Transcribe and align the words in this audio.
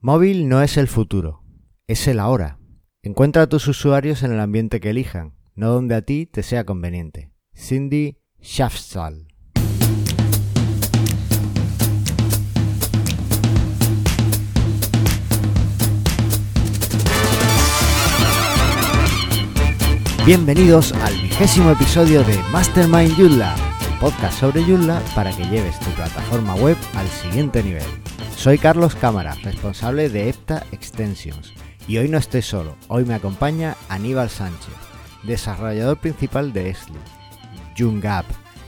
Móvil 0.00 0.48
no 0.48 0.62
es 0.62 0.76
el 0.76 0.86
futuro, 0.86 1.42
es 1.88 2.06
el 2.06 2.20
ahora. 2.20 2.60
Encuentra 3.02 3.42
a 3.42 3.46
tus 3.48 3.66
usuarios 3.66 4.22
en 4.22 4.30
el 4.30 4.38
ambiente 4.38 4.78
que 4.78 4.90
elijan, 4.90 5.34
no 5.56 5.72
donde 5.72 5.96
a 5.96 6.02
ti 6.02 6.24
te 6.24 6.44
sea 6.44 6.62
conveniente. 6.62 7.32
Cindy 7.52 8.16
Schafsal. 8.40 9.26
Bienvenidos 20.24 20.92
al 20.92 21.14
vigésimo 21.14 21.72
episodio 21.72 22.22
de 22.22 22.38
Mastermind 22.52 23.16
Joomla, 23.16 23.56
el 23.90 23.98
podcast 23.98 24.38
sobre 24.38 24.62
Joomla 24.62 25.02
para 25.16 25.36
que 25.36 25.42
lleves 25.46 25.76
tu 25.80 25.90
plataforma 25.96 26.54
web 26.54 26.76
al 26.94 27.08
siguiente 27.08 27.64
nivel. 27.64 28.07
Soy 28.38 28.56
Carlos 28.56 28.94
Cámara, 28.94 29.34
responsable 29.42 30.08
de 30.10 30.28
EPTA 30.28 30.64
Extensions, 30.70 31.52
y 31.88 31.98
hoy 31.98 32.08
no 32.08 32.18
estoy 32.18 32.42
solo, 32.42 32.76
hoy 32.86 33.04
me 33.04 33.14
acompaña 33.14 33.74
Aníbal 33.88 34.30
Sánchez, 34.30 34.74
desarrollador 35.24 35.98
principal 35.98 36.52
de 36.52 36.70
Esli, 36.70 36.94
Joomgap, 37.76 38.24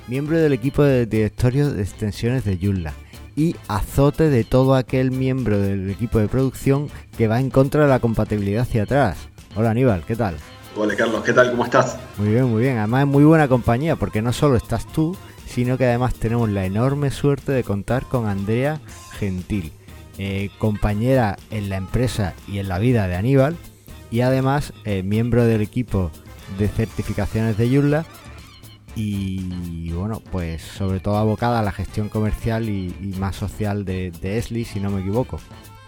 miembro 0.08 0.38
del 0.38 0.54
equipo 0.54 0.82
de 0.82 1.06
directorio 1.06 1.70
de 1.70 1.82
extensiones 1.82 2.44
de 2.44 2.58
Joomla 2.60 2.94
y 3.36 3.54
azote 3.68 4.28
de 4.28 4.42
todo 4.42 4.74
aquel 4.74 5.12
miembro 5.12 5.60
del 5.60 5.88
equipo 5.88 6.18
de 6.18 6.26
producción 6.26 6.88
que 7.16 7.28
va 7.28 7.38
en 7.38 7.50
contra 7.50 7.82
de 7.82 7.88
la 7.88 8.00
compatibilidad 8.00 8.62
hacia 8.62 8.82
atrás. 8.82 9.18
Hola 9.54 9.70
Aníbal, 9.70 10.04
¿qué 10.04 10.16
tal? 10.16 10.34
Hola 10.76 10.96
Carlos, 10.96 11.22
¿qué 11.22 11.32
tal? 11.32 11.52
¿Cómo 11.52 11.64
estás? 11.64 11.96
Muy 12.18 12.30
bien, 12.30 12.46
muy 12.46 12.62
bien. 12.62 12.78
Además 12.78 13.02
es 13.02 13.08
muy 13.08 13.22
buena 13.22 13.46
compañía 13.46 13.94
porque 13.94 14.20
no 14.20 14.32
solo 14.32 14.56
estás 14.56 14.84
tú, 14.88 15.16
sino 15.46 15.78
que 15.78 15.86
además 15.86 16.14
tenemos 16.14 16.48
la 16.48 16.64
enorme 16.64 17.12
suerte 17.12 17.52
de 17.52 17.62
contar 17.62 18.04
con 18.06 18.26
Andrea 18.26 18.80
Gentil, 19.20 19.70
eh, 20.18 20.48
compañera 20.58 21.36
en 21.50 21.68
la 21.68 21.76
empresa 21.76 22.32
y 22.48 22.58
en 22.58 22.68
la 22.68 22.78
vida 22.78 23.06
de 23.06 23.16
Aníbal 23.16 23.56
y 24.10 24.22
además 24.22 24.72
eh, 24.86 25.02
miembro 25.02 25.44
del 25.44 25.60
equipo 25.60 26.10
de 26.58 26.68
certificaciones 26.68 27.58
de 27.58 27.68
Joomla 27.68 28.06
y 28.96 29.92
bueno, 29.92 30.20
pues 30.32 30.62
sobre 30.62 31.00
todo 31.00 31.16
abocada 31.16 31.60
a 31.60 31.62
la 31.62 31.70
gestión 31.70 32.08
comercial 32.08 32.68
y, 32.68 32.94
y 33.00 33.14
más 33.18 33.36
social 33.36 33.84
de, 33.84 34.10
de 34.10 34.38
Esli, 34.38 34.64
si 34.64 34.80
no 34.80 34.90
me 34.90 35.00
equivoco. 35.00 35.38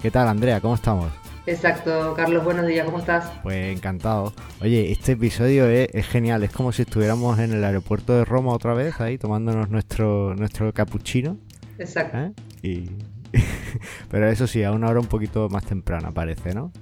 ¿Qué 0.00 0.10
tal 0.10 0.28
Andrea? 0.28 0.60
¿Cómo 0.60 0.74
estamos? 0.74 1.10
Exacto, 1.46 2.14
Carlos, 2.14 2.44
buenos 2.44 2.66
días, 2.66 2.84
¿cómo 2.84 2.98
estás? 2.98 3.30
Pues 3.42 3.76
encantado. 3.76 4.32
Oye, 4.60 4.92
este 4.92 5.12
episodio 5.12 5.66
es, 5.66 5.88
es, 5.92 6.06
genial, 6.06 6.44
es 6.44 6.52
como 6.52 6.70
si 6.70 6.82
estuviéramos 6.82 7.38
en 7.40 7.52
el 7.52 7.64
aeropuerto 7.64 8.14
de 8.14 8.24
Roma 8.24 8.52
otra 8.52 8.74
vez, 8.74 9.00
ahí 9.00 9.18
tomándonos 9.18 9.68
nuestro, 9.68 10.36
nuestro 10.36 10.72
capuchino. 10.72 11.38
Exacto. 11.78 12.18
¿eh? 12.18 12.32
Y... 12.62 12.90
Pero 14.10 14.28
eso 14.28 14.46
sí, 14.46 14.62
a 14.62 14.72
una 14.72 14.88
hora 14.88 15.00
un 15.00 15.06
poquito 15.06 15.48
más 15.48 15.64
temprana 15.64 16.12
parece, 16.12 16.54
¿no? 16.54 16.72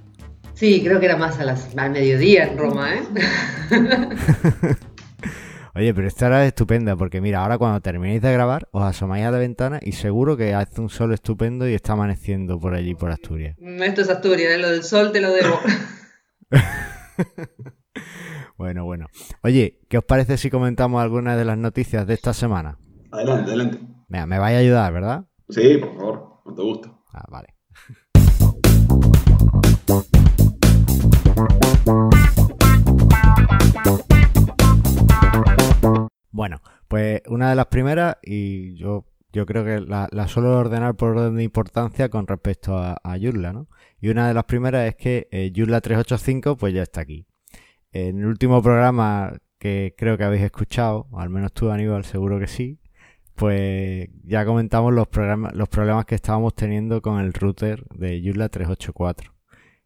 Sí, 0.53 0.81
creo 0.83 0.99
que 0.99 1.07
era 1.07 1.17
más 1.17 1.39
a 1.39 1.45
las, 1.45 1.75
al 1.77 1.91
mediodía 1.91 2.45
en 2.45 2.57
Roma, 2.57 2.93
¿eh? 2.93 3.03
Oye, 5.73 5.93
pero 5.93 6.05
esta 6.05 6.27
hora 6.27 6.43
es 6.43 6.49
estupenda 6.49 6.97
porque 6.97 7.21
mira, 7.21 7.41
ahora 7.41 7.57
cuando 7.57 7.79
terminéis 7.79 8.21
de 8.21 8.33
grabar 8.33 8.67
os 8.71 8.83
asomáis 8.83 9.25
a 9.25 9.31
la 9.31 9.37
ventana 9.37 9.79
y 9.81 9.93
seguro 9.93 10.35
que 10.35 10.53
hace 10.53 10.81
un 10.81 10.89
sol 10.89 11.13
estupendo 11.13 11.67
y 11.67 11.73
está 11.73 11.93
amaneciendo 11.93 12.59
por 12.59 12.73
allí, 12.73 12.93
por 12.93 13.09
Asturias. 13.09 13.55
Esto 13.59 14.01
es 14.01 14.09
Asturias, 14.09 14.51
¿eh? 14.51 14.57
lo 14.57 14.69
del 14.69 14.83
sol 14.83 15.13
te 15.13 15.21
lo 15.21 15.31
debo. 15.31 15.57
bueno, 18.57 18.83
bueno. 18.83 19.07
Oye, 19.43 19.79
¿qué 19.87 19.97
os 19.97 20.03
parece 20.03 20.37
si 20.37 20.49
comentamos 20.49 21.01
algunas 21.01 21.37
de 21.37 21.45
las 21.45 21.57
noticias 21.57 22.05
de 22.05 22.15
esta 22.15 22.33
semana? 22.33 22.77
Adelante, 23.09 23.51
adelante. 23.51 23.79
Mira, 24.09 24.25
me 24.25 24.39
vais 24.39 24.57
a 24.57 24.59
ayudar, 24.59 24.91
¿verdad? 24.91 25.23
Sí, 25.47 25.77
por 25.77 25.95
favor, 25.95 26.30
todo 26.55 26.65
gusto. 26.65 27.03
Ah, 27.13 27.25
vale. 27.29 27.55
Bueno, 36.31 36.61
pues 36.87 37.21
una 37.27 37.49
de 37.49 37.55
las 37.55 37.67
primeras, 37.67 38.17
y 38.23 38.75
yo, 38.75 39.05
yo 39.31 39.45
creo 39.45 39.63
que 39.63 39.79
la, 39.79 40.09
suelo 40.27 40.57
ordenar 40.57 40.95
por 40.95 41.17
orden 41.17 41.35
de 41.35 41.43
importancia 41.43 42.09
con 42.09 42.27
respecto 42.27 42.77
a, 42.77 42.99
a 43.03 43.17
Joomla, 43.19 43.53
¿no? 43.53 43.67
Y 43.99 44.09
una 44.09 44.27
de 44.27 44.33
las 44.33 44.45
primeras 44.45 44.87
es 44.87 44.95
que 44.95 45.27
eh, 45.31 45.51
Joomla 45.55 45.81
385 45.81 46.57
pues 46.57 46.73
ya 46.73 46.83
está 46.83 47.01
aquí. 47.01 47.27
En 47.91 48.19
el 48.19 48.25
último 48.25 48.61
programa 48.61 49.33
que 49.59 49.93
creo 49.97 50.17
que 50.17 50.23
habéis 50.23 50.43
escuchado, 50.43 51.07
o 51.11 51.19
al 51.19 51.29
menos 51.29 51.53
tú 51.53 51.69
Aníbal 51.69 52.03
seguro 52.03 52.39
que 52.39 52.47
sí, 52.47 52.80
pues 53.41 54.07
ya 54.23 54.45
comentamos 54.45 54.93
los, 54.93 55.07
los 55.53 55.67
problemas 55.67 56.05
que 56.05 56.13
estábamos 56.13 56.53
teniendo 56.53 57.01
con 57.01 57.19
el 57.19 57.33
router 57.33 57.83
de 57.89 58.21
Joomla 58.23 58.49
384 58.49 59.33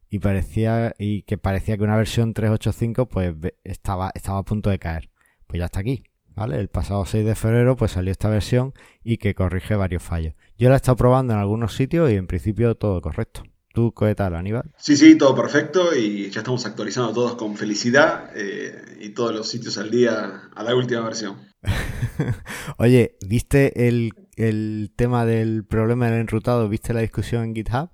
y 0.10 0.20
parecía 0.20 0.94
y 1.00 1.22
que 1.22 1.38
parecía 1.38 1.78
que 1.78 1.86
una 1.86 1.96
versión 1.96 2.34
385 2.34 3.06
pues 3.06 3.34
estaba 3.64 4.12
estaba 4.14 4.40
a 4.40 4.44
punto 4.44 4.70
de 4.70 4.78
caer. 4.78 5.10
Pues 5.48 5.60
ya 5.60 5.68
está 5.68 5.80
aquí, 5.80 6.04
¿vale? 6.36 6.60
El 6.60 6.68
pasado 6.68 7.06
6 7.06 7.26
de 7.26 7.34
febrero 7.34 7.78
pues 7.78 7.92
salió 7.92 8.12
esta 8.12 8.28
versión 8.28 8.74
y 9.06 9.20
que 9.20 9.36
corrige 9.36 9.78
varios 9.78 10.04
fallos. 10.04 10.34
Yo 10.58 10.68
la 10.68 10.76
he 10.76 10.78
estado 10.78 10.98
probando 10.98 11.32
en 11.32 11.40
algunos 11.40 11.78
sitios 11.78 12.12
y 12.12 12.16
en 12.16 12.28
principio 12.28 12.76
todo 12.76 13.00
correcto. 13.00 13.44
¿Tú 13.76 13.94
qué 13.94 14.16
tal, 14.16 14.36
Aníbal? 14.36 14.72
Sí, 14.78 14.96
sí, 14.96 15.18
todo 15.18 15.36
perfecto 15.36 15.94
y 15.94 16.30
ya 16.30 16.40
estamos 16.40 16.66
actualizando 16.66 17.12
todos 17.12 17.36
con 17.36 17.58
felicidad 17.58 18.32
eh, 18.34 19.00
y 19.02 19.10
todos 19.10 19.36
los 19.36 19.50
sitios 19.50 19.78
al 19.78 19.92
día 19.92 20.44
a 20.56 20.64
la 20.64 20.74
última 20.74 21.02
versión. 21.02 21.36
Oye, 22.78 23.18
¿viste 23.28 23.90
el, 23.90 24.14
el, 24.38 24.94
tema 24.96 25.26
del 25.26 25.66
problema 25.66 26.10
del 26.10 26.22
enrutado? 26.22 26.70
¿Viste 26.70 26.94
la 26.94 27.02
discusión 27.02 27.44
en 27.44 27.54
GitHub? 27.54 27.90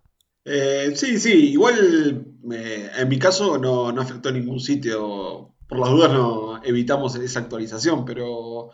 Eh, 0.46 0.92
sí, 0.94 1.20
sí, 1.20 1.50
igual 1.50 2.28
eh, 2.54 2.92
en 3.00 3.10
mi 3.10 3.18
caso 3.18 3.58
no, 3.58 3.92
no 3.92 4.02
afectó 4.04 4.30
a 4.30 4.34
ningún 4.34 4.60
sitio. 4.60 5.56
Por 5.68 5.80
las 5.80 5.90
dudas 5.90 6.14
no 6.14 6.64
evitamos 6.64 7.16
esa 7.16 7.40
actualización, 7.40 8.06
pero 8.06 8.70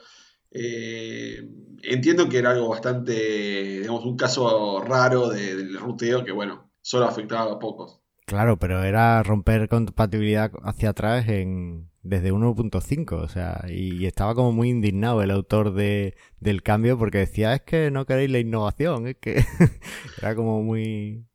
eh, 0.51 1.39
entiendo 1.83 2.27
que 2.27 2.39
era 2.39 2.51
algo 2.51 2.67
bastante, 2.67 3.79
digamos, 3.79 4.03
un 4.03 4.17
caso 4.17 4.81
raro 4.81 5.29
de, 5.29 5.55
del 5.55 5.77
ruteo 5.77 6.25
que, 6.25 6.33
bueno, 6.33 6.66
solo 6.87 7.05
afectaba 7.05 7.51
a 7.51 7.59
pocos. 7.59 7.99
Claro, 8.25 8.57
pero 8.57 8.81
era 8.81 9.21
romper 9.21 9.67
compatibilidad 9.67 10.51
hacia 10.63 10.91
atrás 10.91 11.27
en 11.27 11.89
desde 12.01 12.31
1.5, 12.31 13.11
o 13.11 13.27
sea, 13.27 13.65
y, 13.67 14.05
estaba 14.05 14.33
como 14.33 14.53
muy 14.53 14.69
indignado 14.69 15.21
el 15.21 15.31
autor 15.31 15.73
de, 15.73 16.15
del 16.39 16.63
cambio 16.63 16.97
porque 16.97 17.17
decía, 17.17 17.53
es 17.53 17.61
que 17.63 17.91
no 17.91 18.05
queréis 18.05 18.31
la 18.31 18.39
innovación, 18.39 19.07
es 19.07 19.17
que 19.17 19.43
era 20.21 20.33
como 20.33 20.63
muy... 20.63 21.25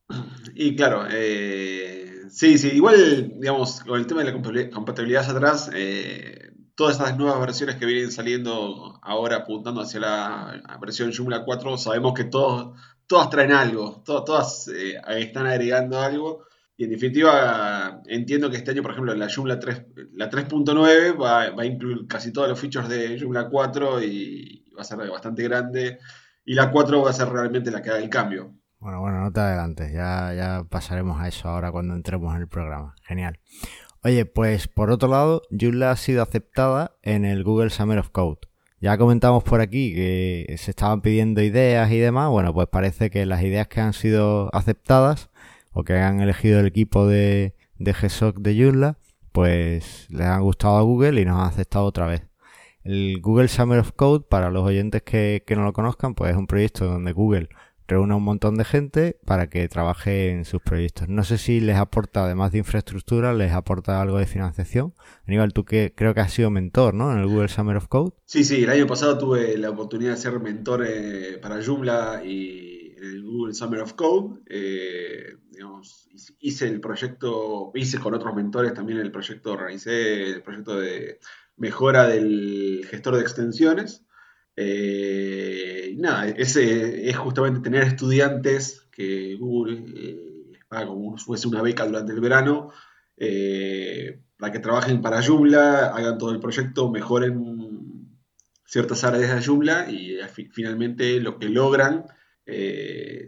Y 0.54 0.74
claro, 0.74 1.04
eh, 1.10 2.22
sí, 2.30 2.56
sí, 2.56 2.68
igual, 2.68 3.34
digamos, 3.38 3.80
con 3.80 3.98
el 3.98 4.06
tema 4.06 4.24
de 4.24 4.32
la 4.32 4.70
compatibilidad 4.70 5.20
hacia 5.20 5.34
atrás, 5.34 5.70
eh, 5.74 6.52
todas 6.74 6.96
estas 6.96 7.18
nuevas 7.18 7.38
versiones 7.40 7.76
que 7.76 7.84
vienen 7.84 8.10
saliendo 8.10 8.98
ahora 9.02 9.36
apuntando 9.36 9.82
hacia 9.82 10.00
la 10.00 10.78
versión 10.80 11.12
Joomla 11.12 11.44
4, 11.44 11.76
sabemos 11.76 12.14
que 12.14 12.24
todos, 12.24 12.78
todas 13.12 13.28
traen 13.28 13.52
algo, 13.52 14.00
todas, 14.06 14.24
todas 14.24 14.68
eh, 14.68 14.98
están 15.18 15.44
agregando 15.44 16.00
algo. 16.00 16.46
Y 16.78 16.84
en 16.84 16.90
definitiva, 16.92 18.00
entiendo 18.06 18.50
que 18.50 18.56
este 18.56 18.70
año, 18.70 18.80
por 18.80 18.92
ejemplo, 18.92 19.14
la 19.14 19.28
Joomla 19.28 19.58
3, 19.58 19.84
la 20.14 20.30
3.9 20.30 21.20
va, 21.20 21.50
va, 21.50 21.62
a 21.62 21.66
incluir 21.66 22.06
casi 22.06 22.32
todos 22.32 22.48
los 22.48 22.58
features 22.58 22.88
de 22.88 23.20
Joomla 23.20 23.50
4 23.50 24.02
y 24.02 24.64
va 24.74 24.80
a 24.80 24.84
ser 24.84 24.96
bastante 25.10 25.42
grande. 25.42 25.98
Y 26.46 26.54
la 26.54 26.70
4 26.70 27.02
va 27.02 27.10
a 27.10 27.12
ser 27.12 27.28
realmente 27.28 27.70
la 27.70 27.82
que 27.82 27.90
haga 27.90 27.98
el 27.98 28.08
cambio. 28.08 28.54
Bueno, 28.78 29.00
bueno, 29.02 29.20
no 29.20 29.30
te 29.30 29.40
adelantes, 29.40 29.92
ya, 29.92 30.32
ya 30.32 30.64
pasaremos 30.64 31.20
a 31.20 31.28
eso 31.28 31.50
ahora 31.50 31.70
cuando 31.70 31.94
entremos 31.94 32.34
en 32.34 32.40
el 32.40 32.48
programa. 32.48 32.94
Genial. 33.02 33.38
Oye, 34.02 34.24
pues 34.24 34.68
por 34.68 34.90
otro 34.90 35.10
lado, 35.10 35.42
Joomla 35.50 35.90
ha 35.90 35.96
sido 35.96 36.22
aceptada 36.22 36.96
en 37.02 37.26
el 37.26 37.44
Google 37.44 37.68
Summer 37.68 37.98
of 37.98 38.08
Code. 38.08 38.38
Ya 38.82 38.98
comentamos 38.98 39.44
por 39.44 39.60
aquí 39.60 39.94
que 39.94 40.56
se 40.58 40.72
estaban 40.72 41.02
pidiendo 41.02 41.40
ideas 41.40 41.88
y 41.92 41.98
demás. 41.98 42.30
Bueno, 42.30 42.52
pues 42.52 42.66
parece 42.66 43.10
que 43.10 43.24
las 43.26 43.40
ideas 43.44 43.68
que 43.68 43.80
han 43.80 43.92
sido 43.92 44.52
aceptadas 44.52 45.30
o 45.70 45.84
que 45.84 45.94
han 46.00 46.20
elegido 46.20 46.58
el 46.58 46.66
equipo 46.66 47.06
de, 47.06 47.54
de 47.78 47.92
GSOC 47.92 48.38
de 48.38 48.60
Joomla, 48.60 48.98
pues 49.30 50.08
les 50.10 50.26
han 50.26 50.42
gustado 50.42 50.78
a 50.78 50.82
Google 50.82 51.20
y 51.20 51.24
nos 51.24 51.38
han 51.40 51.46
aceptado 51.46 51.84
otra 51.84 52.06
vez. 52.06 52.22
El 52.82 53.20
Google 53.20 53.46
Summer 53.46 53.78
of 53.78 53.92
Code, 53.92 54.24
para 54.28 54.50
los 54.50 54.64
oyentes 54.64 55.02
que, 55.02 55.44
que 55.46 55.54
no 55.54 55.62
lo 55.62 55.72
conozcan, 55.72 56.16
pues 56.16 56.32
es 56.32 56.36
un 56.36 56.48
proyecto 56.48 56.86
donde 56.86 57.12
Google 57.12 57.50
reúne 57.92 58.14
a 58.14 58.16
un 58.16 58.24
montón 58.24 58.56
de 58.56 58.64
gente 58.64 59.18
para 59.24 59.48
que 59.48 59.68
trabaje 59.68 60.30
en 60.30 60.44
sus 60.44 60.62
proyectos. 60.62 61.08
No 61.08 61.24
sé 61.24 61.38
si 61.38 61.60
les 61.60 61.76
aporta, 61.76 62.24
además 62.24 62.52
de 62.52 62.58
infraestructura, 62.58 63.34
les 63.34 63.52
aporta 63.52 64.00
algo 64.00 64.18
de 64.18 64.26
financiación. 64.26 64.94
Aníbal, 65.26 65.52
tú 65.52 65.64
que 65.64 65.92
creo 65.94 66.14
que 66.14 66.20
has 66.20 66.32
sido 66.32 66.50
mentor, 66.50 66.94
¿no? 66.94 67.12
En 67.12 67.18
el 67.18 67.26
Google 67.26 67.48
Summer 67.48 67.76
of 67.76 67.88
Code. 67.88 68.12
Sí, 68.24 68.44
sí, 68.44 68.64
el 68.64 68.70
año 68.70 68.86
pasado 68.86 69.18
tuve 69.18 69.56
la 69.58 69.70
oportunidad 69.70 70.12
de 70.12 70.16
ser 70.16 70.40
mentor 70.40 70.84
eh, 70.86 71.38
para 71.40 71.62
Joomla 71.62 72.22
y 72.24 72.94
en 72.96 73.04
el 73.04 73.22
Google 73.22 73.54
Summer 73.54 73.80
of 73.80 73.92
Code. 73.92 74.40
Eh, 74.48 75.36
hice 76.40 76.66
el 76.66 76.80
proyecto, 76.80 77.72
hice 77.74 77.98
con 77.98 78.14
otros 78.14 78.34
mentores 78.34 78.74
también 78.74 78.98
el 78.98 79.12
proyecto, 79.12 79.52
organicé 79.52 80.30
el 80.30 80.42
proyecto 80.42 80.80
de 80.80 81.20
mejora 81.56 82.06
del 82.06 82.86
gestor 82.88 83.16
de 83.16 83.22
extensiones. 83.22 84.04
Eh, 84.56 85.94
nada, 85.98 86.28
ese 86.28 87.08
es 87.08 87.16
justamente 87.16 87.60
tener 87.60 87.84
estudiantes 87.84 88.86
que 88.92 89.36
Google 89.36 89.84
eh, 89.96 90.52
paga 90.68 90.86
como 90.88 91.16
si 91.18 91.24
fuese 91.24 91.48
una 91.48 91.62
beca 91.62 91.86
durante 91.86 92.12
el 92.12 92.20
verano, 92.20 92.70
eh, 93.16 94.20
para 94.38 94.52
que 94.52 94.58
trabajen 94.58 95.00
para 95.00 95.22
Joomla, 95.22 95.86
hagan 95.94 96.18
todo 96.18 96.32
el 96.32 96.40
proyecto, 96.40 96.90
mejoren 96.90 98.08
ciertas 98.66 99.04
áreas 99.04 99.34
de 99.34 99.42
Joomla 99.44 99.90
y 99.90 100.18
eh, 100.20 100.28
fi- 100.28 100.48
finalmente 100.52 101.20
lo 101.20 101.38
que 101.38 101.48
logran 101.48 102.06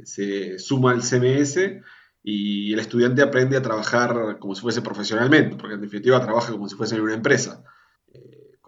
se 0.04 0.58
suma 0.58 0.92
al 0.92 1.02
CMS 1.02 1.80
y 2.22 2.72
el 2.72 2.80
estudiante 2.80 3.22
aprende 3.22 3.56
a 3.56 3.62
trabajar 3.62 4.38
como 4.38 4.54
si 4.54 4.62
fuese 4.62 4.82
profesionalmente, 4.82 5.56
porque 5.56 5.74
en 5.74 5.80
definitiva 5.82 6.20
trabaja 6.22 6.52
como 6.52 6.68
si 6.68 6.76
fuese 6.76 6.94
en 6.96 7.02
una 7.02 7.14
empresa, 7.14 7.63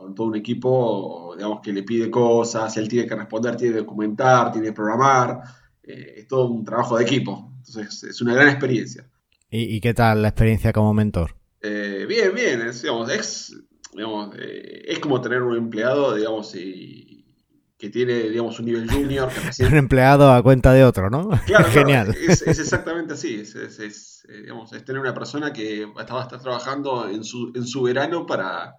con 0.07 0.15
todo 0.15 0.27
un 0.29 0.37
equipo, 0.37 1.35
digamos, 1.37 1.61
que 1.63 1.73
le 1.73 1.83
pide 1.83 2.11
cosas, 2.11 2.77
él 2.77 2.89
tiene 2.89 3.07
que 3.09 3.15
responder, 3.17 3.57
tiene 3.57 3.75
que 3.75 3.81
documentar, 3.81 4.53
tiene 4.53 4.69
que 4.69 4.73
programar, 4.73 5.41
eh, 5.83 6.15
es 6.19 6.29
todo 6.29 6.49
un 6.49 6.65
trabajo 6.65 6.97
de 6.97 7.05
equipo, 7.05 7.53
entonces 7.59 8.05
es 8.05 8.21
una 8.23 8.35
gran 8.35 8.49
experiencia. 8.49 9.09
¿Y, 9.51 9.77
y 9.77 9.81
qué 9.81 9.95
tal 9.95 10.23
la 10.23 10.29
experiencia 10.29 10.73
como 10.73 10.93
mentor? 10.95 11.37
Eh, 11.61 12.07
bien, 12.09 12.35
bien, 12.35 12.61
es, 12.63 12.83
digamos, 12.83 13.11
es, 13.11 13.57
digamos, 13.93 14.35
eh, 14.39 14.83
es 14.87 14.99
como 14.99 15.21
tener 15.21 15.43
un 15.43 15.57
empleado, 15.57 16.15
digamos, 16.15 16.55
y- 16.55 17.13
que 17.79 17.91
tiene, 17.91 18.15
digamos, 18.31 18.59
un 18.59 18.67
nivel 18.67 18.91
junior, 18.91 19.29
que 19.29 19.41
recién 19.41 19.69
Un 19.73 19.77
empleado 19.77 20.33
a 20.33 20.43
cuenta 20.43 20.73
de 20.73 20.85
otro, 20.85 21.11
¿no? 21.11 21.29
Claro, 21.29 21.45
claro, 21.47 21.69
Genial. 21.71 22.15
Es, 22.27 22.43
es 22.43 22.59
exactamente 22.59 23.15
así. 23.15 23.35
Es, 23.41 23.55
es- 23.55 24.25
eh, 24.29 24.43
digamos, 24.43 24.73
es 24.73 24.85
tener 24.85 25.01
una 25.01 25.15
persona 25.15 25.53
que 25.53 25.83
estaba 25.99 26.23
estar 26.23 26.41
trabajando 26.41 27.09
en 27.09 27.23
su, 27.23 27.53
en 27.55 27.67
su 27.67 27.83
verano 27.83 28.25
para, 28.27 28.77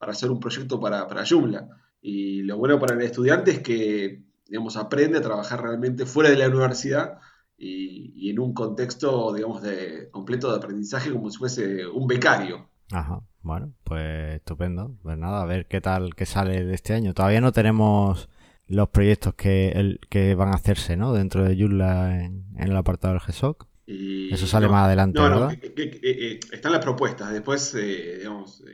para 0.00 0.12
hacer 0.12 0.30
un 0.32 0.40
proyecto 0.40 0.80
para, 0.80 1.06
para 1.06 1.24
Joomla. 1.28 1.68
Y 2.02 2.42
lo 2.42 2.56
bueno 2.58 2.80
para 2.80 2.94
el 2.96 3.02
estudiante 3.02 3.52
es 3.52 3.60
que 3.60 4.24
digamos, 4.48 4.76
aprende 4.76 5.18
a 5.18 5.22
trabajar 5.22 5.62
realmente 5.62 6.06
fuera 6.06 6.30
de 6.30 6.36
la 6.36 6.48
universidad 6.48 7.18
y, 7.56 8.12
y 8.16 8.30
en 8.30 8.40
un 8.40 8.54
contexto 8.54 9.32
digamos, 9.34 9.62
de, 9.62 10.08
completo 10.10 10.50
de 10.50 10.56
aprendizaje 10.56 11.12
como 11.12 11.30
si 11.30 11.38
fuese 11.38 11.86
un 11.86 12.06
becario. 12.08 12.68
Ajá, 12.90 13.20
bueno, 13.42 13.72
pues 13.84 14.36
estupendo. 14.36 14.96
Pues 15.02 15.16
nada, 15.18 15.42
a 15.42 15.46
ver 15.46 15.66
qué 15.68 15.80
tal 15.80 16.14
que 16.16 16.26
sale 16.26 16.64
de 16.64 16.74
este 16.74 16.94
año. 16.94 17.14
Todavía 17.14 17.40
no 17.42 17.52
tenemos 17.52 18.28
los 18.66 18.88
proyectos 18.88 19.34
que, 19.34 19.68
el, 19.72 20.00
que 20.08 20.34
van 20.34 20.48
a 20.48 20.56
hacerse, 20.56 20.96
¿no? 20.96 21.12
Dentro 21.12 21.44
de 21.44 21.56
Joomla 21.56 22.24
en, 22.24 22.46
en 22.56 22.68
el 22.70 22.76
apartado 22.76 23.14
del 23.14 23.22
GSOC. 23.22 23.68
Y, 23.86 24.32
Eso 24.32 24.46
sale 24.46 24.66
no, 24.66 24.72
más 24.72 24.86
adelante, 24.86 25.20
No, 25.20 25.28
no, 25.28 25.40
¿verdad? 25.40 25.58
que- 25.60 25.74
que- 25.74 25.90
que, 25.90 25.96
eh, 25.98 26.32
eh, 26.32 26.40
están 26.52 26.72
las 26.72 26.80
propuestas. 26.82 27.32
Después, 27.32 27.74
eh, 27.74 28.16
digamos, 28.18 28.64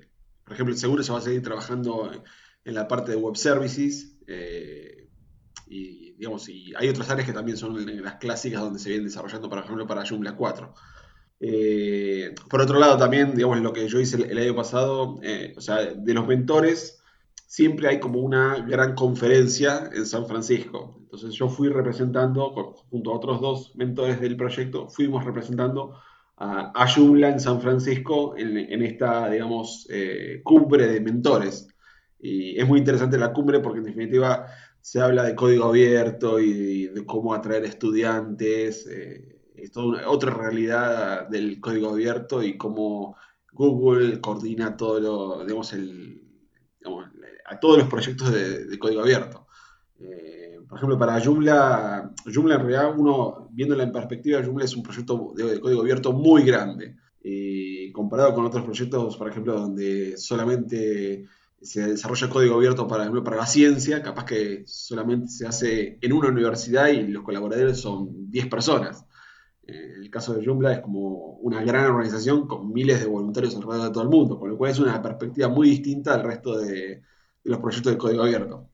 por 0.46 0.54
ejemplo, 0.54 0.75
seguro 0.76 1.02
se 1.02 1.12
va 1.12 1.19
a 1.19 1.22
seguir 1.22 1.43
trabajando 1.43 2.10
en 2.64 2.75
la 2.75 2.87
parte 2.87 3.10
de 3.10 3.16
web 3.16 3.37
services. 3.37 4.16
eh, 4.28 5.08
y, 5.69 6.12
digamos, 6.12 6.48
y 6.48 6.72
hay 6.76 6.88
otras 6.88 7.10
áreas 7.10 7.26
que 7.26 7.32
también 7.32 7.56
son 7.56 7.84
las 8.02 8.14
clásicas 8.16 8.60
donde 8.60 8.78
se 8.78 8.90
vienen 8.90 9.06
desarrollando, 9.06 9.48
por 9.48 9.58
ejemplo, 9.58 9.87
para 9.87 10.06
Joomla 10.06 10.37
4. 10.37 10.75
Eh, 11.40 12.34
por 12.48 12.60
otro 12.60 12.78
lado, 12.78 12.96
también, 12.96 13.34
digamos, 13.34 13.60
lo 13.60 13.72
que 13.72 13.88
yo 13.88 13.98
hice 14.00 14.16
el, 14.16 14.31
el 14.31 14.38
año 14.38 14.54
pasado, 14.54 15.19
eh, 15.22 15.54
o 15.56 15.60
sea, 15.60 15.78
de 15.84 16.14
los 16.14 16.26
mentores, 16.26 17.02
siempre 17.46 17.88
hay 17.88 17.98
como 18.00 18.20
una 18.20 18.64
gran 18.66 18.94
conferencia 18.94 19.90
en 19.93 20.06
San 20.06 20.26
Francisco. 20.26 20.98
Entonces 21.00 21.34
yo 21.34 21.48
fui 21.48 21.69
representando, 21.69 22.52
junto 22.90 23.10
a 23.10 23.16
otros 23.16 23.40
dos 23.40 23.72
mentores 23.75 24.20
del 24.20 24.37
proyecto, 24.37 24.88
fuimos 24.88 25.25
representando 25.25 25.98
a, 26.37 26.73
a 26.75 26.87
Joomla 26.88 27.29
en 27.31 27.41
San 27.41 27.61
Francisco 27.61 28.37
en, 28.37 28.83
esta, 28.83 29.31
digamos, 29.31 29.87
eh, 29.91 30.41
cumbre 30.44 30.87
de 30.87 31.00
mentores. 31.00 31.69
Y 32.19 32.59
es 32.59 32.67
muy 32.67 32.79
interesante 32.81 33.19
la 33.19 33.33
cumbre 33.33 33.61
porque 33.61 33.79
en 33.79 33.85
definitiva 33.85 34.47
se 34.81 35.00
habla 35.00 35.25
de 35.25 35.35
código 35.35 35.65
abierto 35.67 36.41
y 36.41 36.87
de 36.88 37.05
cómo 37.06 37.35
atraer 37.35 37.65
estudiantes. 37.65 38.87
eh, 38.88 39.33
es 39.56 39.73
toda 39.73 39.87
una- 39.87 40.09
otra 40.11 40.33
realidad 40.35 41.29
del 41.29 41.61
código 41.61 41.91
abierto 41.91 42.43
y 42.43 42.56
cómo 42.59 43.17
Google 43.53 44.21
coordina 44.21 44.77
todo 44.77 45.00
lo, 45.00 45.44
digamos, 45.44 45.73
el, 45.73 46.23
a 47.47 47.59
todos 47.61 47.79
los 47.79 47.89
proyectos 47.89 48.32
de, 48.32 48.65
de 48.67 48.79
código 48.79 49.03
abierto. 49.03 49.47
Eh, 50.00 50.45
por 50.69 50.79
ejemplo, 50.79 50.99
para 50.99 51.21
Joomla, 51.21 52.13
Joomla 52.33 52.55
en 52.57 52.61
realidad, 52.61 52.95
uno 52.97 53.49
viéndola 53.53 53.85
en 53.85 53.93
perspectiva, 53.93 54.43
Joomla 54.43 54.65
es 54.65 54.75
un 54.75 54.83
proyecto 54.83 55.33
de, 55.37 55.61
código 55.61 55.81
abierto 55.81 56.13
muy 56.13 56.43
grande. 56.43 56.97
Y 57.23 57.91
comparado 57.93 58.35
con 58.35 58.45
otros 58.45 58.65
proyectos, 58.65 59.17
por 59.17 59.29
ejemplo, 59.29 59.61
donde 59.61 60.17
solamente 60.17 61.27
se 61.61 61.89
desarrolla 61.89 62.29
código 62.29 62.57
abierto 62.57 62.87
para, 62.87 63.03
ejemplo, 63.03 63.25
para 63.25 63.39
la 63.39 63.47
ciencia, 63.47 64.03
capaz 64.03 64.25
que 64.25 64.65
solamente 64.67 65.29
se 65.29 65.47
hace 65.47 65.99
en 66.01 66.13
una 66.13 66.29
universidad 66.29 66.89
y 66.89 67.09
los 67.09 67.25
colaboradores 67.25 67.81
son 67.81 68.31
10 68.31 68.47
personas. 68.47 69.07
Eh, 69.67 69.95
el 69.97 70.11
caso 70.11 70.35
de 70.35 70.45
Joomla 70.45 70.75
es 70.75 70.81
como 70.81 71.39
una 71.39 71.63
gran 71.63 71.87
organización 71.87 72.47
con 72.47 72.73
miles 72.73 73.01
de 73.01 73.07
voluntarios 73.07 73.57
alrededor 73.57 73.89
de 73.89 73.93
todo 73.93 74.03
el 74.05 74.11
mundo, 74.11 74.39
con 74.39 74.51
lo 74.51 74.57
cual 74.57 74.71
es 74.71 74.79
una 74.79 75.01
perspectiva 75.03 75.49
muy 75.49 75.71
distinta 75.71 76.15
al 76.15 76.23
resto 76.23 76.59
de 76.59 77.03
los 77.45 77.59
proyectos 77.59 77.93
de 77.93 77.99
código 77.99 78.23
abierto. 78.23 78.69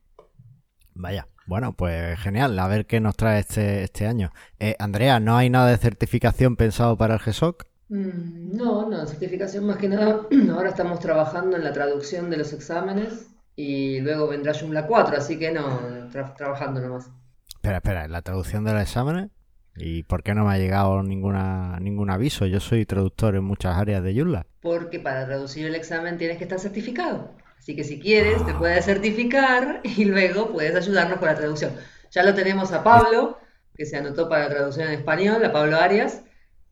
Vaya, 0.95 1.27
bueno, 1.45 1.73
pues 1.73 2.19
genial, 2.19 2.57
a 2.59 2.67
ver 2.67 2.85
qué 2.85 2.99
nos 2.99 3.15
trae 3.15 3.39
este, 3.39 3.83
este 3.83 4.07
año. 4.07 4.31
Eh, 4.59 4.75
Andrea, 4.79 5.19
¿no 5.19 5.35
hay 5.37 5.49
nada 5.49 5.69
de 5.69 5.77
certificación 5.77 6.55
pensado 6.55 6.97
para 6.97 7.15
el 7.15 7.19
GSOC? 7.19 7.65
Mm, 7.89 8.55
No, 8.55 8.89
no, 8.89 9.05
certificación 9.05 9.65
más 9.65 9.77
que 9.77 9.89
nada. 9.89 10.21
Ahora 10.51 10.69
estamos 10.69 10.99
trabajando 10.99 11.57
en 11.57 11.63
la 11.63 11.73
traducción 11.73 12.29
de 12.29 12.37
los 12.37 12.53
exámenes 12.53 13.27
y 13.55 13.99
luego 13.99 14.27
vendrá 14.27 14.53
Joomla 14.53 14.87
4, 14.87 15.17
así 15.17 15.37
que 15.37 15.51
no, 15.51 16.09
tra- 16.11 16.35
trabajando 16.35 16.79
nomás. 16.81 17.09
Espera, 17.55 17.77
espera, 17.77 18.07
¿la 18.07 18.21
traducción 18.21 18.63
de 18.63 18.73
los 18.73 18.81
exámenes? 18.81 19.29
¿Y 19.75 20.03
por 20.03 20.21
qué 20.23 20.35
no 20.35 20.45
me 20.45 20.53
ha 20.53 20.57
llegado 20.57 21.01
ninguna, 21.03 21.79
ningún 21.79 22.09
aviso? 22.09 22.45
Yo 22.45 22.59
soy 22.59 22.85
traductor 22.85 23.35
en 23.35 23.43
muchas 23.43 23.75
áreas 23.75 24.03
de 24.03 24.13
Joomla. 24.15 24.45
Porque 24.61 24.99
para 24.99 25.25
traducir 25.25 25.65
el 25.65 25.75
examen 25.75 26.17
tienes 26.17 26.37
que 26.37 26.43
estar 26.43 26.59
certificado. 26.59 27.31
Así 27.63 27.77
que 27.77 27.85
si 27.85 27.97
quieres, 27.97 28.45
te 28.45 28.53
puedes 28.55 28.83
certificar 28.83 29.79
y 29.85 30.03
luego 30.03 30.51
puedes 30.51 30.75
ayudarnos 30.75 31.17
con 31.19 31.29
la 31.29 31.35
traducción. 31.35 31.71
Ya 32.11 32.23
lo 32.23 32.33
tenemos 32.33 32.73
a 32.73 32.83
Pablo, 32.83 33.39
que 33.73 33.85
se 33.85 33.95
anotó 33.95 34.27
para 34.27 34.49
la 34.49 34.49
traducción 34.49 34.89
en 34.89 34.95
español, 34.95 35.45
a 35.45 35.53
Pablo 35.53 35.77
Arias. 35.77 36.23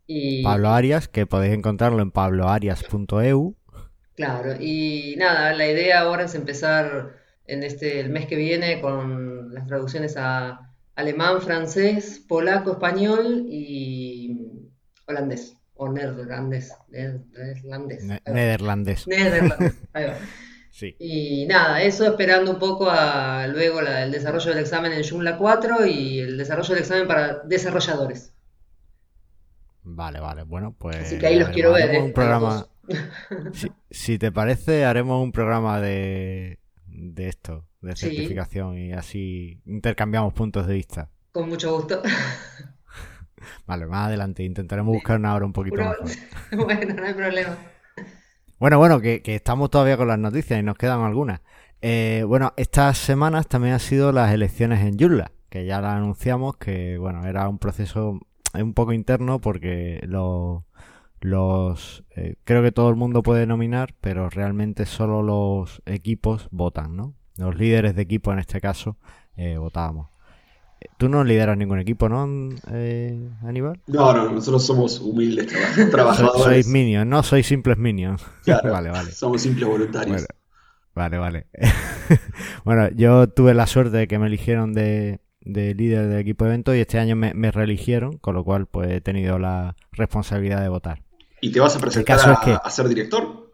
Y 0.06 0.44
Pablo 0.44 0.68
Arias, 0.68 1.08
que 1.08 1.26
podéis 1.26 1.54
encontrarlo 1.54 2.02
en 2.02 2.12
pabloarias.eu. 2.12 3.56
claro, 4.16 4.56
y 4.60 5.16
nada, 5.18 5.54
la 5.54 5.66
idea 5.66 6.02
ahora 6.02 6.26
es 6.26 6.36
empezar 6.36 7.16
en 7.46 7.64
este 7.64 8.02
el 8.02 8.10
mes 8.10 8.26
que 8.26 8.36
viene 8.36 8.82
con 8.82 9.54
las 9.54 9.68
traducciones 9.68 10.18
a 10.18 10.74
alemán, 10.96 11.42
francés, 11.42 12.22
polaco, 12.28 12.74
español 12.74 13.46
y 13.48 14.60
holandés 15.08 15.56
o 15.76 15.88
neerlandés, 15.88 16.74
neerlandés. 16.90 18.04
Ne-. 18.04 18.22
Neerlandés, 18.26 19.08
va. 19.08 20.16
Sí. 20.72 20.96
Y 21.00 21.46
nada, 21.48 21.82
eso 21.84 22.06
esperando 22.08 22.50
un 22.52 22.58
poco 22.60 22.90
a 22.90 23.46
luego 23.48 23.82
la- 23.82 24.04
el 24.04 24.12
desarrollo 24.12 24.50
del 24.52 24.60
examen 24.60 24.94
en 24.94 25.04
Joomla 25.08 25.38
4 25.38 25.86
y 25.86 26.20
el 26.20 26.38
desarrollo 26.38 26.70
del 26.74 26.80
examen 26.84 27.08
para 27.08 27.40
desarrolladores. 27.44 28.34
Vale, 29.84 30.20
vale. 30.20 30.44
Bueno, 30.44 30.76
pues. 30.78 30.98
Así 30.98 31.18
que 31.18 31.28
ahí 31.28 31.40
los 31.40 31.50
quiero 31.50 31.74
ver, 31.74 31.94
eh, 31.96 32.02
un 32.02 32.14
programa. 32.14 32.66
Si, 33.54 33.72
si 33.90 34.18
te 34.18 34.32
parece, 34.32 34.84
haremos 34.86 35.24
un 35.24 35.32
programa 35.32 35.80
de, 35.80 36.60
de 36.88 37.28
esto, 37.30 37.66
de 37.80 37.96
Sí. 37.96 38.08
certificación, 38.08 38.78
y 38.78 38.92
así 38.92 39.62
intercambiamos 39.66 40.34
puntos 40.34 40.68
de 40.68 40.74
vista. 40.74 41.10
Con 41.32 41.48
mucho 41.48 41.74
gusto. 41.76 42.02
Vale, 43.66 43.86
más 43.86 44.08
adelante 44.08 44.44
intentaremos 44.44 44.94
buscar 44.94 45.18
una 45.20 45.34
hora 45.36 45.46
un 45.46 45.54
poquito 45.54 45.78
mejor. 45.78 45.98
Bueno, 46.66 46.94
no 46.96 47.06
hay 47.06 47.14
problema. 47.14 47.58
Bueno, 48.62 48.78
bueno, 48.78 49.02
que, 49.02 49.24
estamos 49.26 49.72
todavía 49.72 49.98
con 49.98 50.08
las 50.08 50.20
noticias 50.20 50.60
y 50.60 50.62
nos 50.62 50.78
quedan 50.78 51.02
algunas. 51.02 51.42
Eh, 51.82 52.24
bueno, 52.28 52.54
estas 52.58 52.96
semanas 53.00 53.48
también 53.48 53.74
han 53.74 53.80
sido 53.80 54.12
las 54.12 54.32
elecciones 54.32 54.86
en 54.86 55.00
Joomla, 55.00 55.32
que 55.50 55.66
ya 55.66 55.82
las 55.82 55.96
anunciamos, 55.96 56.58
que 56.58 57.00
bueno, 57.00 57.26
era 57.26 57.50
un 57.50 57.58
proceso 57.58 58.20
un 58.54 58.74
poco 58.76 58.94
interno 58.94 59.40
porque 59.40 60.00
los, 60.04 60.62
los 61.22 62.04
eh, 62.16 62.36
creo 62.44 62.62
que 62.62 62.72
todo 62.72 62.92
el 62.92 62.98
mundo 62.98 63.24
puede 63.24 63.48
nominar, 63.48 63.96
pero 64.00 64.30
realmente 64.30 64.86
solo 64.86 65.24
los 65.24 65.82
equipos 65.88 66.48
votan, 66.52 66.96
¿no? 66.96 67.16
Los 67.38 67.56
líderes 67.56 67.96
de 67.96 68.04
equipo 68.04 68.32
en 68.32 68.38
este 68.38 68.62
caso 68.62 68.96
eh, 69.38 69.58
votábamos. 69.58 70.10
Tú 70.98 71.10
no 71.10 71.24
lideras 71.24 71.58
ningún 71.58 71.80
equipo, 71.80 72.10
¿no, 72.10 72.28
eh, 72.72 73.18
Aníbal? 73.44 73.80
No, 73.88 74.14
no, 74.14 74.32
nosotros 74.32 74.66
somos 74.66 75.00
humildes 75.00 75.48
trabajadores. 75.92 76.44
sois 76.44 76.68
minions, 76.68 77.08
no 77.08 77.24
sois 77.24 77.46
simples 77.46 77.78
minions. 77.78 78.24
Claro, 78.44 78.72
vale, 78.72 78.90
vale. 78.92 79.12
Somos 79.12 79.42
simples 79.42 79.68
voluntarios. 79.68 80.28
Bueno, 80.94 81.18
vale, 81.18 81.18
vale. 81.18 81.48
bueno, 82.66 82.90
yo 82.92 83.28
tuve 83.30 83.54
la 83.54 83.68
suerte 83.68 83.98
de 83.98 84.08
que 84.08 84.20
me 84.20 84.28
eligieron 84.28 84.74
de, 84.74 85.20
de 85.42 85.74
líder 85.74 86.08
del 86.08 86.20
equipo 86.20 86.46
de 86.46 86.52
evento 86.52 86.76
y 86.76 86.80
este 86.80 87.00
año 87.00 87.16
me, 87.16 87.34
me 87.34 87.52
reeligieron, 87.52 88.18
con 88.18 88.36
lo 88.36 88.44
cual 88.44 88.68
pues 88.68 88.90
he 88.92 89.02
tenido 89.02 89.40
la 89.40 89.76
responsabilidad 89.92 90.62
de 90.62 90.70
votar. 90.70 91.02
¿Y 91.42 91.52
te 91.52 91.60
vas 91.60 91.76
a 91.76 91.80
presentar 91.80 92.18
caso 92.18 92.30
a, 92.30 92.34
es 92.34 92.40
que- 92.40 92.58
a 92.64 92.70
ser 92.70 92.88
director? 92.88 93.52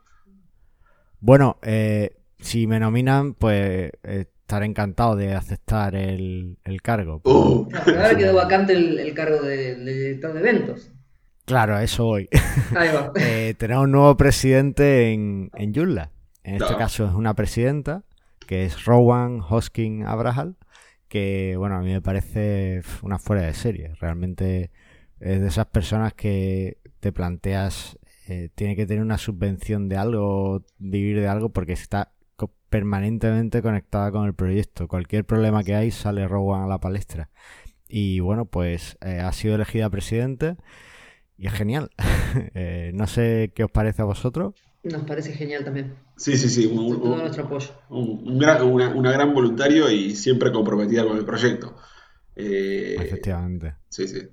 Bueno, 1.20 1.58
eh, 1.64 2.16
si 2.40 2.68
me 2.68 2.80
nominan, 2.80 3.34
pues 3.34 3.92
eh, 4.04 4.26
estaré 4.48 4.66
encantado 4.66 5.18
de 5.18 5.36
aceptar 5.36 5.94
el, 5.94 6.58
el 6.64 6.82
cargo. 6.82 7.20
Uh, 7.26 7.68
ahora 7.86 8.16
quedó 8.16 8.34
vacante 8.34 8.72
el, 8.72 8.98
el 8.98 9.14
cargo 9.14 9.42
de, 9.42 9.76
de 9.76 9.94
director 9.94 10.32
de 10.32 10.40
eventos. 10.40 10.90
Claro, 11.44 11.78
eso 11.80 12.08
hoy. 12.08 12.30
Ahí 12.74 12.88
va. 12.96 13.12
Eh, 13.20 13.56
tenemos 13.58 13.84
un 13.84 13.92
nuevo 13.92 14.16
presidente 14.16 15.12
en, 15.12 15.52
en. 15.54 15.74
En 15.76 16.56
este 16.62 16.78
caso 16.78 17.06
es 17.06 17.14
una 17.14 17.34
presidenta, 17.34 18.04
que 18.48 18.64
es 18.64 18.86
Rowan 18.86 19.42
Hoskin 19.42 20.06
Abrahal, 20.06 20.56
que, 21.10 21.56
bueno, 21.58 21.76
a 21.76 21.82
mí 21.82 21.92
me 21.92 22.02
parece 22.02 22.84
una 23.02 23.20
fuera 23.20 23.42
de 23.42 23.54
serie. 23.54 23.96
Realmente 24.00 24.72
es 25.20 25.42
de 25.42 25.48
esas 25.48 25.66
personas 25.66 26.14
que 26.14 26.78
te 27.02 27.12
planteas, 27.12 28.00
eh, 28.30 28.48
tiene 28.56 28.78
que 28.78 28.86
tener 28.86 29.04
una 29.04 29.18
subvención 29.18 29.90
de 29.90 29.98
algo, 29.98 30.64
vivir 30.78 31.20
de 31.20 31.28
algo, 31.28 31.50
porque 31.50 31.74
está 31.74 32.14
permanentemente 32.70 33.62
conectada 33.62 34.12
con 34.12 34.26
el 34.26 34.34
proyecto. 34.34 34.88
Cualquier 34.88 35.26
problema 35.26 35.64
que 35.64 35.76
hay 35.76 35.92
sale 35.92 36.28
Rowan 36.28 36.64
a 36.64 36.68
la 36.68 36.80
palestra. 36.80 37.30
Y 37.88 38.20
bueno, 38.20 38.46
pues 38.46 38.98
eh, 39.02 39.20
ha 39.20 39.32
sido 39.32 39.56
elegida 39.56 39.90
presidente 39.90 40.56
y 41.38 41.48
es 41.48 41.54
genial. 41.54 41.90
Eh, 42.54 42.92
no 42.94 43.08
sé 43.08 43.52
qué 43.56 43.64
os 43.64 43.72
parece 43.72 44.02
a 44.02 44.06
vosotros. 44.06 44.54
Nos 44.84 45.04
parece 45.06 45.34
genial 45.34 45.64
también. 45.64 45.96
Sí, 46.18 46.38
sí, 46.38 46.50
sí. 46.50 46.66
un- 46.68 47.00
Todo 47.02 47.18
nuestro 47.18 47.46
apoyo. 47.46 47.70
un, 47.90 48.28
un 48.28 48.38
gran, 48.38 48.62
una, 48.64 48.90
una 48.90 49.12
gran 49.12 49.34
voluntario 49.34 49.90
y 49.90 50.14
siempre 50.16 50.52
comprometida 50.52 51.06
con 51.06 51.18
el 51.18 51.26
proyecto. 51.26 51.76
Eh, 52.36 52.96
Efectivamente. 53.00 53.76
sí, 53.90 54.08
sí. 54.08 54.28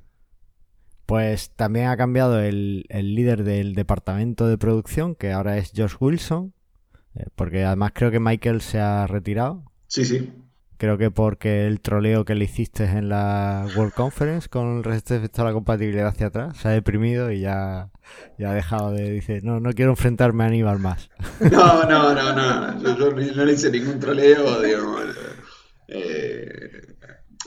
Pues 1.06 1.50
también 1.50 1.86
ha 1.88 1.96
cambiado 1.96 2.40
el, 2.40 2.86
el 2.88 3.14
líder 3.14 3.44
del 3.44 3.74
departamento 3.74 4.46
de 4.48 4.56
producción, 4.56 5.14
que 5.14 5.32
ahora 5.32 5.58
es 5.58 5.72
Josh 5.76 5.94
Wilson, 6.00 6.53
porque 7.34 7.64
además 7.64 7.92
creo 7.94 8.10
que 8.10 8.20
Michael 8.20 8.60
se 8.60 8.80
ha 8.80 9.06
retirado. 9.06 9.62
Sí, 9.86 10.04
sí. 10.04 10.30
Creo 10.76 10.98
que 10.98 11.10
porque 11.10 11.66
el 11.66 11.80
troleo 11.80 12.24
que 12.24 12.34
le 12.34 12.44
hiciste 12.44 12.84
en 12.84 13.08
la 13.08 13.66
World 13.76 13.92
Conference 13.92 14.48
con 14.48 14.82
respecto 14.82 15.42
a 15.42 15.44
la 15.44 15.52
compatibilidad 15.52 16.08
hacia 16.08 16.26
atrás, 16.26 16.56
se 16.58 16.68
ha 16.68 16.72
deprimido 16.72 17.30
y 17.30 17.40
ya, 17.40 17.90
ya 18.38 18.50
ha 18.50 18.54
dejado 18.54 18.90
de... 18.90 19.10
Dice, 19.12 19.40
no, 19.42 19.60
no 19.60 19.72
quiero 19.72 19.92
enfrentarme 19.92 20.44
a 20.44 20.48
Aníbal 20.48 20.80
más. 20.80 21.10
No, 21.50 21.84
no, 21.88 22.12
no, 22.12 22.32
no. 22.34 22.82
Yo, 22.82 23.16
yo 23.16 23.34
no 23.34 23.44
le 23.44 23.52
hice 23.52 23.70
ningún 23.70 24.00
troleo, 24.00 24.60
digamos. 24.60 25.02
Eh, 25.86 26.94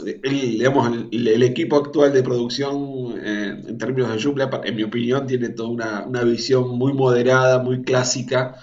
el, 0.06 0.32
digamos, 0.32 0.96
el, 1.12 1.28
el 1.28 1.44
equipo 1.44 1.76
actual 1.76 2.14
de 2.14 2.24
producción, 2.24 3.20
eh, 3.22 3.62
en 3.68 3.78
términos 3.78 4.14
de 4.14 4.22
Joomla, 4.22 4.62
en 4.64 4.76
mi 4.76 4.84
opinión, 4.84 5.28
tiene 5.28 5.50
toda 5.50 5.70
una, 5.70 6.06
una 6.06 6.24
visión 6.24 6.78
muy 6.78 6.94
moderada, 6.94 7.62
muy 7.62 7.82
clásica 7.82 8.56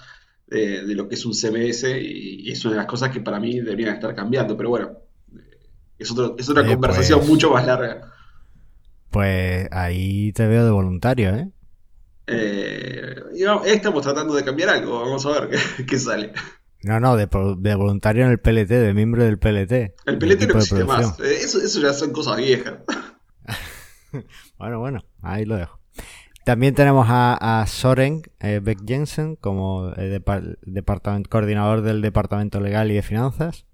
de, 0.47 0.85
de 0.85 0.95
lo 0.95 1.07
que 1.07 1.15
es 1.15 1.25
un 1.25 1.33
CMS 1.33 1.83
y, 1.99 2.47
y 2.47 2.51
es 2.51 2.63
una 2.65 2.73
de 2.75 2.77
las 2.79 2.87
cosas 2.87 3.11
que 3.11 3.21
para 3.21 3.39
mí 3.39 3.59
deberían 3.59 3.95
estar 3.95 4.13
cambiando. 4.15 4.55
Pero 4.57 4.69
bueno, 4.69 4.91
eh, 5.35 5.57
es, 5.99 6.11
otro- 6.11 6.35
es 6.37 6.49
otra 6.49 6.65
conversación 6.65 7.19
pues- 7.19 7.29
mucho 7.29 7.51
más 7.51 7.65
larga. 7.65 8.11
Pues 9.09 9.67
ahí 9.71 10.33
te 10.33 10.45
veo 10.47 10.65
de 10.65 10.71
voluntario, 10.71 11.33
¿eh? 11.35 11.49
Eh, 12.27 13.15
no, 13.43 13.63
estamos 13.63 14.01
tratando 14.01 14.33
de 14.33 14.43
cambiar 14.43 14.69
algo, 14.69 14.99
vamos 14.99 15.25
a 15.25 15.39
ver 15.41 15.49
qué, 15.77 15.85
qué 15.85 15.97
sale. 15.99 16.33
No, 16.83 16.99
no, 16.99 17.15
de, 17.15 17.27
de 17.59 17.75
voluntario 17.75 18.25
en 18.25 18.31
el 18.31 18.39
PLT, 18.39 18.69
de 18.69 18.93
miembro 18.93 19.23
del 19.23 19.39
PLT. 19.39 19.71
El 20.05 20.31
equipo 20.31 20.53
no 20.53 20.59
existe 20.59 20.83
más. 20.83 21.19
Eh, 21.19 21.37
Eso, 21.41 21.59
eso 21.59 21.79
ya 21.81 21.93
son 21.93 22.11
cosas 22.11 22.37
viejas. 22.37 22.75
Bueno, 24.57 24.79
bueno, 24.79 25.03
ahí 25.21 25.43
lo 25.45 25.57
dejo. 25.57 25.77
También 26.45 26.75
tenemos 26.75 27.07
a, 27.09 27.61
a 27.61 27.67
Soren 27.67 28.21
eh, 28.39 28.59
Beck 28.63 28.79
Jensen 28.87 29.35
como 29.35 29.91
eh, 29.97 30.21
departamento, 30.61 31.29
coordinador 31.29 31.81
del 31.81 32.01
Departamento 32.01 32.59
Legal 32.61 32.91
y 32.91 32.93
de 32.95 33.01
Finanzas. 33.01 33.65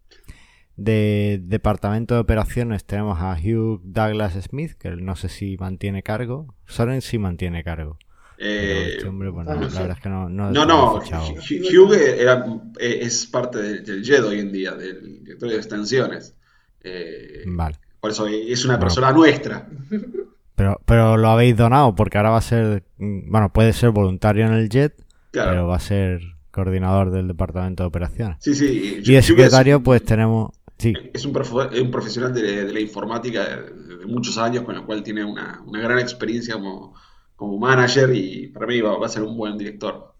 De 0.78 1.40
Departamento 1.44 2.16
de 2.16 2.22
Operaciones 2.22 2.86
tenemos 2.86 3.20
a 3.20 3.34
Hugh 3.34 3.82
Douglas 3.84 4.34
Smith, 4.42 4.72
que 4.80 4.90
no 4.92 5.16
sé 5.18 5.28
si 5.28 5.58
mantiene 5.58 6.02
cargo. 6.02 6.56
Soren 6.66 7.02
sí 7.02 7.18
mantiene 7.20 7.64
cargo. 7.64 8.00
Eh, 8.38 8.94
este 8.96 9.08
hombre, 9.08 9.30
bueno, 9.30 9.52
bueno, 9.52 9.68
la 9.70 9.80
verdad 9.82 9.98
es 9.98 10.02
que 10.02 10.10
no... 10.10 10.30
No, 10.30 10.50
no, 10.50 10.66
no. 10.66 10.94
Hugh 10.96 11.94
era- 11.94 12.46
es 12.80 13.28
parte 13.28 13.62
del, 13.62 13.84
del 13.86 14.02
JED 14.04 14.24
hoy 14.26 14.40
en 14.40 14.52
día, 14.52 14.72
del 14.72 15.20
directorio 15.26 15.56
de 15.56 15.62
extensiones. 15.62 16.36
Eh, 16.84 17.44
Vale. 17.48 17.76
por 18.00 18.10
eso 18.12 18.26
es 18.28 18.64
una 18.66 18.76
Bueno. 18.76 18.86
persona 18.86 19.12
nuestra. 19.12 19.68
Pero, 20.62 20.80
pero 20.86 21.18
lo 21.18 21.30
habéis 21.30 21.58
donado 21.58 21.96
porque 21.96 22.18
ahora 22.20 22.30
va 22.30 22.38
a 22.38 22.42
ser... 22.42 22.84
mm, 23.00 23.32
Bueno, 23.32 23.52
puede 23.52 23.74
ser 23.74 23.90
voluntario 23.90 24.46
en 24.46 24.54
el 24.54 24.70
JET, 24.70 24.94
Claro. 25.32 25.50
pero 25.50 25.68
va 25.68 25.78
a 25.78 25.80
ser 25.80 26.22
coordinador 26.52 27.10
del 27.10 27.28
Departamento 27.28 27.82
de 27.82 27.88
Operaciones. 27.88 28.38
Sí, 28.42 28.54
sí. 28.54 29.02
Y 29.04 29.12
de 29.14 29.22
secretario, 29.24 29.78
es, 29.78 29.82
pues 29.84 30.04
tenemos. 30.06 30.52
Sí, 30.78 30.94
es 31.14 31.26
un, 31.26 31.34
profe- 31.34 31.82
un 31.82 31.90
profesional 31.90 32.32
de, 32.32 32.66
de 32.66 32.72
la 32.74 32.80
informática 32.80 33.44
de, 33.44 33.98
de 33.98 34.06
muchos 34.06 34.38
años, 34.38 34.64
con 34.64 34.76
lo 34.76 34.86
cual 34.86 35.02
tiene 35.02 35.24
una, 35.26 35.62
una 35.66 35.80
gran 35.82 35.98
experiencia 35.98 36.54
como, 36.54 36.94
como 37.36 37.58
manager 37.58 38.14
y 38.14 38.48
para 38.50 38.68
mí 38.68 38.82
va, 38.82 38.98
va 39.00 39.08
a 39.08 39.10
ser 39.10 39.24
un 39.24 39.36
buen 39.36 39.58
director. 39.58 40.14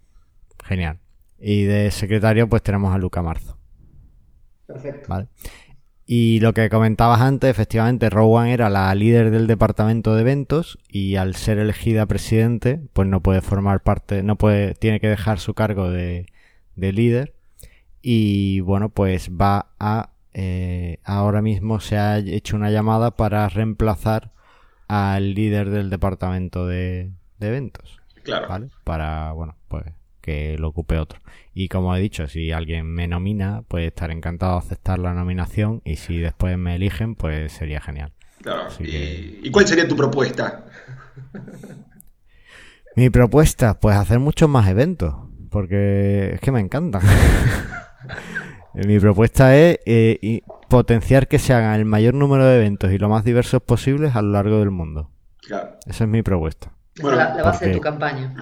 genial. 0.64 0.98
Y 1.40 1.66
de 1.66 1.92
secretario, 1.92 2.50
pues 2.50 2.64
tenemos 2.64 2.96
a 2.96 2.98
Luca 2.98 3.22
Marzo. 3.22 3.58
Perfecto. 4.66 5.08
¿vale? 5.08 5.28
Y 6.14 6.42
lo 6.42 6.54
que 6.54 6.70
comentabas 6.70 7.22
antes, 7.22 7.50
efectivamente, 7.50 8.10
Rowan 8.10 8.48
era 8.48 8.70
la 8.70 8.94
líder 8.94 9.32
del 9.32 9.48
departamento 9.48 10.14
de 10.14 10.20
eventos 10.20 10.78
y 10.90 11.16
al 11.16 11.36
ser 11.36 11.58
elegida 11.58 12.06
presidente, 12.06 12.82
pues 12.92 13.08
no 13.08 13.22
puede 13.22 13.40
formar 13.40 13.82
parte, 13.82 14.22
no 14.22 14.36
puede, 14.36 14.74
tiene 14.74 15.00
que 15.00 15.08
dejar 15.08 15.40
su 15.40 15.54
cargo 15.54 15.90
de, 15.90 16.26
de 16.76 16.92
líder. 16.92 17.34
Y 18.02 18.60
bueno, 18.60 18.90
pues 18.90 19.30
va 19.30 19.68
a, 19.80 20.10
eh, 20.34 20.98
ahora 21.06 21.42
mismo 21.42 21.80
se 21.80 21.96
ha 21.96 22.18
hecho 22.18 22.58
una 22.58 22.72
llamada 22.72 23.16
para 23.16 23.48
reemplazar 23.48 24.34
al 24.90 25.34
líder 25.34 25.70
del 25.70 25.90
departamento 25.90 26.68
de, 26.68 27.12
de 27.40 27.48
eventos. 27.48 28.02
Claro. 28.24 28.50
¿vale? 28.50 28.68
Para, 28.84 29.32
bueno, 29.32 29.56
pues 29.70 29.86
que 30.22 30.56
lo 30.58 30.70
ocupe 30.70 30.98
otro. 30.98 31.20
Y 31.54 31.68
como 31.68 31.96
he 31.96 32.00
dicho, 32.00 32.28
si 32.28 32.52
alguien 32.52 32.86
me 32.88 33.08
nomina, 33.08 33.64
pues 33.68 33.88
estaré 33.88 34.14
encantado 34.14 34.54
de 34.54 34.60
aceptar 34.60 35.00
la 35.00 35.14
nominación 35.14 35.82
y 35.84 35.96
si 35.98 36.18
después 36.20 36.58
me 36.58 36.76
eligen, 36.76 37.16
pues 37.16 37.52
sería 37.52 37.82
genial. 37.82 38.14
Claro. 38.42 38.68
¿Y, 38.80 38.84
que- 38.86 39.40
¿y 39.44 39.52
cuál 39.52 39.68
sería 39.68 39.88
tu 39.88 39.96
propuesta? 39.96 40.66
Mi 42.96 43.10
propuesta, 43.10 43.80
pues 43.80 43.96
hacer 43.96 44.20
muchos 44.20 44.50
más 44.50 44.68
eventos, 44.68 45.16
porque 45.50 46.32
es 46.34 46.42
que 46.42 46.52
me 46.52 46.60
encantan. 46.60 47.02
Mi 48.74 49.00
propuesta 49.00 49.56
es 49.58 49.80
eh, 49.86 50.18
y 50.22 50.44
potenciar 50.70 51.28
que 51.28 51.40
se 51.40 51.54
hagan 51.54 51.76
el 51.80 51.86
mayor 51.86 52.14
número 52.14 52.46
de 52.46 52.56
eventos 52.58 52.92
y 52.92 52.98
lo 52.98 53.10
más 53.10 53.24
diversos 53.24 53.62
posibles 53.62 54.16
a 54.16 54.22
lo 54.22 54.32
largo 54.32 54.60
del 54.60 54.72
mundo. 54.72 55.10
Claro. 55.46 55.78
Esa 55.86 56.04
es 56.06 56.10
mi 56.10 56.22
propuesta. 56.22 56.72
Bueno, 57.02 57.18
la, 57.18 57.34
la 57.36 57.44
base 57.44 57.68
de 57.68 57.74
tu 57.76 57.82
campaña. 57.82 58.34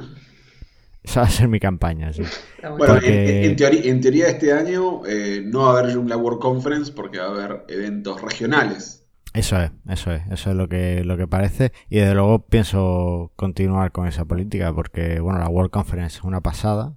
Esa 1.01 1.22
va 1.22 1.27
a 1.27 1.29
ser 1.29 1.48
mi 1.48 1.60
campaña, 1.60 2.12
sí. 2.13 2.24
Bueno. 2.62 2.77
Porque- 2.94 3.44
en, 3.46 3.51
en 3.51 3.56
teoría, 3.56 3.82
en 3.91 4.01
teoría 4.01 4.27
este 4.27 4.51
año 4.53 5.06
eh, 5.06 5.41
no 5.46 5.62
va 5.63 5.68
a 5.77 5.79
haber 5.79 5.94
Joomla 5.96 6.18
World 6.18 6.39
Conference 6.39 6.91
porque 6.91 7.20
va 7.20 7.25
a 7.25 7.29
haber 7.29 7.63
eventos 7.70 8.22
regionales. 8.22 9.06
Eso 9.34 9.62
es, 9.62 9.72
eso 9.88 10.12
es, 10.12 10.24
eso 10.32 10.50
es 10.50 10.56
lo 10.56 10.68
que, 10.68 11.03
lo 11.06 11.15
que 11.15 11.27
parece. 11.27 11.72
Y 11.89 11.98
desde 12.00 12.15
luego 12.15 12.46
pienso 12.48 13.32
continuar 13.36 13.91
con 13.91 14.08
esa 14.08 14.25
política 14.25 14.74
porque, 14.74 15.20
bueno, 15.20 15.39
la 15.39 15.48
World 15.48 15.72
Conference 15.72 16.18
es 16.18 16.24
una 16.24 16.41
pasada, 16.41 16.96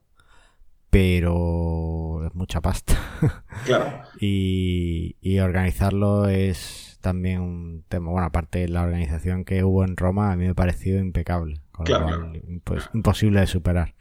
pero 0.91 2.27
es 2.27 2.35
mucha 2.35 2.61
pasta. 2.61 2.95
Claro. 3.65 4.03
y, 4.21 5.17
y 5.21 5.39
organizarlo 5.39 6.27
es 6.29 6.99
también 7.01 7.41
un 7.41 7.85
tema. 7.89 8.11
Bueno, 8.11 8.27
aparte 8.27 8.59
de 8.59 8.69
la 8.69 8.83
organización 8.83 9.45
que 9.45 9.63
hubo 9.65 9.85
en 9.85 9.97
Roma, 9.97 10.33
a 10.33 10.37
mí 10.37 10.45
me 10.45 10.51
ha 10.51 10.55
parecido 10.55 10.99
impecable. 10.99 11.61
Con 11.73 11.91
lo 11.91 11.99
Claro, 11.99 12.05
cual, 12.05 12.33
claro. 12.33 12.61
pues, 12.65 12.91
imposible 12.95 13.41
de 13.41 13.47
superar. 13.47 13.95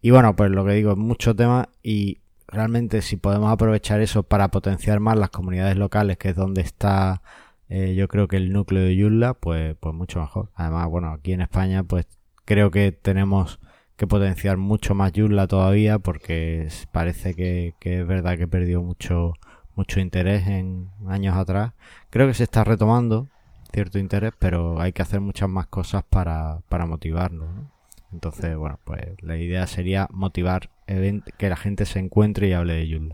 Y 0.00 0.10
bueno, 0.10 0.34
pues 0.36 0.50
lo 0.50 0.64
que 0.64 0.72
digo, 0.72 0.96
mucho 0.96 1.34
tema 1.36 1.68
y 1.82 2.20
realmente 2.48 3.02
si 3.02 3.16
podemos 3.16 3.50
aprovechar 3.52 4.00
eso 4.00 4.22
para 4.24 4.48
potenciar 4.50 5.00
más 5.00 5.16
las 5.18 5.30
comunidades 5.30 5.76
locales, 5.76 6.18
que 6.18 6.30
es 6.30 6.36
donde 6.36 6.62
está 6.62 7.22
eh, 7.68 7.94
yo 7.94 8.06
creo 8.08 8.28
que 8.28 8.36
el 8.36 8.52
núcleo 8.52 8.82
de 8.84 9.00
Joomla, 9.00 9.34
pues, 9.34 9.74
pues 9.80 9.94
mucho 9.94 10.20
mejor. 10.20 10.50
Además, 10.54 10.88
bueno, 10.90 11.10
aquí 11.12 11.32
en 11.32 11.40
España, 11.40 11.82
pues 11.84 12.06
creo 12.44 12.70
que 12.70 12.92
tenemos 12.92 13.60
que 13.96 14.06
potenciar 14.06 14.58
mucho 14.58 14.94
más 14.94 15.12
Joomla 15.14 15.46
todavía 15.46 15.98
porque 15.98 16.68
parece 16.92 17.34
que, 17.34 17.74
que 17.80 18.00
es 18.00 18.06
verdad 18.06 18.36
que 18.36 18.46
perdió 18.48 18.82
mucho, 18.82 19.32
mucho 19.74 20.00
interés 20.00 20.46
en 20.48 20.90
años 21.08 21.34
atrás. 21.36 21.72
Creo 22.10 22.26
que 22.26 22.34
se 22.34 22.44
está 22.44 22.62
retomando 22.64 23.28
cierto 23.72 23.98
interés, 23.98 24.32
pero 24.38 24.80
hay 24.80 24.92
que 24.92 25.02
hacer 25.02 25.20
muchas 25.20 25.48
más 25.48 25.66
cosas 25.66 26.04
para, 26.08 26.60
para 26.68 26.86
motivarlo. 26.86 27.46
¿no? 27.46 27.70
Entonces, 28.12 28.56
bueno, 28.56 28.78
pues 28.84 29.00
la 29.22 29.36
idea 29.36 29.66
sería 29.66 30.06
motivar 30.10 30.70
event- 30.86 31.24
que 31.38 31.48
la 31.48 31.56
gente 31.56 31.86
se 31.86 31.98
encuentre 31.98 32.48
y 32.48 32.52
hable 32.52 32.74
de 32.74 33.10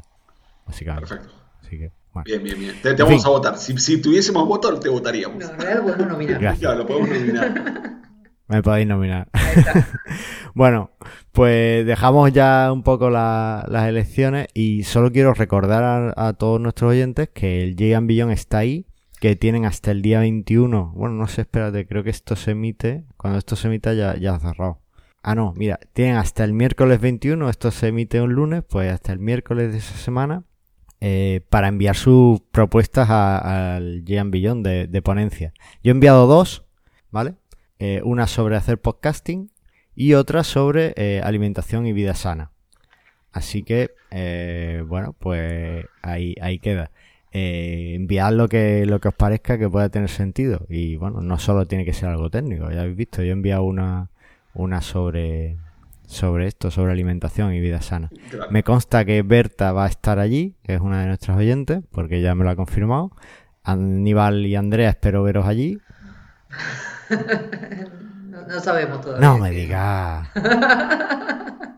básicamente. 0.67 1.09
Perfecto. 1.09 1.35
Así 1.61 1.79
que, 1.79 1.93
bueno. 2.13 2.25
Bien, 2.25 2.43
bien, 2.43 2.59
bien. 2.59 2.75
Te, 2.83 2.95
vamos 2.95 3.23
fin. 3.23 3.27
a 3.27 3.31
votar. 3.31 3.57
Si, 3.59 3.77
si 3.79 4.01
tuviésemos 4.03 4.47
voto, 4.47 4.79
te 4.81 4.89
votaríamos. 4.89 5.39
No, 5.39 5.51
en 5.51 5.59
realidad 5.61 5.83
podemos 5.83 6.09
nominar. 6.09 6.41
Gracias. 6.41 6.61
Claro, 6.61 6.79
lo 6.79 6.87
podemos 6.87 7.09
nominar. 7.11 7.99
Me 8.49 8.63
podéis 8.63 8.87
nominar. 8.89 9.29
Ahí 9.33 9.53
está. 9.57 9.87
Bueno, 10.55 10.91
pues 11.31 11.87
dejamos 11.87 12.33
ya 12.33 12.73
un 12.73 12.83
poco 12.83 13.11
la- 13.11 13.65
las 13.69 13.87
elecciones 13.87 14.49
y 14.55 14.83
solo 14.83 15.13
quiero 15.13 15.33
recordar 15.35 15.85
a, 16.17 16.29
a 16.29 16.33
todos 16.33 16.61
nuestros 16.61 16.91
oyentes 16.91 17.29
que 17.33 17.63
el 17.63 17.77
Gigan 17.77 18.09
Beyond 18.09 18.33
está 18.33 18.59
ahí, 18.59 18.85
que 19.21 19.37
tienen 19.37 19.65
hasta 19.65 19.91
el 19.91 20.03
día 20.03 20.21
21. 20.21 20.93
Bueno, 20.95 21.15
no 21.15 21.27
sé, 21.29 21.43
espérate, 21.43 21.87
creo 21.87 22.05
que 22.05 22.11
esto 22.11 22.37
se 22.37 22.53
emite. 22.53 23.05
Cuando 23.17 23.39
esto 23.39 23.57
se 23.57 23.69
emita 23.69 23.95
ya, 23.95 24.17
ya 24.17 24.35
ha 24.35 24.41
cerrado. 24.41 24.81
Ah, 25.23 25.35
no, 25.35 25.53
mira, 25.55 25.79
tienen 25.93 26.17
hasta 26.17 26.45
el 26.45 26.53
miércoles 26.53 27.01
21, 27.01 27.51
esto 27.51 27.71
se 27.71 27.89
emite 27.89 28.23
un 28.23 28.33
lunes, 28.33 28.63
pues 28.69 28.93
hasta 28.93 29.13
el 29.13 29.19
miércoles 29.19 29.73
de 29.73 29.79
esa 29.79 29.97
semana 29.97 30.45
eh, 31.01 31.43
para 31.51 31.69
enviar 31.69 31.97
sus 31.97 32.41
propuestas 32.41 33.11
al 33.11 34.05
Gian 34.07 34.31
Billón 34.31 34.63
de, 34.63 35.03
ponencia. 35.03 35.53
Yo 35.83 35.91
he 35.91 35.95
enviado 35.95 36.27
dos, 36.27 36.65
¿vale? 37.11 37.35
Eh, 37.79 38.01
una 38.05 38.27
sobre 38.27 38.57
hacer 38.57 38.81
podcasting 38.81 39.51
y 39.95 40.15
otra 40.15 40.45
sobre 40.45 40.95
eh, 40.97 41.21
alimentación 41.23 41.87
y 41.87 41.93
vida 41.93 42.15
sana. 42.15 42.53
Así 43.31 43.63
que, 43.63 43.91
bueno, 44.87 45.15
pues 45.19 45.85
ahí, 46.03 46.35
ahí 46.41 46.59
queda. 46.59 46.91
Eh, 47.33 47.93
enviad 47.95 48.33
lo 48.33 48.49
que, 48.49 48.87
lo 48.87 49.01
que 49.01 49.09
os 49.09 49.15
parezca 49.15 49.59
que 49.59 49.69
pueda 49.69 49.89
tener 49.89 50.09
sentido. 50.09 50.67
Y 50.69 50.97
bueno, 50.97 51.21
no 51.21 51.39
solo 51.39 51.67
tiene 51.67 51.85
que 51.85 51.93
ser 51.93 52.09
algo 52.09 52.31
técnico, 52.31 52.71
ya 52.71 52.81
habéis 52.81 52.97
visto, 52.97 53.23
yo 53.23 53.29
he 53.29 53.33
enviado 53.33 53.65
una, 53.65 54.11
una 54.55 54.81
sobre, 54.81 55.59
sobre 56.07 56.47
esto, 56.47 56.71
sobre 56.71 56.93
alimentación 56.93 57.53
y 57.53 57.61
vida 57.61 57.83
sana. 57.83 58.11
Claro. 58.31 58.51
Me 58.51 58.63
consta 58.63 59.05
que 59.05 59.23
Berta 59.23 59.73
va 59.73 59.85
a 59.85 59.89
estar 59.89 60.19
allí, 60.19 60.55
que 60.63 60.75
es 60.75 60.81
una 60.81 61.01
de 61.01 61.07
nuestras 61.07 61.37
oyentes, 61.37 61.81
porque 61.91 62.21
ya 62.23 62.35
me 62.35 62.45
lo 62.45 62.51
ha 62.51 62.57
confirmado. 62.57 63.13
Aníbal 63.63 64.47
y 64.47 64.57
Andrea, 64.57 64.91
espero 64.91 65.23
veros 65.23 65.47
allí. 65.47 65.79
No, 68.29 68.47
no 68.47 68.61
sabemos 68.61 69.01
todavía. 69.01 69.27
No 69.27 69.39
me 69.39 69.51
digas. 69.51 70.29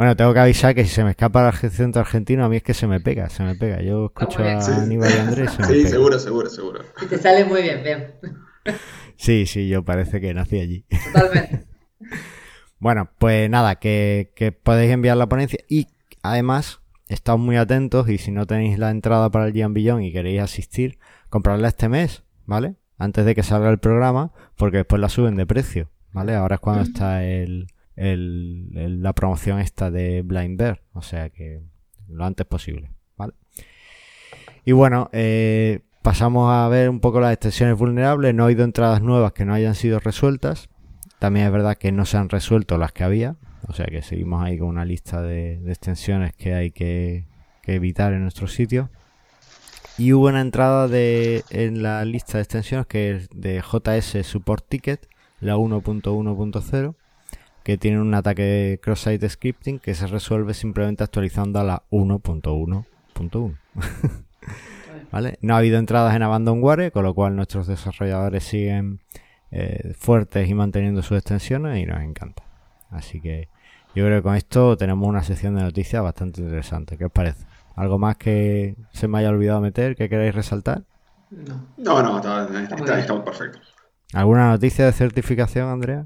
Bueno, 0.00 0.16
tengo 0.16 0.32
que 0.32 0.40
avisar 0.40 0.74
que 0.74 0.84
si 0.84 0.88
se 0.94 1.04
me 1.04 1.10
escapa 1.10 1.42
el 1.42 1.48
acento 1.48 2.00
argentino, 2.00 2.42
a 2.42 2.48
mí 2.48 2.56
es 2.56 2.62
que 2.62 2.72
se 2.72 2.86
me 2.86 3.00
pega, 3.00 3.28
se 3.28 3.42
me 3.42 3.54
pega. 3.54 3.82
Yo 3.82 4.06
escucho 4.06 4.42
a 4.42 4.62
Sí. 4.62 4.72
Aníbal 4.72 5.10
y 5.14 5.18
Andrés 5.18 5.50
y 5.52 5.56
se 5.56 5.60
me 5.60 5.66
Sí, 5.68 5.74
pega. 5.74 5.88
seguro, 5.90 6.18
seguro, 6.18 6.48
seguro. 6.48 6.80
Y 7.02 7.04
te 7.04 7.18
sale 7.18 7.44
muy 7.44 7.60
bien, 7.60 7.82
bien. 7.84 8.14
Sí, 9.16 9.44
sí, 9.44 9.68
yo 9.68 9.84
parece 9.84 10.18
que 10.22 10.32
nací 10.32 10.58
allí. 10.58 10.86
Totalmente. 11.12 11.66
Bueno, 12.78 13.10
pues 13.18 13.50
nada, 13.50 13.74
que, 13.74 14.32
que 14.34 14.52
podéis 14.52 14.90
enviar 14.90 15.18
la 15.18 15.28
ponencia 15.28 15.58
y 15.68 15.88
además 16.22 16.80
estad 17.08 17.36
muy 17.36 17.58
atentos 17.58 18.08
y 18.08 18.16
si 18.16 18.30
no 18.30 18.46
tenéis 18.46 18.78
la 18.78 18.90
entrada 18.90 19.28
para 19.30 19.46
el 19.48 19.52
Gian 19.52 19.74
Billón 19.74 20.02
y 20.02 20.12
queréis 20.14 20.40
asistir, 20.40 20.98
comprarla 21.28 21.68
este 21.68 21.90
mes, 21.90 22.22
¿vale? 22.46 22.76
Antes 22.96 23.26
de 23.26 23.34
que 23.34 23.42
salga 23.42 23.68
el 23.68 23.80
programa, 23.80 24.32
porque 24.56 24.78
después 24.78 24.98
la 24.98 25.10
suben 25.10 25.36
de 25.36 25.44
precio, 25.44 25.90
¿vale? 26.12 26.34
Ahora 26.34 26.54
es 26.54 26.60
cuando 26.62 26.82
está 26.84 27.22
el, 27.22 27.66
el- 28.08 29.02
la 29.02 29.12
promoción 29.12 29.58
esta 29.60 29.90
de 29.90 30.22
Blind 30.22 30.58
Bear, 30.58 30.82
o 30.92 31.02
sea 31.02 31.30
que 31.30 31.60
lo 32.08 32.24
antes 32.24 32.46
posible, 32.46 32.90
¿vale? 33.16 33.34
Y 34.64 34.72
bueno, 34.72 35.08
eh, 35.12 35.80
pasamos 36.02 36.52
a 36.52 36.68
ver 36.68 36.90
un 36.90 37.00
poco 37.00 37.20
las 37.20 37.32
extensiones 37.32 37.78
vulnerables. 37.78 38.34
No 38.34 38.42
ha 38.42 38.46
habido 38.46 38.64
entradas 38.64 39.00
nuevas 39.02 39.32
que 39.32 39.44
no 39.44 39.54
hayan 39.54 39.74
sido 39.74 40.00
resueltas. 40.00 40.68
También 41.18 41.46
es 41.46 41.52
verdad 41.52 41.76
que 41.76 41.92
no 41.92 42.04
se 42.04 42.16
han 42.16 42.28
resuelto 42.28 42.78
las 42.78 42.92
que 42.92 43.04
había. 43.04 43.36
O 43.68 43.72
sea 43.72 43.86
que 43.86 44.02
seguimos 44.02 44.42
ahí 44.42 44.58
con 44.58 44.68
una 44.68 44.84
lista 44.84 45.22
de, 45.22 45.60
de 45.60 45.70
extensiones 45.70 46.34
que 46.34 46.54
hay 46.54 46.70
que, 46.72 47.26
que 47.62 47.74
evitar 47.74 48.12
en 48.12 48.22
nuestro 48.22 48.48
sitio. 48.48 48.90
Y 49.98 50.12
hubo 50.14 50.28
una 50.28 50.40
entrada 50.40 50.88
de, 50.88 51.44
en 51.50 51.82
la 51.82 52.04
lista 52.04 52.38
de 52.38 52.42
extensiones 52.42 52.86
que 52.86 53.10
es 53.12 53.28
de 53.34 53.60
JS 53.62 54.26
Support 54.26 54.66
Ticket, 54.68 55.08
la 55.40 55.56
1.1.0, 55.56 56.94
que 57.62 57.78
tiene 57.78 58.00
un 58.00 58.14
ataque 58.14 58.42
de 58.42 58.80
cross-site 58.80 59.28
scripting 59.28 59.78
que 59.78 59.94
se 59.94 60.06
resuelve 60.06 60.54
simplemente 60.54 61.04
actualizando 61.04 61.60
a 61.60 61.64
la 61.64 61.82
1.1.1. 61.90 63.56
¿Vale? 65.12 65.38
No 65.42 65.54
ha 65.54 65.58
habido 65.58 65.78
entradas 65.78 66.14
en 66.14 66.22
Abandonware, 66.22 66.92
con 66.92 67.04
lo 67.04 67.14
cual 67.14 67.36
nuestros 67.36 67.66
desarrolladores 67.66 68.44
siguen 68.44 69.00
eh, 69.50 69.92
fuertes 69.98 70.48
y 70.48 70.54
manteniendo 70.54 71.02
sus 71.02 71.18
extensiones 71.18 71.78
y 71.78 71.86
nos 71.86 72.00
encanta. 72.02 72.44
Así 72.90 73.20
que 73.20 73.48
yo 73.94 74.04
creo 74.04 74.18
que 74.18 74.22
con 74.22 74.36
esto 74.36 74.76
tenemos 74.76 75.08
una 75.08 75.22
sección 75.22 75.56
de 75.56 75.62
noticias 75.62 76.02
bastante 76.02 76.40
interesante. 76.40 76.96
¿Qué 76.96 77.06
os 77.06 77.12
parece? 77.12 77.44
¿Algo 77.74 77.98
más 77.98 78.16
que 78.16 78.76
se 78.92 79.08
me 79.08 79.18
haya 79.18 79.30
olvidado 79.30 79.60
meter 79.60 79.96
que 79.96 80.08
queráis 80.08 80.34
resaltar? 80.34 80.82
No. 81.30 81.66
No, 81.76 82.02
no, 82.02 82.16
está, 82.16 82.42
está, 82.44 82.52
muy 82.52 82.62
está, 82.62 82.84
bien. 82.84 82.98
estamos 82.98 83.24
perfectos. 83.24 83.74
¿Alguna 84.12 84.48
noticia 84.48 84.86
de 84.86 84.92
certificación, 84.92 85.68
Andrea? 85.68 86.04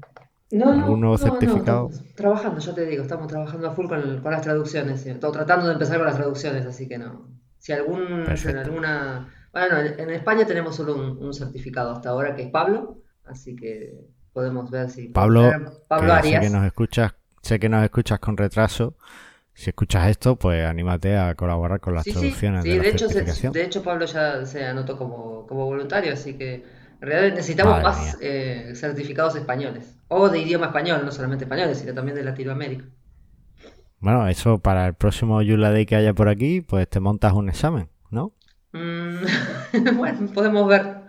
No, 0.51 0.73
no, 0.75 0.75
¿Algún 0.77 0.99
nuevo 1.01 1.17
no, 1.17 1.41
no, 1.41 1.57
certificado? 1.57 1.89
estamos 1.89 2.15
trabajando, 2.15 2.59
ya 2.59 2.73
te 2.75 2.85
digo, 2.85 3.03
estamos 3.03 3.27
trabajando 3.27 3.67
a 3.67 3.71
full 3.73 3.87
con, 3.87 4.21
con 4.21 4.31
las 4.31 4.41
traducciones. 4.41 5.05
Estoy 5.05 5.31
tratando 5.31 5.67
de 5.67 5.73
empezar 5.73 5.97
con 5.97 6.05
las 6.05 6.15
traducciones, 6.15 6.65
así 6.65 6.87
que 6.87 6.97
no. 6.97 7.27
Si 7.57 7.73
algún, 7.73 8.01
en 8.45 8.57
alguna. 8.57 9.33
Bueno, 9.51 9.79
en, 9.79 9.99
en 9.99 10.09
España 10.11 10.45
tenemos 10.45 10.75
solo 10.75 10.95
un, 10.95 11.17
un 11.23 11.33
certificado 11.33 11.91
hasta 11.93 12.09
ahora 12.09 12.35
que 12.35 12.43
es 12.43 12.49
Pablo, 12.51 13.01
así 13.25 13.55
que 13.55 13.93
podemos 14.33 14.69
ver 14.69 14.89
si. 14.89 15.07
Pablo, 15.09 15.51
Pablo 15.87 16.13
que 16.13 16.19
Arias. 16.19 16.41
sé 16.43 16.45
que 16.45 16.49
nos 16.49 16.65
escuchas, 16.65 17.13
sé 17.41 17.59
que 17.59 17.69
nos 17.69 17.83
escuchas 17.83 18.19
con 18.19 18.37
retraso. 18.37 18.95
Si 19.53 19.69
escuchas 19.69 20.09
esto, 20.09 20.35
pues 20.37 20.65
anímate 20.65 21.17
a 21.17 21.35
colaborar 21.35 21.79
con 21.79 21.95
las 21.95 22.05
Sí, 22.05 22.11
traducciones 22.13 22.63
sí, 22.63 22.69
de 22.69 22.77
la 22.77 22.83
hecho, 22.89 23.09
se- 23.09 23.49
de 23.51 23.63
hecho 23.63 23.83
Pablo 23.83 24.05
ya 24.05 24.45
se 24.45 24.65
anotó 24.65 24.97
como, 24.97 25.47
como 25.47 25.65
voluntario, 25.65 26.13
así 26.13 26.37
que 26.37 26.63
en 27.01 27.07
realidad 27.07 27.35
necesitamos 27.35 27.73
Madre 27.73 27.83
más 27.83 28.17
eh, 28.21 28.73
certificados 28.75 29.35
españoles, 29.35 29.97
o 30.07 30.29
de 30.29 30.39
idioma 30.39 30.67
español, 30.67 31.01
no 31.05 31.11
solamente 31.11 31.45
españoles, 31.45 31.79
sino 31.79 31.93
también 31.93 32.15
de 32.15 32.23
Latinoamérica. 32.23 32.85
Bueno, 33.99 34.27
eso 34.27 34.59
para 34.59 34.87
el 34.87 34.93
próximo 34.93 35.41
Yula 35.41 35.71
Day 35.71 35.85
que 35.85 35.95
haya 35.95 36.13
por 36.13 36.29
aquí, 36.29 36.61
pues 36.61 36.87
te 36.89 36.99
montas 36.99 37.33
un 37.33 37.49
examen, 37.49 37.89
¿no? 38.11 38.33
Mm, 38.73 39.95
bueno, 39.97 40.27
podemos 40.33 40.67
ver, 40.67 41.05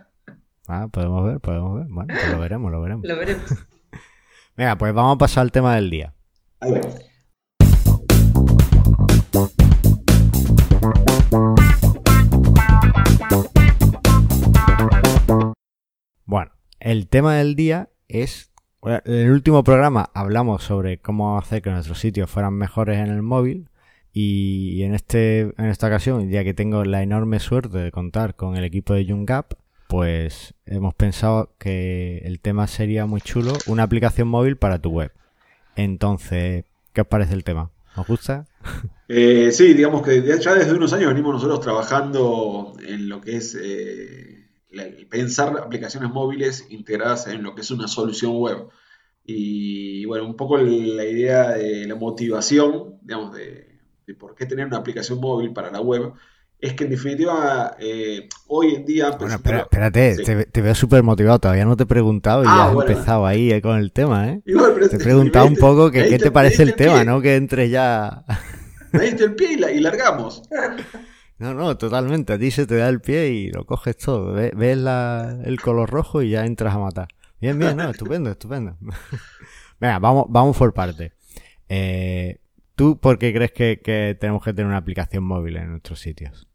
Ah, 0.68 0.88
podemos 0.90 1.25
ver, 1.25 1.40
podemos 1.40 1.77
ver. 1.77 1.87
Bueno, 1.88 2.12
pues 2.12 2.33
lo 2.33 2.38
veremos, 2.40 2.72
lo 2.72 2.81
veremos. 2.81 3.07
lo 3.07 3.16
veremos. 3.16 3.44
Venga, 4.57 4.77
pues 4.77 4.92
vamos 4.92 5.14
a 5.14 5.18
pasar 5.18 5.42
al 5.42 5.53
tema 5.53 5.75
del 5.77 5.90
día. 5.90 6.14
Ahí 6.61 6.72
vamos. 6.72 6.96
Bueno, 16.26 16.50
el 16.80 17.06
tema 17.06 17.36
del 17.36 17.54
día 17.54 17.88
es... 18.08 18.50
En 18.82 19.14
el 19.14 19.30
último 19.30 19.64
programa 19.64 20.10
hablamos 20.12 20.62
sobre 20.62 20.98
cómo 20.98 21.38
hacer 21.38 21.62
que 21.62 21.70
nuestros 21.70 21.98
sitios 21.98 22.28
fueran 22.30 22.54
mejores 22.54 22.98
en 22.98 23.10
el 23.10 23.22
móvil 23.22 23.68
y 24.12 24.82
en, 24.82 24.94
este, 24.94 25.40
en 25.40 25.66
esta 25.66 25.86
ocasión, 25.88 26.30
ya 26.30 26.44
que 26.44 26.54
tengo 26.54 26.84
la 26.84 27.02
enorme 27.02 27.38
suerte 27.38 27.78
de 27.78 27.90
contar 27.90 28.34
con 28.34 28.56
el 28.56 28.64
equipo 28.64 28.94
de 28.94 29.04
YoungApp, 29.04 29.52
pues 29.88 30.54
hemos 30.66 30.94
pensado 30.94 31.50
que 31.58 32.18
el 32.24 32.40
tema 32.40 32.66
sería 32.66 33.06
muy 33.06 33.20
chulo, 33.20 33.52
una 33.66 33.84
aplicación 33.84 34.28
móvil 34.28 34.56
para 34.56 34.80
tu 34.80 34.90
web. 34.90 35.12
Entonces, 35.74 36.64
¿qué 36.92 37.00
os 37.02 37.06
parece 37.06 37.34
el 37.34 37.44
tema? 37.44 37.70
¿Os 37.96 38.06
gusta? 38.06 38.46
Eh, 39.08 39.52
sí, 39.52 39.72
digamos 39.72 40.02
que 40.02 40.20
ya 40.20 40.56
desde 40.56 40.72
unos 40.72 40.92
años 40.92 41.10
venimos 41.10 41.34
nosotros 41.34 41.60
trabajando 41.60 42.72
en 42.84 43.08
lo 43.08 43.20
que 43.20 43.36
es 43.36 43.54
eh, 43.54 44.36
el 44.80 45.06
pensar 45.06 45.56
aplicaciones 45.58 46.10
móviles 46.10 46.66
integradas 46.70 47.26
en 47.26 47.42
lo 47.42 47.54
que 47.54 47.60
es 47.62 47.70
una 47.70 47.88
solución 47.88 48.36
web. 48.36 48.68
Y 49.24 50.04
bueno, 50.04 50.24
un 50.26 50.36
poco 50.36 50.56
la 50.58 51.04
idea 51.04 51.50
de 51.50 51.86
la 51.86 51.94
motivación, 51.96 52.98
digamos, 53.02 53.34
de, 53.34 53.80
de 54.06 54.14
por 54.14 54.34
qué 54.34 54.46
tener 54.46 54.66
una 54.66 54.76
aplicación 54.78 55.18
móvil 55.20 55.52
para 55.52 55.70
la 55.70 55.80
web, 55.80 56.12
es 56.60 56.72
que 56.74 56.84
en 56.84 56.90
definitiva 56.90 57.76
eh, 57.78 58.28
hoy 58.46 58.76
en 58.76 58.84
día... 58.86 59.10
Bueno, 59.10 59.18
pues, 59.18 59.32
espera, 59.34 59.68
pero- 59.68 59.88
espérate, 59.90 60.16
sí. 60.16 60.22
te, 60.24 60.44
te 60.46 60.62
veo 60.62 60.74
súper 60.74 61.02
motivado, 61.02 61.38
todavía 61.40 61.64
no 61.64 61.76
te 61.76 61.82
he 61.82 61.86
preguntado 61.86 62.44
y 62.44 62.46
Ah, 62.48 62.54
ya 62.56 62.66
has 62.68 62.74
bueno. 62.74 62.90
empezado 62.90 63.26
ahí 63.26 63.50
eh, 63.52 63.60
con 63.60 63.76
el 63.78 63.92
tema, 63.92 64.28
¿eh? 64.30 64.40
Igual, 64.46 64.72
pero 64.74 64.88
Te 64.88 64.96
he 64.96 65.00
preguntado 65.00 65.46
un 65.46 65.56
poco 65.56 65.90
que 65.90 66.04
qué 66.04 66.10
diste- 66.10 66.22
te 66.24 66.30
parece 66.30 66.62
el 66.62 66.68
diste 66.68 66.84
tema, 66.84 66.96
pie, 66.98 67.04
¿no? 67.04 67.20
Que 67.20 67.34
entre 67.36 67.68
ya... 67.68 68.24
Me 68.92 69.00
diste 69.06 69.24
el 69.24 69.34
pie 69.34 69.52
y, 69.52 69.56
la- 69.56 69.72
y 69.72 69.80
largamos. 69.80 70.42
No, 71.38 71.53
no, 71.55 71.77
totalmente. 71.77 72.33
A 72.33 72.38
ti 72.38 72.51
se 72.51 72.66
te 72.66 72.77
da 72.77 72.88
el 72.88 73.01
pie 73.01 73.29
y 73.29 73.51
lo 73.51 73.66
coges 73.66 73.96
todo. 73.96 74.33
Ve- 74.33 74.53
Ves 74.57 74.79
la- 74.79 75.38
el 75.44 75.61
color 75.61 75.90
rojo 75.90 76.22
y 76.22 76.31
ya 76.31 76.46
entras 76.46 76.75
a 76.75 76.79
matar. 76.79 77.09
Bien, 77.40 77.59
bien, 77.59 77.77
no, 77.77 77.90
estupendo, 77.90 78.31
estupendo. 78.31 78.77
Venga, 79.81 79.99
vamos, 79.99 80.27
vamos 80.29 80.57
por 80.57 80.72
parte. 80.72 81.12
Eh, 81.68 82.38
¿Tú 82.75 82.99
por 83.01 83.18
qué 83.18 83.33
crees 83.33 83.53
que, 83.53 83.81
que 83.83 84.16
tenemos 84.20 84.42
que 84.44 84.53
tener 84.53 84.66
una 84.66 84.77
aplicación 84.79 85.25
móvil 85.25 85.57
en 85.57 85.70
nuestros 85.70 86.01
sitios? 86.01 86.46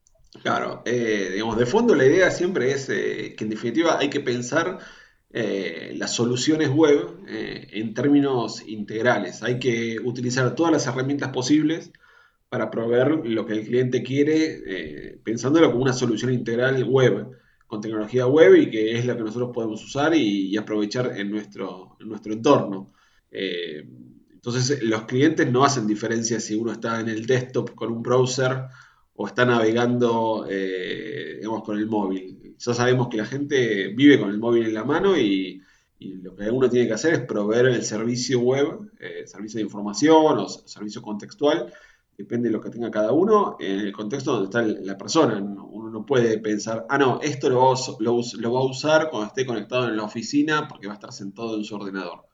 Claro, 0.44 0.82
eh, 0.86 1.30
digamos, 1.34 1.58
de 1.58 1.66
fondo 1.66 1.94
la 1.94 2.06
idea 2.06 2.32
siempre 2.32 2.72
es 2.72 2.90
eh, 2.90 3.36
que 3.38 3.44
en 3.44 3.50
definitiva 3.50 3.98
hay 4.00 4.10
que 4.10 4.22
pensar 4.22 4.80
eh, 5.32 5.94
las 5.98 6.12
soluciones 6.14 6.70
web 6.70 7.20
eh, 7.28 7.68
en 7.74 7.94
términos 7.94 8.64
integrales. 8.68 9.44
Hay 9.44 9.60
que 9.60 9.98
utilizar 10.04 10.56
todas 10.56 10.72
las 10.72 10.88
herramientas 10.88 11.30
posibles 11.32 11.92
para 12.52 12.70
proveer 12.70 13.26
lo 13.28 13.46
que 13.46 13.54
el 13.54 13.66
cliente 13.66 14.04
quiere, 14.04 14.62
eh, 14.66 15.20
pensándolo 15.24 15.72
como 15.72 15.84
una 15.84 15.94
solución 15.94 16.34
integral 16.34 16.84
web, 16.84 17.30
con 17.66 17.80
tecnología 17.80 18.28
web 18.28 18.56
y 18.56 18.70
que 18.70 18.98
es 18.98 19.06
la 19.06 19.16
que 19.16 19.24
nosotros 19.24 19.52
podemos 19.54 19.82
usar 19.86 20.14
y, 20.14 20.48
y 20.50 20.58
aprovechar 20.58 21.18
en 21.18 21.32
nuestro, 21.32 21.96
nuestro 22.02 22.34
entorno. 22.34 22.92
Eh, 23.32 23.88
entonces, 24.34 24.84
los 24.84 25.04
clientes 25.04 25.50
no 25.50 25.64
hacen 25.64 25.88
diferencia 25.88 26.42
si 26.42 26.56
uno 26.56 26.74
está 26.74 27.00
en 27.00 27.08
el 27.08 27.26
desktop 27.26 27.74
con 27.74 27.90
un 27.90 28.04
browser 28.04 28.64
o 29.16 29.28
está 29.28 29.46
navegando, 29.46 30.46
eh, 30.50 31.36
digamos, 31.38 31.64
con 31.64 31.78
el 31.78 31.86
móvil. 31.86 32.58
ya 32.58 32.74
sabemos 32.74 33.08
que 33.08 33.16
la 33.16 33.26
gente 33.28 33.94
vive 33.96 34.20
con 34.20 34.30
el 34.30 34.40
móvil 34.40 34.66
en 34.66 34.74
la 34.74 34.84
mano 34.84 35.18
y, 35.18 35.62
lo 36.00 36.36
que 36.36 36.50
uno 36.50 36.68
tiene 36.68 36.88
que 36.88 36.96
hacer 36.96 37.14
es 37.14 37.20
proveer 37.22 37.68
el 37.68 37.84
servicio 37.84 38.40
web, 38.40 38.92
servicio 39.26 39.60
de 39.60 39.64
información 39.66 40.40
o 40.40 40.50
servicio 40.50 41.00
contextual, 41.00 41.72
depende 42.22 42.50
de 42.50 42.54
lo 42.54 42.62
que 42.62 42.70
tenga 42.70 42.92
cada 42.92 43.12
uno, 43.12 43.58
en 43.60 43.80
el 43.80 43.92
contexto 43.92 44.34
donde 44.34 44.46
está 44.46 44.62
la 44.62 44.98
persona. 44.98 45.38
Uno 45.38 45.90
no 45.90 46.06
puede 46.06 46.38
pensar, 46.40 46.86
ah, 46.90 46.98
no, 46.98 47.20
esto 47.22 47.50
lo 47.50 47.60
va, 47.60 48.60
a 48.60 48.64
usar 48.64 49.10
cuando 49.10 49.28
esté 49.28 49.46
conectado 49.46 49.88
en 49.88 49.98
la 49.98 50.04
oficina 50.04 50.68
porque 50.68 50.88
va 50.88 50.94
a 50.94 50.96
estar 50.96 51.12
sentado 51.12 51.56
en 51.58 51.64
su 51.64 51.76
ordenador. 51.76 52.26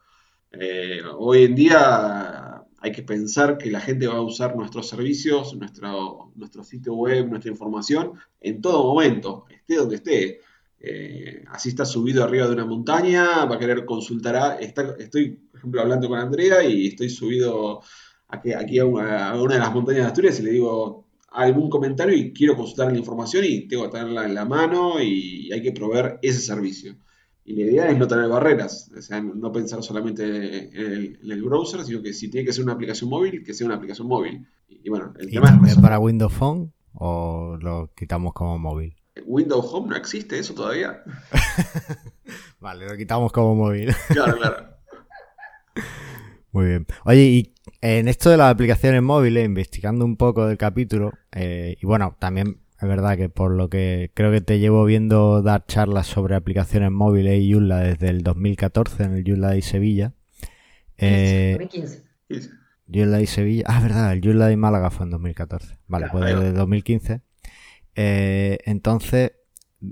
Eh, 0.52 1.02
hoy 1.17 1.43
en 1.45 1.56
día 1.56 2.63
hay 2.80 2.91
que 2.91 3.04
pensar 3.04 3.58
que 3.58 3.71
la 3.71 3.80
gente 3.80 4.08
va 4.08 4.15
a 4.15 4.21
usar 4.21 4.56
nuestros 4.56 4.88
servicios, 4.89 5.56
nuestro, 5.56 6.32
nuestro 6.36 6.63
sitio 6.63 6.93
web, 6.93 7.28
nuestra 7.28 7.52
información 7.52 8.13
en 8.41 8.62
todo 8.62 8.93
momento, 8.93 9.45
esté 9.50 9.76
donde 9.76 9.95
esté. 9.95 10.41
Eh, 10.80 11.43
así 11.50 11.69
está 11.69 11.86
subido 11.86 12.23
arriba 12.23 12.45
de 12.45 12.54
una 12.54 12.65
montaña, 12.65 13.45
va 13.45 13.56
a 13.56 13.60
querer 13.60 13.84
consultar, 13.84 14.60
estoy, 14.62 15.32
por 15.32 15.58
ejemplo, 15.58 15.82
hablando 15.82 16.08
con 16.08 16.19
Andrea 16.19 16.63
y 16.63 16.88
estoy 16.88 17.10
subido 17.10 17.82
aquí, 18.28 18.54
aquí 18.54 18.80
a, 18.80 18.86
una, 18.86 19.34
de 19.34 19.60
las 19.60 19.74
montañas 19.74 20.02
de 20.02 20.08
Asturias 20.08 20.40
y 20.40 20.44
le 20.44 20.52
digo 20.52 21.06
algún 21.32 21.70
comentario 21.70 22.16
y 22.16 22.34
quiero 22.34 22.56
consultar 22.56 22.92
la 22.92 22.98
información 22.98 23.46
y 23.46 23.68
tengo 23.68 23.84
que 23.84 23.98
tenerla 23.98 24.26
en 24.26 24.34
la 24.34 24.46
mano 24.46 25.02
y 25.02 25.52
hay 25.52 25.62
que 25.62 25.72
proveer 25.72 26.20
ese 26.22 26.40
servicio. 26.40 26.96
Y 27.44 27.54
la 27.56 27.62
idea 27.62 27.90
es 27.90 27.98
no 27.98 28.08
tener 28.08 28.28
barreras, 28.28 28.92
o 28.96 29.02
sea, 29.02 29.22
no 29.22 29.52
pensar 29.54 29.82
solamente 29.82 30.26
en 30.26 31.18
el, 31.32 31.44
browser, 31.44 31.84
sino 31.86 32.02
que 32.02 32.12
si 32.12 32.30
tiene 32.30 32.46
que 32.46 32.52
ser 32.52 32.66
una 32.66 32.74
aplicación 32.74 33.10
móvil, 33.10 33.42
que 33.44 33.54
sea 33.54 33.68
una 33.68 33.76
aplicación 33.76 34.08
móvil. 34.08 34.46
Y, 34.68 34.90
bueno, 34.90 35.13
el 35.18 35.30
tema 35.30 35.58
es 35.66 35.78
para 35.78 35.98
Windows 35.98 36.34
Phone 36.34 36.74
o 37.00 37.58
lo 37.62 37.94
quitamos 37.96 38.34
como 38.34 38.58
móvil? 38.58 38.96
Windows 39.26 39.66
Home 39.72 39.90
no 39.90 39.96
existe 39.96 40.38
eso 40.38 40.54
todavía. 40.54 41.04
vale, 42.60 42.88
lo 42.88 42.98
quitamos 42.98 43.32
como 43.32 43.56
móvil. 43.56 43.96
claro, 44.10 44.38
claro. 44.38 44.68
Muy 46.52 46.66
bien. 46.66 46.88
Oye, 47.06 47.24
y 47.24 47.54
en 47.82 48.08
esto 48.08 48.30
de 48.30 48.38
las 48.38 48.52
aplicaciones 48.52 49.02
móviles, 49.02 49.46
investigando 49.46 50.06
un 50.06 50.18
poco 50.18 50.48
del 50.48 50.58
capítulo, 50.58 51.13
eh, 51.32 51.78
y 51.82 51.86
bueno, 51.86 52.16
también 52.20 52.58
es 52.80 52.88
verdad 52.88 53.18
que 53.18 53.30
por 53.30 53.52
lo 53.52 53.70
que 53.70 54.12
creo 54.13 54.32
que 54.32 54.42
te 54.42 54.60
llevo 54.60 54.86
viendo 54.86 55.42
dar 55.42 55.66
charlas 55.66 56.08
sobre 56.08 56.36
aplicaciones 56.36 56.92
móviles 56.92 57.42
y 57.42 57.52
Joomla 57.52 57.80
desde 57.80 58.10
el 58.10 58.24
2014 58.24 59.04
en 59.04 59.13
el 59.13 59.24
Joomla 59.24 59.52
de 59.52 59.62
Sevilla. 59.62 60.13
Eh, 60.98 61.58
2015. 61.60 62.04
Joomla 62.88 63.22
y 63.22 63.28
Sevilla. 63.28 63.63
Ah, 63.68 63.78
es 63.78 63.84
verdad, 63.84 64.13
el 64.13 64.22
Joomla 64.22 64.48
de 64.48 64.58
Málaga 64.58 64.92
fue 64.92 65.06
en 65.06 65.12
2014. 65.12 65.78
Vale, 65.88 66.08
pues 66.12 66.26
desde 66.26 66.52
2015. 66.54 67.22
Eh, 67.96 68.60
entonces, 68.66 69.32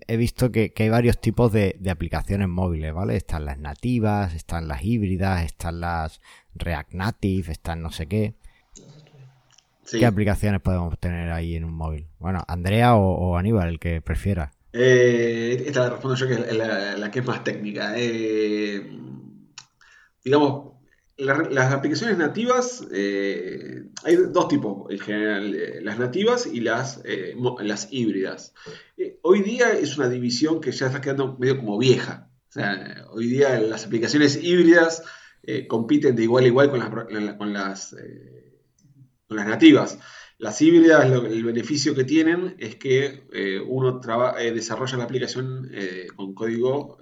he 0.08 0.18
visto 0.18 0.52
que, 0.52 0.74
hay 0.78 0.90
varios 0.90 1.20
tipos 1.20 1.52
de, 1.52 1.80
aplicaciones 1.90 2.48
móviles, 2.48 2.94
¿vale? 2.94 3.16
Están 3.16 3.46
las 3.46 3.58
nativas, 3.58 4.34
están 4.34 4.68
las 4.68 4.84
híbridas, 4.84 5.46
están 5.46 5.80
las 5.80 6.22
React 6.56 6.94
Native, 6.94 7.52
están 7.52 7.82
no 7.82 7.92
sé 7.92 8.08
qué. 8.08 8.36
¿Qué 9.92 10.06
aplicaciones 10.06 10.62
podemos 10.62 10.98
tener 11.00 11.32
ahí 11.32 11.56
en 11.56 11.64
un 11.64 11.74
móvil? 11.74 12.08
Bueno, 12.18 12.44
Andrea 12.48 12.96
o, 12.96 13.38
Aníbal, 13.38 13.70
el 13.70 13.80
que 13.80 14.02
prefiera. 14.02 14.52
Eh, 14.74 15.64
esta 15.68 15.82
la 15.82 15.90
respondo 15.92 16.16
yo, 16.16 16.28
que 16.28 16.34
es 16.34 16.58
la, 16.58 17.12
que 17.12 17.20
es 17.20 17.26
más 17.26 17.44
técnica. 17.44 17.94
Eh, 17.96 18.82
digamos, 20.24 20.75
las 21.18 21.72
aplicaciones 21.72 22.18
nativas, 22.18 22.86
eh, 22.92 23.84
hay 24.04 24.16
dos 24.16 24.48
tipos 24.48 24.92
en 24.92 25.00
general, 25.00 25.84
las 25.84 25.98
nativas 25.98 26.46
y 26.46 26.62
las, 26.62 27.02
las 27.60 27.88
híbridas. 27.92 28.54
hoy 29.22 29.42
día 29.42 29.72
es 29.72 29.98
una 29.98 30.10
división 30.10 30.60
que 30.60 30.72
ya 30.72 30.88
está 30.88 31.02
quedando 31.02 31.38
medio 31.38 31.58
como 31.58 31.78
vieja. 31.78 32.30
O 32.50 32.52
sea, 32.52 33.06
hoy 33.12 33.28
día 33.28 33.60
las 33.60 33.86
aplicaciones 33.86 34.42
híbridas 34.42 35.04
compiten 35.68 36.16
de 36.16 36.24
igual 36.24 36.46
a 36.46 36.48
igual 36.48 36.70
con 36.70 36.80
las, 36.80 37.36
con 37.38 37.54
las 37.54 37.96
con 39.28 39.38
las 39.38 39.48
nativas. 39.48 40.00
Las 40.38 40.62
híbridas, 40.62 41.06
el 41.06 41.44
beneficio 41.44 41.96
que 41.96 42.04
tienen 42.04 42.56
es 42.60 42.76
que 42.76 43.26
eh, 43.32 43.60
uno 43.66 44.02
eh, 44.38 44.52
desarrolla 44.52 44.98
la 44.98 45.06
aplicación 45.06 45.70
eh, 45.72 46.08
con 46.16 46.34
código, 46.34 46.98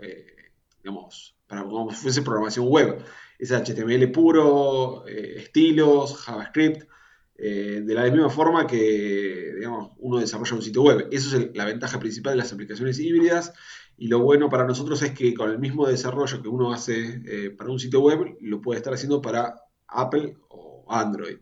digamos, 0.77 1.35
para 1.47 1.63
como 1.63 1.91
si 1.91 1.97
fuese 1.97 2.21
programación 2.21 2.67
web. 2.67 3.03
Es 3.43 3.51
HTML 3.51 4.11
puro, 4.11 5.05
estilos, 5.07 6.15
JavaScript, 6.17 6.87
de 7.35 7.93
la 7.93 8.03
misma 8.03 8.29
forma 8.29 8.65
que 8.65 9.53
digamos, 9.55 9.91
uno 9.97 10.19
desarrolla 10.19 10.55
un 10.55 10.61
sitio 10.61 10.83
web. 10.83 11.07
Eso 11.11 11.35
es 11.37 11.49
la 11.53 11.65
ventaja 11.65 11.99
principal 11.99 12.33
de 12.33 12.37
las 12.37 12.53
aplicaciones 12.53 12.99
híbridas. 12.99 13.53
Y 13.97 14.07
lo 14.07 14.19
bueno 14.19 14.49
para 14.49 14.65
nosotros 14.65 15.01
es 15.01 15.11
que 15.11 15.33
con 15.33 15.49
el 15.49 15.59
mismo 15.59 15.87
desarrollo 15.87 16.41
que 16.41 16.47
uno 16.47 16.71
hace 16.71 17.51
para 17.57 17.69
un 17.69 17.79
sitio 17.79 17.99
web, 17.99 18.37
lo 18.39 18.61
puede 18.61 18.77
estar 18.77 18.93
haciendo 18.93 19.21
para 19.21 19.55
Apple 19.87 20.37
o 20.49 20.85
Android. 20.89 21.37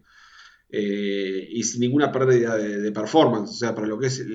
Eh, 0.74 1.50
y 1.52 1.64
sin 1.64 1.82
ninguna 1.82 2.14
pérdida 2.14 2.56
de, 2.56 2.92
performance, 2.94 3.52
o 3.52 3.56
sea, 3.56 3.76
para 3.76 3.88
lo 3.88 4.00
que 4.00 4.08
es 4.08 4.26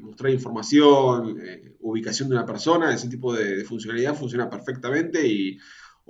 mostrar 0.00 0.32
información, 0.32 1.38
eh, 1.38 1.76
ubicación 1.80 2.30
de 2.30 2.36
una 2.36 2.46
persona, 2.46 2.94
ese 2.94 3.08
tipo 3.08 3.34
de, 3.34 3.62
funcionalidad 3.64 4.14
funciona 4.14 4.48
perfectamente 4.48 5.26
y 5.26 5.58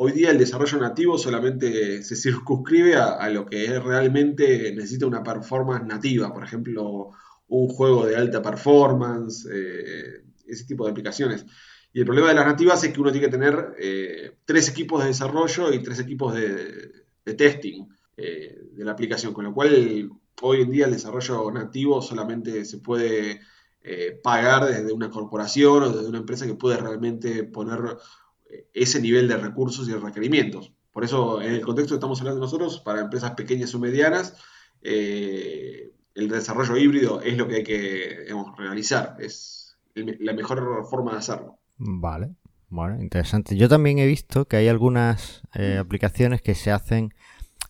hoy 0.03 0.13
día 0.13 0.31
el 0.31 0.39
desarrollo 0.39 0.79
nativo 0.79 1.19
solamente 1.19 2.03
se 2.03 2.17
circunscribe 2.17 2.97
a, 2.97 3.29
lo 3.29 3.45
que 3.45 3.79
realmente 3.79 4.73
necesita 4.75 5.07
una 5.07 5.23
performance 5.23 5.85
nativa, 5.87 6.33
por 6.33 6.43
ejemplo, 6.43 7.11
un 7.49 7.69
juego 7.69 8.07
de 8.07 8.17
alta 8.17 8.41
performance, 8.41 9.47
eh, 9.53 10.25
ese 10.47 10.65
tipo 10.65 10.87
de 10.87 10.93
aplicaciones. 10.93 11.45
Y 11.93 12.01
el 12.01 12.07
problema 12.07 12.29
de 12.29 12.35
las 12.35 12.47
nativas 12.47 12.83
es 12.83 12.93
que 12.93 13.01
uno 13.01 13.13
tiene 13.13 13.27
que 13.27 13.33
tener 13.33 13.75
tres 14.47 14.69
equipos 14.71 15.03
de 15.03 15.09
desarrollo 15.09 15.73
y 15.73 15.83
tres 15.83 15.99
equipos 15.99 16.35
de, 16.35 17.35
testing. 17.37 17.87
Eh, 18.17 18.69
de 18.73 18.85
la 18.85 18.93
aplicación, 18.93 19.33
con 19.33 19.45
lo 19.45 19.55
cual 19.55 20.11
hoy 20.43 20.61
en 20.61 20.71
día 20.71 20.85
el 20.85 20.93
desarrollo 20.93 21.51
nativo 21.51 22.03
solamente 22.03 22.67
se 22.67 22.79
puede 22.79 23.41
eh, 23.83 24.21
pagar 24.23 24.67
desde 24.67 24.93
una 24.93 25.09
corporación 25.09 25.83
o 25.83 25.89
desde 25.91 26.09
una 26.09 26.19
empresa 26.19 26.47
que 26.47 26.55
puede 26.55 26.77
realmente 26.77 27.45
poner 27.45 27.79
eh, 27.79 27.97
ese 28.75 29.01
nivel 29.01 29.29
de 29.29 29.37
recursos 29.37 29.89
y 29.89 29.93
requerimientos. 29.93 30.73
Por 30.93 31.05
eso, 31.05 31.41
en 31.41 31.53
el 31.53 31.61
contexto 31.61 31.95
que 31.95 31.97
estamos 31.97 32.21
hablando 32.21 32.41
nosotros, 32.41 32.81
para 32.81 33.01
empresas 33.01 33.33
pequeñas 33.33 33.75
o 33.75 33.79
medianas, 33.79 34.35
el 34.83 35.93
desarrollo 36.15 36.77
híbrido 36.77 37.21
es 37.23 37.37
lo 37.37 37.47
que 37.47 37.57
hay 37.57 37.65
que 37.65 38.27
realizar, 38.57 39.17
es 39.21 39.77
la 39.95 40.33
mejor 40.33 40.85
forma 40.89 41.13
de 41.13 41.19
hacerlo. 41.19 41.59
Vale, 41.77 42.35
bueno, 42.69 43.01
interesante. 43.01 43.57
Yo 43.57 43.69
también 43.69 43.99
he 43.99 44.07
visto 44.07 44.47
que 44.47 44.57
hay 44.57 44.69
algunas 44.69 45.43
aplicaciones 45.79 46.43
que 46.43 46.55
se 46.55 46.73
hacen 46.73 47.15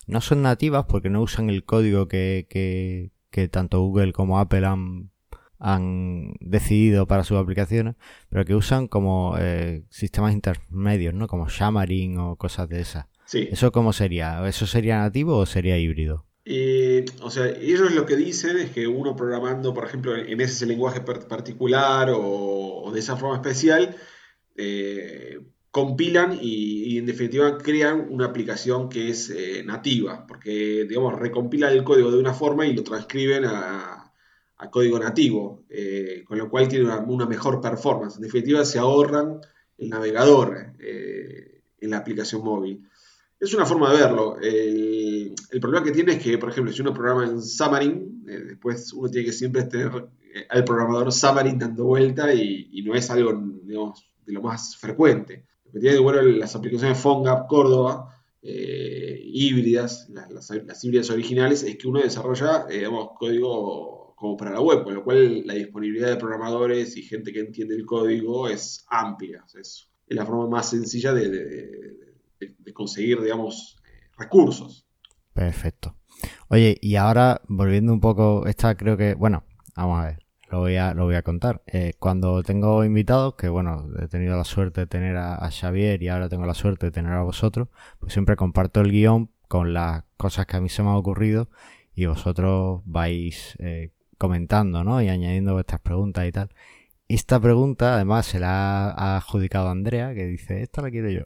no 0.07 0.21
son 0.21 0.41
nativas 0.41 0.85
porque 0.87 1.09
no 1.09 1.21
usan 1.21 1.49
el 1.49 1.63
código 1.63 2.07
que, 2.07 3.09
que, 3.29 3.47
tanto 3.47 3.81
Google 3.81 4.13
como 4.13 4.39
Apple 4.39 4.65
han, 4.65 5.11
han 5.61 6.33
decidido 6.39 7.05
para 7.07 7.23
sus 7.23 7.37
aplicaciones, 7.37 7.95
pero 8.29 8.43
que 8.43 8.55
usan 8.55 8.87
como 8.87 9.35
eh, 9.39 9.83
sistemas 9.89 10.33
intermedios, 10.33 11.13
¿no? 11.13 11.27
Como 11.27 11.47
Xamarin 11.47 12.17
o 12.17 12.35
cosas 12.35 12.67
de 12.67 12.81
esas. 12.81 13.05
Sí. 13.25 13.47
¿Eso 13.51 13.71
cómo 13.71 13.93
sería? 13.93 14.45
¿Eso 14.47 14.65
sería 14.65 14.97
nativo 14.97 15.37
o 15.37 15.45
sería 15.45 15.77
híbrido? 15.77 16.25
Eh, 16.43 17.05
o 17.21 17.29
sea, 17.29 17.47
ellos 17.47 17.93
lo 17.93 18.05
que 18.05 18.15
dicen 18.15 18.57
es 18.57 18.71
que 18.71 18.87
uno 18.87 19.15
programando, 19.15 19.73
por 19.73 19.85
ejemplo, 19.85 20.15
en 20.15 20.41
ese 20.41 20.65
lenguaje 20.65 21.01
particular 21.01 22.09
o, 22.11 22.89
de 22.91 22.99
esa 22.99 23.15
forma 23.15 23.35
especial, 23.35 23.95
eh, 24.57 25.39
compilan 25.69 26.37
y, 26.41 26.97
en 26.97 27.05
definitiva 27.05 27.57
crean 27.59 28.07
una 28.09 28.25
aplicación 28.25 28.89
que 28.89 29.09
es 29.09 29.29
eh, 29.29 29.63
nativa, 29.63 30.25
porque 30.27 30.85
digamos 30.89 31.17
recompilan 31.17 31.71
el 31.73 31.83
código 31.83 32.11
de 32.11 32.17
una 32.17 32.33
forma 32.33 32.65
y 32.65 32.73
lo 32.73 32.83
transcriben 32.83 33.45
a, 33.45 34.00
código 34.69 34.99
nativo, 34.99 35.63
eh, 35.69 36.23
con 36.25 36.37
lo 36.37 36.49
cual 36.49 36.67
tiene 36.67 36.85
una, 36.85 37.25
mejor 37.25 37.59
performance. 37.61 38.17
En 38.17 38.21
definitiva 38.21 38.63
se 38.63 38.79
ahorran 38.79 39.39
el 39.77 39.89
navegador 39.89 40.73
eh, 40.79 41.61
en 41.79 41.89
la 41.89 41.97
aplicación 41.97 42.43
móvil. 42.43 42.87
Es 43.39 43.53
una 43.55 43.65
forma 43.65 43.91
de 43.91 43.99
verlo. 43.99 44.37
El, 44.39 45.33
problema 45.59 45.83
que 45.83 45.91
tiene 45.91 46.13
es 46.13 46.23
que, 46.23 46.37
por 46.37 46.49
ejemplo, 46.49 46.71
si 46.71 46.81
uno 46.81 46.93
programa 46.93 47.25
en 47.25 47.41
Xamarin, 47.41 48.23
después 48.23 48.93
uno 48.93 49.09
tiene 49.09 49.25
que 49.25 49.33
siempre 49.33 49.63
tener 49.63 49.91
al 50.49 50.63
programador 50.63 51.11
Xamarin 51.11 51.57
dando 51.57 51.85
vuelta 51.85 52.33
y, 52.33 52.83
no 52.85 52.93
es 52.93 53.09
algo, 53.09 53.33
digamos, 53.63 54.11
de 54.25 54.33
lo 54.33 54.41
más 54.41 54.77
frecuente. 54.77 55.45
Lo 55.65 55.71
que 55.71 55.79
tiene 55.79 55.95
de 55.95 56.01
bueno 56.01 56.21
las 56.21 56.55
aplicaciones 56.55 56.99
PhoneGap 56.99 57.47
Córdoba, 57.47 58.11
eh, 58.43 59.19
híbridas, 59.23 60.09
las, 60.09 60.83
híbridas 60.83 61.09
originales, 61.09 61.63
es 61.63 61.77
que 61.77 61.87
uno 61.87 62.01
desarrolla, 62.01 62.65
eh, 62.69 62.87
código 63.19 64.00
como 64.21 64.37
para 64.37 64.51
la 64.51 64.61
web, 64.61 64.83
con 64.83 64.93
lo 64.93 65.03
cual 65.03 65.47
la 65.47 65.55
disponibilidad 65.55 66.09
de 66.09 66.15
programadores 66.15 66.95
y 66.95 67.01
gente 67.01 67.33
que 67.33 67.39
entiende 67.39 67.73
el 67.73 67.87
código 67.87 68.47
es 68.47 68.85
amplia. 68.87 69.43
Es, 69.59 69.89
la 70.09 70.27
forma 70.27 70.47
más 70.47 70.69
sencilla 70.69 71.11
de, 71.11 71.97
conseguir, 72.71 73.19
digamos, 73.19 73.81
recursos. 74.19 74.85
Perfecto. 75.33 75.95
Oye, 76.49 76.77
y 76.81 76.97
ahora 76.97 77.41
volviendo 77.47 77.91
un 77.91 77.99
poco, 77.99 78.45
esta 78.45 78.77
creo 78.77 78.95
que, 78.95 79.15
bueno, 79.15 79.43
vamos 79.75 79.99
a 79.99 80.05
ver. 80.05 80.19
lo 80.51 80.59
voy 80.59 80.75
a, 80.75 80.93
lo 80.93 81.05
voy 81.05 81.15
a 81.15 81.23
contar. 81.23 81.63
Eh, 81.65 81.93
cuando 81.97 82.43
tengo 82.43 82.85
invitados, 82.85 83.33
que 83.33 83.49
bueno, 83.49 83.87
he 83.99 84.07
tenido 84.07 84.37
la 84.37 84.43
suerte 84.43 84.81
de 84.81 84.87
tener 84.87 85.17
a, 85.17 85.49
Xavier 85.49 86.03
y 86.03 86.09
ahora 86.09 86.29
tengo 86.29 86.45
la 86.45 86.53
suerte 86.53 86.85
de 86.85 86.91
tener 86.91 87.13
a 87.13 87.23
vosotros, 87.23 87.69
pues 87.99 88.13
siempre 88.13 88.35
comparto 88.35 88.81
el 88.81 88.91
guion 88.91 89.31
con 89.47 89.73
las 89.73 90.03
cosas 90.17 90.45
que 90.45 90.57
a 90.57 90.61
mí 90.61 90.69
se 90.69 90.83
me 90.83 90.89
han 90.89 90.95
ocurrido 90.95 91.49
y 91.95 92.05
vosotros 92.05 92.81
vais 92.85 93.55
eh, 93.57 93.91
comentando, 94.21 94.83
¿no? 94.83 95.01
Y 95.01 95.09
añadiendo 95.09 95.53
vuestras 95.53 95.81
preguntas 95.81 96.27
y 96.27 96.31
tal. 96.31 96.51
Esta 97.07 97.39
pregunta, 97.39 97.95
además, 97.95 98.27
se 98.27 98.39
la 98.39 98.91
ha 98.91 99.17
adjudicado 99.17 99.67
Andrea, 99.69 100.13
que 100.13 100.27
dice, 100.27 100.61
esta 100.61 100.83
la 100.83 100.91
quiero 100.91 101.09
yo. 101.09 101.23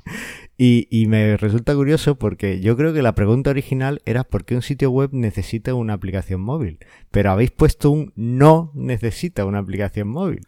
y, 0.56 1.04
me 1.08 1.36
resulta 1.36 1.74
curioso 1.74 2.16
porque 2.16 2.60
yo 2.60 2.76
creo 2.76 2.94
que 2.94 3.02
la 3.02 3.16
pregunta 3.16 3.50
original 3.50 4.00
era 4.06 4.22
por 4.22 4.44
qué 4.44 4.54
un 4.54 4.62
sitio 4.62 4.90
web 4.92 5.10
necesita 5.12 5.74
una 5.74 5.94
aplicación 5.94 6.40
móvil. 6.40 6.78
Pero 7.10 7.32
habéis 7.32 7.50
puesto 7.50 7.90
un 7.90 8.12
no 8.14 8.70
necesita 8.74 9.44
una 9.44 9.58
aplicación 9.58 10.06
móvil. 10.06 10.46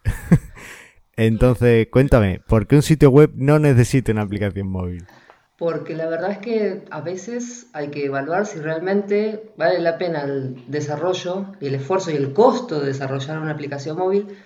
Entonces, 1.17 1.89
cuéntame, 1.91 2.41
¿por 2.47 2.69
qué 2.69 2.77
un 2.77 2.83
sitio 2.83 3.11
web 3.11 3.33
no 3.35 3.59
necesita 3.59 4.13
una 4.13 4.23
aplicación 4.23 4.69
móvil? 4.69 5.05
Porque 5.61 5.95
la 5.95 6.07
verdad 6.07 6.31
es 6.31 6.39
que 6.39 6.87
a 6.91 7.03
veces 7.03 7.67
hay 7.75 7.89
que 7.89 8.07
evaluar 8.07 8.47
si 8.47 8.61
realmente 8.61 9.53
vale 9.59 9.79
la 9.79 9.99
pena 9.99 10.23
el 10.23 10.65
desarrollo 10.69 11.53
y 11.61 11.67
el 11.67 11.75
esfuerzo 11.75 12.11
y 12.11 12.17
el 12.17 12.33
costo 12.33 12.81
de 12.81 12.87
desarrollar 12.87 13.39
una 13.39 13.51
aplicación 13.51 13.99
móvil 13.99 14.39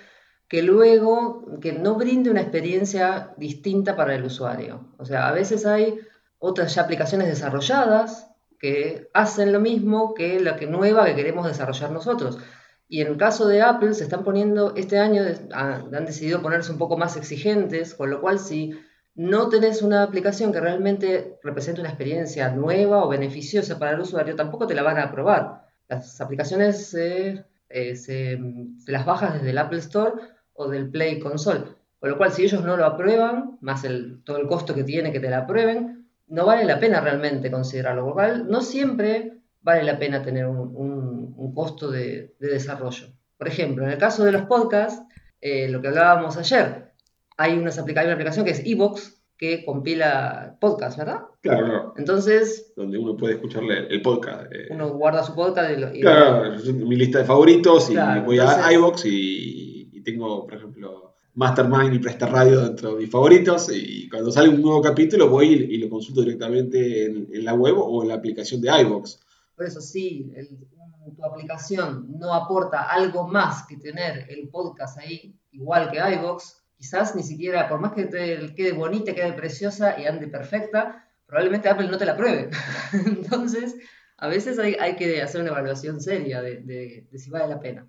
que 0.48 0.62
luego 0.62 1.60
que 1.60 1.72
no 1.72 1.94
brinde 1.94 2.32
una 2.32 2.40
experiencia 2.40 3.32
distinta 3.36 3.94
para 3.94 4.16
el 4.16 4.24
usuario. 4.24 4.88
O 4.98 5.04
sea, 5.04 5.28
a 5.28 5.32
veces 5.32 5.66
hay 5.66 6.00
otras 6.40 6.76
aplicaciones 6.78 7.28
desarrolladas 7.28 8.28
que 8.58 9.08
hacen 9.14 9.52
lo 9.52 9.60
mismo 9.60 10.14
que 10.14 10.40
la 10.40 10.56
que 10.56 10.66
nueva 10.66 11.04
que 11.04 11.14
queremos 11.14 11.46
desarrollar 11.46 11.92
nosotros. 11.92 12.38
Y 12.88 13.02
en 13.02 13.06
el 13.06 13.16
caso 13.18 13.46
de 13.46 13.62
Apple 13.62 13.94
se 13.94 14.02
están 14.02 14.24
poniendo, 14.24 14.74
este 14.74 14.98
año 14.98 15.22
han 15.52 16.06
decidido 16.06 16.42
ponerse 16.42 16.72
un 16.72 16.78
poco 16.78 16.96
más 16.96 17.16
exigentes, 17.16 17.94
con 17.94 18.10
lo 18.10 18.20
cual 18.20 18.40
si 18.40 18.72
no 19.14 19.48
tenés 19.48 19.82
una 19.82 20.02
aplicación 20.02 20.52
que 20.52 20.60
realmente 20.60 21.38
represente 21.42 21.80
una 21.80 21.90
experiencia 21.90 22.50
nueva 22.50 23.04
o 23.04 23.08
beneficiosa 23.08 23.78
para 23.78 23.92
el 23.92 24.00
usuario, 24.00 24.34
tampoco 24.34 24.66
te 24.66 24.74
la 24.74 24.82
van 24.82 24.98
a 24.98 25.04
aprobar. 25.04 25.66
Las 25.88 26.20
aplicaciones 26.20 26.94
eh, 26.94 27.44
se, 27.96 28.38
las 28.86 29.06
bajas 29.06 29.34
desde 29.34 29.50
el 29.50 29.58
Apple 29.58 29.78
Store 29.78 30.12
o 30.54 30.68
del 30.68 30.90
Play 30.90 31.20
Console. 31.20 31.64
Con 32.00 32.10
lo 32.10 32.18
cual, 32.18 32.32
si 32.32 32.44
ellos 32.44 32.62
no 32.64 32.76
lo 32.76 32.84
aprueban, 32.84 33.58
más 33.60 33.84
el, 33.84 34.22
todo 34.24 34.38
el 34.38 34.46
costo 34.46 34.74
que 34.74 34.84
tiene 34.84 35.12
que 35.12 35.20
te 35.20 35.30
la 35.30 35.38
aprueben, 35.38 36.06
no 36.26 36.46
vale 36.46 36.64
la 36.64 36.80
pena 36.80 37.00
realmente 37.00 37.50
considerarlo. 37.50 38.12
Por 38.12 38.44
no 38.46 38.60
siempre 38.60 39.38
vale 39.62 39.84
la 39.84 39.98
pena 39.98 40.22
tener 40.22 40.46
un, 40.46 41.52
costo 41.54 41.90
de, 41.90 42.34
desarrollo. 42.40 43.06
Por 43.38 43.48
ejemplo, 43.48 43.84
en 43.84 43.90
el 43.90 43.98
caso 43.98 44.24
de 44.24 44.32
los 44.32 44.42
podcasts, 44.42 45.02
eh, 45.40 45.68
lo 45.68 45.80
que 45.80 45.88
hablábamos 45.88 46.36
ayer, 46.36 46.93
hay, 47.36 47.58
unas 47.58 47.78
hay 47.78 48.04
una 48.04 48.12
aplicación 48.12 48.44
que 48.44 48.52
es 48.52 48.62
Evox 48.64 49.20
que 49.36 49.64
compila 49.64 50.56
podcasts, 50.60 50.96
¿verdad? 50.96 51.22
Claro, 51.40 51.66
claro. 51.66 51.94
Entonces... 51.96 52.72
Donde 52.76 52.98
uno 52.98 53.16
puede 53.16 53.34
escucharle 53.34 53.88
el 53.88 54.00
podcast. 54.00 54.52
Eh. 54.52 54.68
Uno 54.70 54.90
guarda 54.90 55.24
su 55.24 55.34
podcast 55.34 55.70
y... 55.92 56.00
claro, 56.00 56.54
mi 56.72 56.96
lista 56.96 57.18
de 57.18 57.24
favoritos 57.24 57.90
y 57.90 57.96
voy 58.24 58.38
a 58.38 58.72
iVox 58.72 59.02
y 59.06 60.00
tengo, 60.04 60.46
por 60.46 60.54
ejemplo, 60.54 61.14
Mastermind 61.34 61.94
y 61.94 61.98
Presta 61.98 62.26
Radio 62.26 62.60
dentro 62.60 62.94
de 62.94 63.00
mis 63.00 63.10
favoritos 63.10 63.68
y 63.72 64.08
cuando 64.08 64.30
sale 64.30 64.48
un 64.48 64.62
nuevo 64.62 64.80
capítulo 64.80 65.28
voy 65.28 65.52
y, 65.52 65.78
lo 65.78 65.90
consulto 65.90 66.20
directamente 66.20 67.06
en, 67.06 67.44
la 67.44 67.54
web 67.54 67.74
o 67.76 68.02
en 68.02 68.08
la 68.08 68.14
aplicación 68.14 68.60
de 68.60 68.68
iVoox. 68.82 69.18
Por 69.56 69.66
eso 69.66 69.80
sí, 69.80 70.32
tu 71.16 71.24
aplicación 71.24 72.06
no 72.18 72.32
aporta 72.32 72.82
algo 72.82 73.26
más 73.26 73.66
que 73.66 73.76
tener 73.76 74.26
el 74.28 74.48
podcast 74.48 74.98
ahí, 74.98 75.34
igual 75.50 75.90
que 75.90 75.98
iVoox, 75.98 76.44
quizás 76.84 77.16
ni 77.16 77.22
siquiera, 77.22 77.66
por 77.66 77.80
más 77.80 77.92
que 77.92 78.04
te 78.04 78.54
quede 78.54 78.72
bonita, 78.72 79.14
quede 79.14 79.32
preciosa 79.32 79.98
y 79.98 80.04
ande 80.04 80.28
perfecta, 80.28 81.08
probablemente 81.26 81.70
Apple 81.70 81.88
no 81.88 81.96
te 81.96 82.04
la 82.04 82.14
pruebe. 82.14 82.50
Entonces, 83.06 83.76
a 84.18 84.28
veces 84.28 84.58
hay, 84.58 84.94
que 84.96 85.22
hacer 85.22 85.40
una 85.40 85.50
evaluación 85.50 86.00
seria 86.02 86.42
de 86.42 87.06
si 87.14 87.30
vale 87.30 87.48
la 87.48 87.58
pena. 87.58 87.86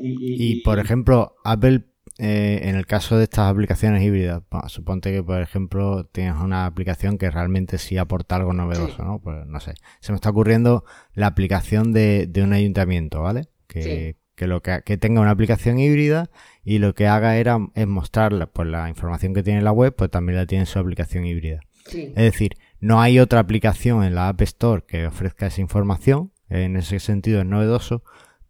Y, 0.00 0.62
por 0.62 0.78
ejemplo, 0.78 1.36
Apple, 1.44 1.84
eh, 2.18 2.60
en 2.64 2.76
el 2.76 2.86
caso 2.86 3.18
de 3.18 3.24
estas 3.24 3.50
aplicaciones 3.50 4.02
híbridas, 4.02 4.42
suponte 4.68 5.12
que, 5.12 5.22
por 5.22 5.40
ejemplo, 5.40 6.04
tienes 6.06 6.34
una 6.36 6.66
aplicación 6.66 7.18
que 7.18 7.30
realmente 7.30 7.78
sí 7.78 7.98
aporta 7.98 8.36
algo 8.36 8.52
novedoso, 8.52 9.04
¿no? 9.04 9.20
Pues 9.20 9.46
no 9.46 9.60
sé. 9.60 9.74
Se 10.00 10.12
me 10.12 10.16
está 10.16 10.30
ocurriendo 10.30 10.84
la 11.14 11.26
aplicación 11.26 11.92
de, 11.92 12.30
un 12.42 12.52
ayuntamiento, 12.52 13.22
¿vale? 13.22 13.48
Que, 13.66 14.16
lo 14.36 14.62
que, 14.62 14.80
tenga 14.98 15.20
una 15.20 15.30
aplicación 15.30 15.78
híbrida 15.78 16.30
y 16.64 16.78
lo 16.78 16.94
que 16.94 17.06
haga 17.06 17.36
era 17.36 17.58
es 17.74 17.86
mostrar 17.86 18.50
pues, 18.52 18.68
la 18.68 18.88
información 18.88 19.34
que 19.34 19.42
tiene 19.42 19.58
en 19.58 19.64
la 19.64 19.72
web, 19.72 19.94
pues 19.94 20.10
también 20.10 20.38
la 20.38 20.46
tiene 20.46 20.62
en 20.62 20.66
su 20.66 20.78
aplicación 20.78 21.26
híbrida. 21.26 21.60
Es 21.92 22.14
decir, 22.14 22.56
no 22.78 23.00
hay 23.00 23.18
otra 23.18 23.40
aplicación 23.40 24.04
en 24.04 24.14
la 24.14 24.28
App 24.28 24.40
Store 24.42 24.84
que 24.86 25.06
ofrezca 25.06 25.46
esa 25.46 25.60
información, 25.60 26.32
en 26.48 26.76
ese 26.76 27.00
sentido 27.00 27.40
es 27.40 27.46
novedoso, 27.46 28.02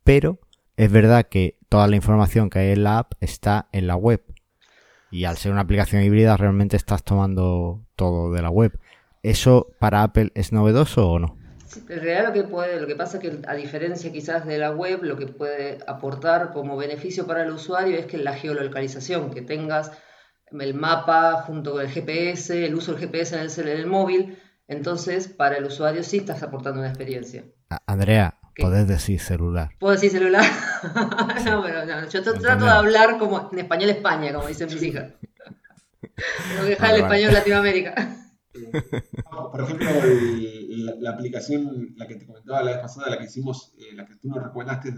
pero 0.04 0.40
es 0.76 0.90
verdad 0.90 1.26
que 1.28 1.58
toda 1.68 1.86
la 1.88 1.96
información 1.96 2.50
que 2.50 2.58
hay 2.58 2.70
en 2.72 2.84
la 2.84 2.98
app 2.98 3.12
está 3.20 3.68
en 3.72 3.86
la 3.86 3.96
web. 3.96 4.22
Y 5.10 5.24
al 5.24 5.36
ser 5.36 5.52
una 5.52 5.60
aplicación 5.62 6.02
híbrida 6.02 6.36
realmente 6.36 6.76
estás 6.76 7.02
tomando 7.02 7.84
todo 7.96 8.32
de 8.32 8.42
la 8.42 8.50
web. 8.50 8.78
¿Eso 9.22 9.68
para 9.78 10.02
Apple 10.02 10.32
es 10.34 10.52
novedoso 10.52 11.08
o 11.10 11.18
no? 11.18 11.36
En 11.76 12.00
realidad 12.00 12.28
lo 12.28 12.32
que 12.32 12.44
puede, 12.44 12.80
lo 12.80 12.86
que 12.86 12.96
pasa 12.96 13.18
es 13.18 13.22
que 13.22 13.38
a 13.46 13.54
diferencia 13.54 14.12
quizás 14.12 14.46
de 14.46 14.58
la 14.58 14.70
web, 14.72 15.02
lo 15.02 15.16
que 15.16 15.26
puede 15.26 15.78
aportar 15.86 16.52
como 16.52 16.76
beneficio 16.76 17.26
para 17.26 17.42
el 17.42 17.50
usuario 17.50 17.98
es 17.98 18.06
que 18.06 18.18
la 18.18 18.34
geolocalización, 18.34 19.30
que 19.30 19.42
tengas 19.42 19.92
el 20.50 20.74
mapa 20.74 21.42
junto 21.46 21.72
con 21.72 21.82
el 21.82 21.88
GPS, 21.88 22.64
el 22.64 22.74
uso 22.74 22.92
del 22.92 23.00
GPS 23.00 23.36
en 23.36 23.42
el, 23.42 23.68
en 23.68 23.78
el 23.78 23.86
móvil, 23.86 24.38
entonces 24.68 25.28
para 25.28 25.56
el 25.56 25.64
usuario 25.64 26.02
sí 26.02 26.18
estás 26.18 26.42
aportando 26.42 26.80
una 26.80 26.88
experiencia. 26.88 27.44
Andrea, 27.86 28.40
Podés 28.60 28.86
decir 28.86 29.20
celular. 29.20 29.70
¿Puedo 29.78 29.94
decir 29.94 30.10
celular? 30.10 30.44
no, 31.44 31.62
pero 31.62 31.86
no. 31.86 32.08
Yo 32.08 32.22
trato 32.22 32.64
de 32.64 32.70
hablar 32.70 33.18
como 33.18 33.48
en 33.52 33.58
español 33.58 33.90
España, 33.90 34.32
como 34.32 34.48
dicen 34.48 34.68
mis 34.68 34.82
hijas. 34.82 35.12
Tengo 36.00 36.64
que 36.64 36.70
dejar 36.70 36.94
el 36.94 37.02
español 37.02 37.32
Latinoamérica. 37.32 38.16
Por 39.52 39.60
ejemplo, 39.60 39.88
la, 41.00 41.10
aplicación, 41.10 41.94
la 41.96 42.06
que 42.06 42.16
te 42.16 42.26
comentaba 42.26 42.62
la 42.62 42.72
vez 42.72 42.80
pasada, 42.80 43.10
la 43.10 43.18
que 43.18 43.24
hicimos, 43.24 43.74
eh, 43.78 43.94
la 43.94 44.06
que 44.06 44.16
tú 44.16 44.28
nos 44.28 44.42
recomendaste, 44.42 44.90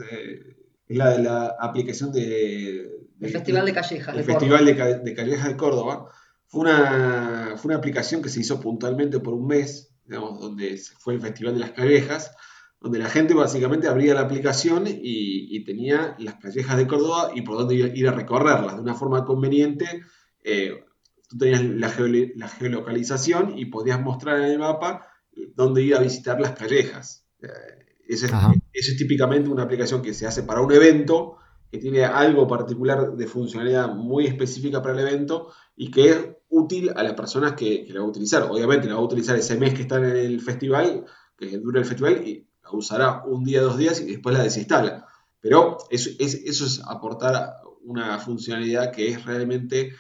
es 0.88 0.97
la 0.97 1.11
de 1.11 1.23
la 1.23 1.57
aplicación 1.61 2.12
de, 2.12 2.91
el 3.21 3.31
Festival 3.31 3.67
de 3.67 3.73
Callejas. 3.73 4.17
El 4.17 4.25
Festival 4.25 4.65
de, 4.65 4.99
de, 4.99 5.15
Callejas 5.15 5.49
de 5.49 5.57
Córdoba. 5.57 6.11
Fue 6.47 6.62
una, 6.62 7.55
fue 7.57 7.71
una 7.71 7.79
aplicación 7.79 8.21
que 8.21 8.29
se 8.29 8.41
hizo 8.41 8.61
puntualmente 8.61 9.21
por 9.21 9.35
un 9.35 9.47
mes, 9.47 9.95
digamos, 10.05 10.41
donde 10.41 10.79
fue 10.99 11.15
el 11.15 11.21
Festival 11.21 11.55
de 11.55 11.61
las 11.61 11.71
Callejas 11.73 12.33
donde 12.83 12.99
la 12.99 13.09
gente 13.09 13.33
básicamente 13.33 13.87
abría 13.87 14.15
la 14.15 14.23
aplicación 14.23 14.85
y, 14.87 15.65
tenía 15.65 16.17
las 16.19 16.35
callejas 16.35 16.77
de 16.77 16.88
Córdoba 16.88 17.31
y 17.33 17.43
por 17.43 17.57
dónde 17.57 17.77
ir 17.77 18.09
a 18.09 18.12
recorrerlas 18.12 18.75
de 18.75 18.83
una 18.83 18.95
forma 18.95 19.25
conveniente. 19.25 19.87
Eh, 20.43 20.85
tú 21.33 21.38
tenías 21.38 21.62
la, 21.64 22.49
geolocalización 22.49 23.59
y 23.59 23.66
podías 23.66 24.01
mostrar 24.01 24.38
en 24.38 24.45
el 24.45 24.59
mapa 24.59 25.07
dónde 25.55 25.83
ir 25.83 25.95
a 25.95 26.01
visitar 26.01 26.40
las 26.40 26.53
callejas. 26.53 27.27
Eh, 27.42 27.49
esa 28.07 28.53
es, 28.73 28.97
típicamente 28.97 29.49
una 29.49 29.62
aplicación 29.62 30.03
que 30.03 30.12
se 30.12 30.27
hace 30.27 30.42
para 30.42 30.61
un 30.61 30.73
evento, 30.73 31.38
que 31.71 31.79
tiene 31.79 32.05
algo 32.05 32.47
particular 32.47 33.12
de 33.12 33.27
funcionalidad 33.27 33.95
muy 33.95 34.27
específica 34.27 34.83
para 34.83 34.95
el 34.95 35.09
evento 35.09 35.53
y 35.75 35.90
que 35.90 36.11
es 36.11 36.18
útil 36.51 36.90
a 36.95 37.03
las 37.03 37.14
personas 37.14 37.55
que, 37.55 37.87
que 37.87 37.92
la 37.95 38.01
va 38.01 38.07
a 38.07 38.11
utilizar. 38.11 38.42
Obviamente 38.42 38.87
la 38.87 38.95
va 38.95 39.01
a 39.01 39.05
utilizar 39.05 39.37
ese 39.37 39.57
mes 39.57 39.73
que 39.73 39.83
está 39.83 39.97
en 39.97 40.05
el 40.05 40.40
festival, 40.42 41.07
que 41.38 41.59
dura 41.59 41.81
el 41.81 41.87
festival, 41.87 42.27
y 42.29 42.47
usará 42.71 43.25
un 43.25 43.45
día, 43.45 43.62
dos 43.62 43.79
días 43.79 44.01
y 44.01 44.07
después 44.07 44.37
la 44.37 44.45
desinstala. 44.45 45.07
Pero 45.40 45.79
eso 45.90 46.11
es, 46.18 46.35
eso 46.35 46.66
es 46.66 46.83
aportar 46.87 47.55
una 47.85 48.18
funcionalidad 48.18 48.92
que 48.92 49.09
es 49.09 49.25
realmente 49.25 49.92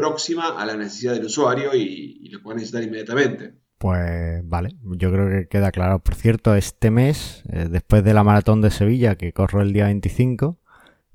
próxima 0.00 0.48
a 0.48 0.64
la 0.64 0.76
necesidad 0.76 1.12
del 1.12 1.26
usuario 1.26 1.74
y, 1.74 2.28
lo 2.30 2.42
puede 2.42 2.56
necesitar 2.56 2.82
inmediatamente. 2.82 3.54
Pues 3.76 4.46
vale, 4.48 4.76
yo 4.82 5.12
creo 5.12 5.28
que 5.28 5.48
queda 5.48 5.72
claro. 5.72 5.98
Por 6.00 6.14
cierto, 6.14 6.54
este 6.54 6.90
mes, 6.90 7.42
eh, 7.52 7.68
después 7.70 8.02
de 8.02 8.14
la 8.14 8.24
maratón 8.24 8.62
de 8.62 8.70
Sevilla, 8.70 9.16
que 9.16 9.32
corro 9.32 9.60
el 9.62 9.72
día 9.72 9.86
25, 9.86 10.58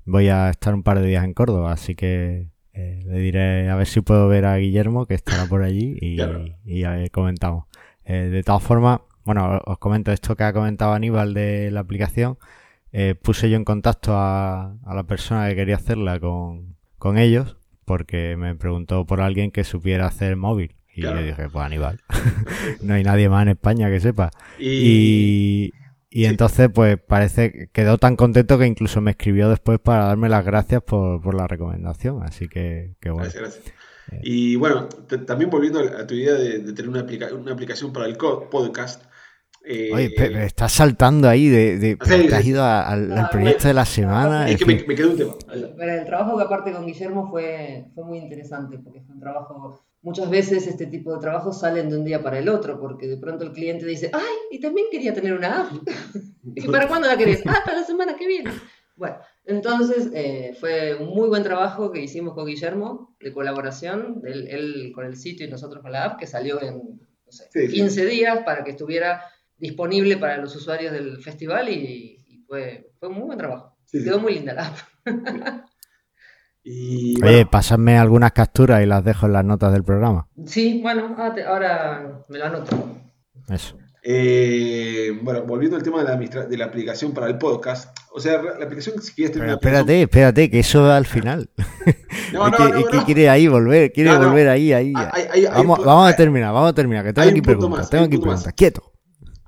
voy 0.04 0.28
a 0.28 0.50
estar 0.50 0.74
un 0.74 0.82
par 0.82 1.00
de 1.00 1.06
días 1.06 1.24
en 1.24 1.34
Córdoba, 1.34 1.72
así 1.72 1.94
que 1.94 2.48
eh, 2.74 3.02
le 3.06 3.18
diré 3.18 3.70
a 3.70 3.76
ver 3.76 3.86
si 3.86 4.00
puedo 4.02 4.28
ver 4.28 4.44
a 4.44 4.56
Guillermo, 4.56 5.06
que 5.06 5.14
estará 5.14 5.46
por 5.46 5.62
allí, 5.62 5.96
y, 6.00 6.20
y, 6.64 7.10
comentamos. 7.10 7.66
Eh, 8.04 8.28
de 8.30 8.42
todas 8.42 8.62
formas, 8.62 9.00
bueno, 9.24 9.60
os 9.64 9.78
comento 9.78 10.12
esto 10.12 10.36
que 10.36 10.44
ha 10.44 10.52
comentado 10.52 10.92
Aníbal 10.92 11.34
de 11.34 11.70
la 11.72 11.80
aplicación. 11.80 12.38
Puse 13.22 13.50
yo 13.50 13.56
en 13.56 13.64
contacto 13.64 14.12
a, 14.14 14.74
la 14.86 15.02
persona 15.04 15.48
que 15.48 15.56
quería 15.56 15.76
hacerla 15.76 16.18
con, 16.18 16.76
ellos 17.18 17.55
porque 17.86 18.36
me 18.36 18.54
preguntó 18.54 19.06
por 19.06 19.22
alguien 19.22 19.50
que 19.50 19.64
supiera 19.64 20.06
hacer 20.06 20.36
móvil. 20.36 20.76
Y 20.94 21.02
yo 21.02 21.16
dije, 21.16 21.48
pues 21.50 21.64
Aníbal, 21.64 22.00
no 22.82 22.94
hay 22.94 23.04
nadie 23.04 23.30
más 23.30 23.42
en 23.42 23.48
España 23.50 23.88
que 23.88 24.00
sepa. 24.00 24.30
Y... 24.58 25.72
Y 26.08 26.24
entonces, 26.24 26.70
pues 26.72 26.96
parece 26.98 27.52
que 27.52 27.66
quedó 27.66 27.98
tan 27.98 28.16
contento 28.16 28.58
que 28.58 28.64
incluso 28.66 29.02
me 29.02 29.10
escribió 29.10 29.50
después 29.50 29.78
para 29.78 30.06
darme 30.06 30.30
las 30.30 30.46
gracias 30.46 30.82
por, 30.82 31.34
la 31.34 31.46
recomendación. 31.46 32.22
Así 32.22 32.48
que, 32.48 32.94
bueno. 33.02 33.18
Gracias, 33.18 33.42
gracias. 33.42 33.74
Eh. 34.12 34.20
Y 34.22 34.56
bueno, 34.56 34.88
también 35.26 35.50
volviendo 35.50 35.80
a 35.80 36.06
tu 36.06 36.14
idea 36.14 36.32
de, 36.32 36.60
tener 36.72 36.88
una, 36.88 37.04
una, 37.34 37.52
aplicación 37.52 37.92
para 37.92 38.06
el 38.06 38.16
podcast. 38.16 39.04
Eh, 39.68 39.90
Oye, 39.92 40.12
pero 40.16 40.38
estás 40.38 40.72
saltando 40.72 41.28
ahí 41.28 41.48
de, 41.48 41.76
de 41.78 41.96
te 41.96 42.34
has 42.34 42.46
ido 42.46 42.64
al, 42.64 43.28
proyecto 43.32 43.66
de 43.66 43.74
la 43.74 43.84
semana. 43.84 44.48
Es 44.48 44.58
que 44.58 44.64
me, 44.64 44.84
quedó 44.84 45.10
un 45.10 45.16
tema. 45.16 45.34
Pero 45.76 45.92
el 45.92 46.04
trabajo 46.04 46.36
que 46.36 46.44
aparte 46.44 46.72
con 46.72 46.86
Guillermo 46.86 47.28
fue, 47.28 47.86
fue 47.94 48.04
muy 48.04 48.18
interesante 48.18 48.78
porque 48.78 49.00
fue 49.00 49.14
un 49.14 49.20
trabajo 49.20 49.86
muchas 50.06 50.30
veces 50.30 50.68
este 50.68 50.86
tipo 50.86 51.12
de 51.12 51.20
trabajos 51.20 51.58
salen 51.58 51.90
de 51.90 51.98
un 51.98 52.04
día 52.04 52.22
para 52.22 52.38
el 52.38 52.48
otro, 52.48 52.78
porque 52.78 53.08
de 53.08 53.16
pronto 53.16 53.42
el 53.42 53.50
cliente 53.50 53.84
dice, 53.84 54.08
ay, 54.12 54.36
y 54.52 54.60
también 54.60 54.86
quería 54.88 55.12
tener 55.12 55.32
una 55.32 55.62
app. 55.62 55.72
¿Y 56.54 56.68
para 56.68 56.86
cuándo 56.86 57.08
la 57.08 57.16
querés? 57.16 57.42
Ah, 57.44 57.62
para 57.64 57.80
la 57.80 57.84
semana 57.84 58.14
que 58.16 58.28
viene. 58.28 58.52
Bueno, 58.94 59.16
entonces 59.44 60.10
eh, 60.14 60.56
fue 60.60 60.94
un 60.94 61.08
muy 61.08 61.28
buen 61.28 61.42
trabajo 61.42 61.90
que 61.90 62.00
hicimos 62.00 62.34
con 62.34 62.46
Guillermo 62.46 63.16
de 63.18 63.32
colaboración, 63.32 64.22
él, 64.24 64.92
con 64.94 65.04
el 65.06 65.16
sitio 65.16 65.44
y 65.44 65.50
nosotros 65.50 65.82
con 65.82 65.90
la 65.90 66.04
app, 66.04 66.20
que 66.20 66.28
salió 66.28 66.62
en 66.62 67.00
15 67.52 68.06
días 68.06 68.44
para 68.44 68.62
que 68.62 68.70
estuviera 68.70 69.24
disponible 69.58 70.16
para 70.16 70.36
los 70.38 70.54
usuarios 70.56 70.92
del 70.92 71.22
festival 71.22 71.68
y, 71.68 72.44
fue, 72.46 72.92
fue, 72.98 73.08
un 73.08 73.14
muy 73.16 73.24
buen 73.24 73.38
trabajo. 73.38 73.76
Quedó 73.90 74.20
muy 74.20 74.34
linda 74.34 74.54
la 74.54 74.66
app. 74.66 74.76
Oye, 76.66 77.46
pásame 77.50 77.96
algunas 77.96 78.32
capturas 78.32 78.82
y 78.82 78.86
las 78.86 79.04
dejo 79.04 79.26
en 79.26 79.32
las 79.32 79.44
notas 79.44 79.72
del 79.72 79.84
programa. 79.84 80.28
Sí, 80.46 80.80
bueno, 80.82 81.14
ahora 81.16 82.24
me 82.28 82.38
lo 82.38 82.44
anoto. 82.44 82.98
Eso. 83.48 83.76
Eh, 84.08 85.18
bueno, 85.22 85.42
volviendo 85.42 85.76
al 85.76 85.82
tema 85.82 85.98
de 85.98 86.04
la, 86.04 86.46
de 86.46 86.56
la, 86.56 86.64
aplicación 86.64 87.12
para 87.12 87.26
el 87.26 87.38
podcast. 87.38 87.96
O 88.12 88.20
sea, 88.20 88.40
la 88.40 88.64
aplicación, 88.64 89.00
si 89.02 89.12
quieres 89.12 89.32
tener 89.32 89.50
Espérate, 89.50 90.02
espérate, 90.02 90.48
que 90.48 90.60
eso 90.60 90.82
va 90.82 90.96
al 90.96 91.06
final. 91.06 91.50
No, 92.32 92.50
no, 92.50 92.68
no, 92.68 92.86
que 92.86 93.04
quiere 93.04 93.30
ahí 93.30 93.46
volver, 93.46 93.92
quiere 93.92 94.14
volver 94.16 94.48
ahí, 94.48 94.72
ahí. 94.72 94.92
vamos, 94.92 95.84
vamos 95.84 96.12
a 96.12 96.16
terminar, 96.16 96.52
vamos 96.52 96.70
a 96.70 96.74
terminar, 96.74 97.04
que 97.04 97.12
tengo 97.12 97.28
aquí 97.28 97.40
preguntas. 97.40 97.88
tengo 97.88 98.04
aquí 98.04 98.18
preguntas. 98.18 98.52
Quieto. 98.52 98.95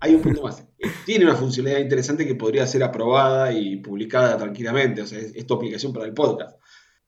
Hay 0.01 0.15
un 0.15 0.23
punto 0.23 0.43
más. 0.43 0.67
Tiene 1.05 1.25
una 1.25 1.35
funcionalidad 1.35 1.81
interesante 1.81 2.27
que 2.27 2.35
podría 2.35 2.67
ser 2.67 2.83
aprobada 2.83 3.53
y 3.53 3.77
publicada 3.77 4.37
tranquilamente. 4.37 5.03
O 5.03 5.07
sea, 5.07 5.19
es, 5.19 5.35
es 5.35 5.47
tu 5.47 5.55
aplicación 5.55 5.93
para 5.93 6.07
el 6.07 6.15
podcast. 6.15 6.59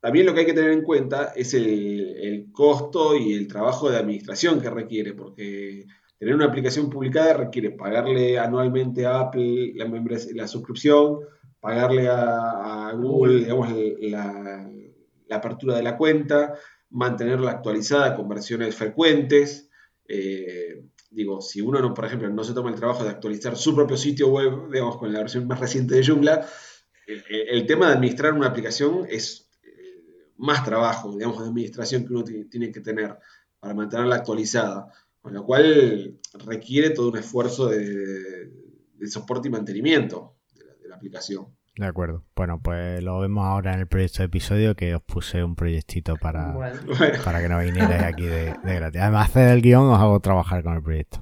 También 0.00 0.24
lo 0.24 0.32
que 0.32 0.40
hay 0.40 0.46
que 0.46 0.54
tener 0.54 0.72
en 0.72 0.82
cuenta 0.82 1.32
es 1.36 1.52
el, 1.52 2.48
costo 2.52 3.16
y 3.16 3.34
el 3.34 3.46
trabajo 3.46 3.90
de 3.90 3.98
administración 3.98 4.60
que 4.60 4.70
requiere, 4.70 5.12
porque 5.12 5.86
tener 6.18 6.34
una 6.34 6.46
aplicación 6.46 6.88
publicada 6.88 7.34
requiere 7.34 7.70
pagarle 7.70 8.38
anualmente 8.38 9.04
a 9.06 9.20
Apple 9.20 9.72
la, 9.74 9.86
la 10.34 10.48
suscripción, 10.48 11.18
pagarle 11.60 12.08
a, 12.08 12.92
Google 12.96 13.40
digamos, 13.40 13.68
la, 14.00 14.70
apertura 15.30 15.76
de 15.76 15.82
la 15.82 15.96
cuenta, 15.96 16.54
mantenerla 16.88 17.52
actualizada 17.52 18.16
con 18.16 18.28
versiones 18.28 18.74
frecuentes. 18.74 19.70
Eh, 20.08 20.82
digo, 21.10 21.40
si 21.40 21.60
uno, 21.60 21.80
no, 21.80 21.92
por 21.92 22.04
ejemplo, 22.04 22.28
no 22.30 22.44
se 22.44 22.54
toma 22.54 22.70
el 22.70 22.76
trabajo 22.76 23.04
de 23.04 23.10
actualizar 23.10 23.56
su 23.56 23.74
propio 23.74 23.96
sitio 23.96 24.28
web, 24.28 24.70
digamos, 24.70 24.96
con 24.96 25.12
la 25.12 25.20
versión 25.20 25.46
más 25.46 25.60
reciente 25.60 25.94
de 25.94 26.06
Joomla, 26.06 26.46
el 27.06 27.66
tema 27.66 27.88
de 27.88 27.94
administrar 27.94 28.32
una 28.34 28.46
aplicación 28.46 29.04
es 29.08 29.50
más 30.40 30.64
trabajo, 30.64 31.12
digamos, 31.16 31.42
de 31.42 31.48
administración 31.48 32.06
que 32.06 32.12
uno 32.12 32.24
tiene 32.24 32.72
que 32.72 32.80
tener 32.80 33.18
para 33.58 33.74
mantenerla 33.74 34.16
actualizada, 34.16 34.90
con 35.20 35.34
lo 35.34 35.44
cual 35.44 36.18
requiere 36.46 36.90
todo 36.90 37.10
un 37.10 37.18
esfuerzo 37.18 37.68
de, 37.68 38.50
soporte 39.06 39.48
y 39.48 39.50
mantenimiento 39.50 40.36
de 40.54 40.88
la, 40.88 40.96
aplicación. 40.96 41.46
De 41.76 41.86
acuerdo. 41.86 42.24
Bueno, 42.36 42.60
pues 42.62 43.02
lo 43.02 43.20
vemos 43.20 43.46
ahora 43.46 43.72
en 43.72 43.80
el 43.80 43.86
proyecto 43.86 44.18
de 44.18 44.26
episodio 44.26 44.74
que 44.74 44.94
os 44.94 45.02
puse 45.02 45.42
un 45.42 45.54
proyectito 45.54 46.16
para, 46.16 46.54
para 47.24 47.40
que 47.40 47.48
no 47.48 47.58
vinierais 47.58 48.02
aquí 48.02 48.26
de, 48.26 48.54
gratis. 48.62 49.00
Además, 49.00 49.30
hacer 49.30 49.48
el 49.48 49.62
guion 49.62 49.88
os 49.88 50.00
hago 50.00 50.20
trabajar 50.20 50.62
con 50.62 50.74
el 50.74 50.82
proyecto. 50.82 51.20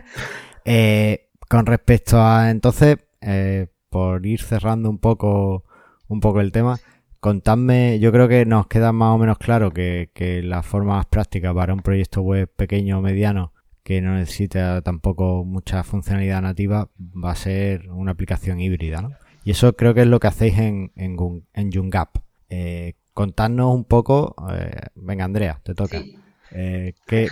Eh, 0.65 1.31
con 1.49 1.67
respecto 1.67 2.21
a 2.21 2.51
entonces, 2.51 2.99
eh, 3.21 3.69
por 3.91 4.27
ir 4.27 4.43
cerrando 4.43 4.91
un 4.91 4.99
poco, 4.99 5.65
un 6.09 6.21
poco 6.21 6.41
el 6.41 6.53
tema, 6.53 6.79
contadme, 7.21 7.99
yo 8.01 8.13
creo 8.13 8.29
que 8.29 8.47
nos 8.47 8.67
queda 8.67 8.93
más 8.93 9.15
o 9.15 9.19
menos 9.19 9.39
claro 9.39 9.71
que, 9.71 10.11
la 10.45 10.63
forma 10.63 10.97
más 10.97 11.07
práctica 11.07 11.55
para 11.55 11.75
un 11.75 11.81
proyecto 11.81 12.23
web 12.23 12.51
pequeño 12.55 12.99
o 12.99 13.03
mediano 13.03 13.53
que 13.83 14.03
no 14.03 14.15
necesita 14.15 14.83
tampoco 14.83 15.45
mucha 15.45 15.83
funcionalidad 15.83 16.43
nativa 16.43 16.91
va 16.99 17.31
a 17.31 17.37
ser 17.37 17.89
una 17.91 18.13
aplicación 18.13 18.61
híbrida, 18.61 19.01
¿no? 19.01 19.11
Y 19.49 19.53
eso 19.53 19.73
creo 19.73 19.95
que 19.95 20.03
es 20.03 20.07
lo 20.07 20.21
que 20.21 20.27
hacéis 20.27 20.59
en, 20.59 20.93
en, 20.95 21.17
en 21.55 21.73
Jungap. 21.73 22.19
Eh, 22.51 22.97
contadnos 23.15 23.75
un 23.75 23.87
poco, 23.87 24.37
eh, 24.53 24.89
venga 24.95 25.25
Andrea, 25.25 25.59
te 25.63 25.75
toca. 25.75 26.03
Eh, 26.51 26.93
¿qué, 27.07 27.29